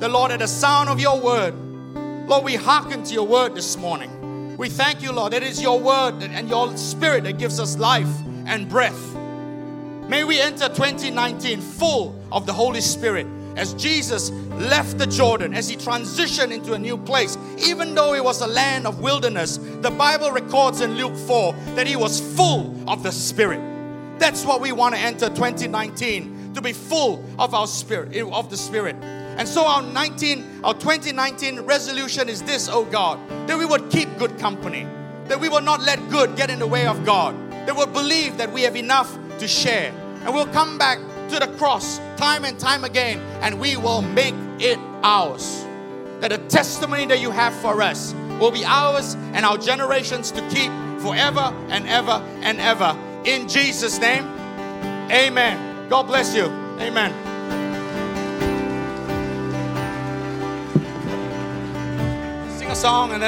The 0.00 0.08
Lord, 0.08 0.32
at 0.32 0.40
the 0.40 0.48
sound 0.48 0.88
of 0.88 0.98
your 0.98 1.20
word, 1.20 1.54
Lord, 2.28 2.44
we 2.44 2.56
hearken 2.56 3.04
to 3.04 3.14
your 3.14 3.26
word 3.26 3.54
this 3.54 3.76
morning. 3.76 4.56
We 4.56 4.68
thank 4.68 5.02
you, 5.02 5.12
Lord, 5.12 5.34
it 5.34 5.42
is 5.42 5.62
your 5.62 5.78
word 5.78 6.22
and 6.22 6.48
your 6.48 6.76
spirit 6.76 7.24
that 7.24 7.38
gives 7.38 7.60
us 7.60 7.78
life 7.78 8.08
and 8.46 8.68
breath. 8.68 9.16
May 10.10 10.24
we 10.24 10.40
enter 10.40 10.68
2019 10.68 11.60
full 11.60 12.20
of 12.32 12.44
the 12.44 12.52
Holy 12.52 12.80
Spirit 12.80 13.28
as 13.54 13.74
Jesus 13.74 14.30
left 14.30 14.98
the 14.98 15.06
Jordan, 15.06 15.54
as 15.54 15.68
he 15.68 15.76
transitioned 15.76 16.50
into 16.50 16.72
a 16.72 16.78
new 16.80 16.98
place, 16.98 17.38
even 17.58 17.94
though 17.94 18.14
it 18.14 18.24
was 18.24 18.40
a 18.40 18.46
land 18.48 18.88
of 18.88 18.98
wilderness, 18.98 19.58
the 19.58 19.90
Bible 19.92 20.32
records 20.32 20.80
in 20.80 20.96
Luke 20.96 21.14
4 21.14 21.52
that 21.76 21.86
he 21.86 21.94
was 21.94 22.20
full 22.34 22.74
of 22.90 23.04
the 23.04 23.12
Spirit. 23.12 23.60
That's 24.18 24.44
what 24.44 24.60
we 24.60 24.72
want 24.72 24.96
to 24.96 25.00
enter 25.00 25.28
2019 25.28 26.54
to 26.54 26.60
be 26.60 26.72
full 26.72 27.24
of 27.38 27.54
our 27.54 27.68
spirit, 27.68 28.20
of 28.32 28.50
the 28.50 28.56
Spirit. 28.56 28.96
And 29.04 29.46
so 29.46 29.64
our 29.64 29.80
19, 29.80 30.64
our 30.64 30.74
2019 30.74 31.60
resolution 31.60 32.28
is 32.28 32.42
this, 32.42 32.68
oh 32.68 32.84
God, 32.84 33.20
that 33.46 33.56
we 33.56 33.64
would 33.64 33.88
keep 33.90 34.08
good 34.18 34.36
company, 34.40 34.88
that 35.26 35.38
we 35.38 35.48
will 35.48 35.60
not 35.60 35.82
let 35.82 36.00
good 36.10 36.34
get 36.34 36.50
in 36.50 36.58
the 36.58 36.66
way 36.66 36.88
of 36.88 37.04
God, 37.04 37.36
that 37.52 37.76
we'll 37.76 37.86
believe 37.86 38.38
that 38.38 38.52
we 38.52 38.62
have 38.62 38.74
enough 38.74 39.16
to 39.40 39.48
share, 39.48 39.90
and 40.24 40.34
we'll 40.34 40.46
come 40.46 40.76
back 40.76 40.98
to 41.30 41.38
the 41.38 41.46
cross 41.56 41.98
time 42.16 42.44
and 42.44 42.58
time 42.58 42.84
again, 42.84 43.18
and 43.40 43.58
we 43.58 43.76
will 43.76 44.02
make 44.02 44.34
it 44.58 44.78
ours. 45.02 45.64
That 46.20 46.28
the 46.28 46.38
testimony 46.48 47.06
that 47.06 47.20
you 47.20 47.30
have 47.30 47.54
for 47.54 47.80
us 47.80 48.14
will 48.38 48.50
be 48.50 48.64
ours 48.64 49.14
and 49.32 49.46
our 49.46 49.56
generations 49.56 50.30
to 50.32 50.46
keep 50.48 50.70
forever 51.00 51.54
and 51.70 51.88
ever 51.88 52.22
and 52.42 52.60
ever. 52.60 52.94
In 53.24 53.48
Jesus' 53.48 53.98
name, 53.98 54.24
amen. 55.10 55.88
God 55.88 56.02
bless 56.02 56.34
you. 56.34 56.44
Amen. 56.78 57.12
Sing 62.58 62.70
a 62.70 62.76
song 62.76 63.12
and 63.12 63.12
then 63.12 63.18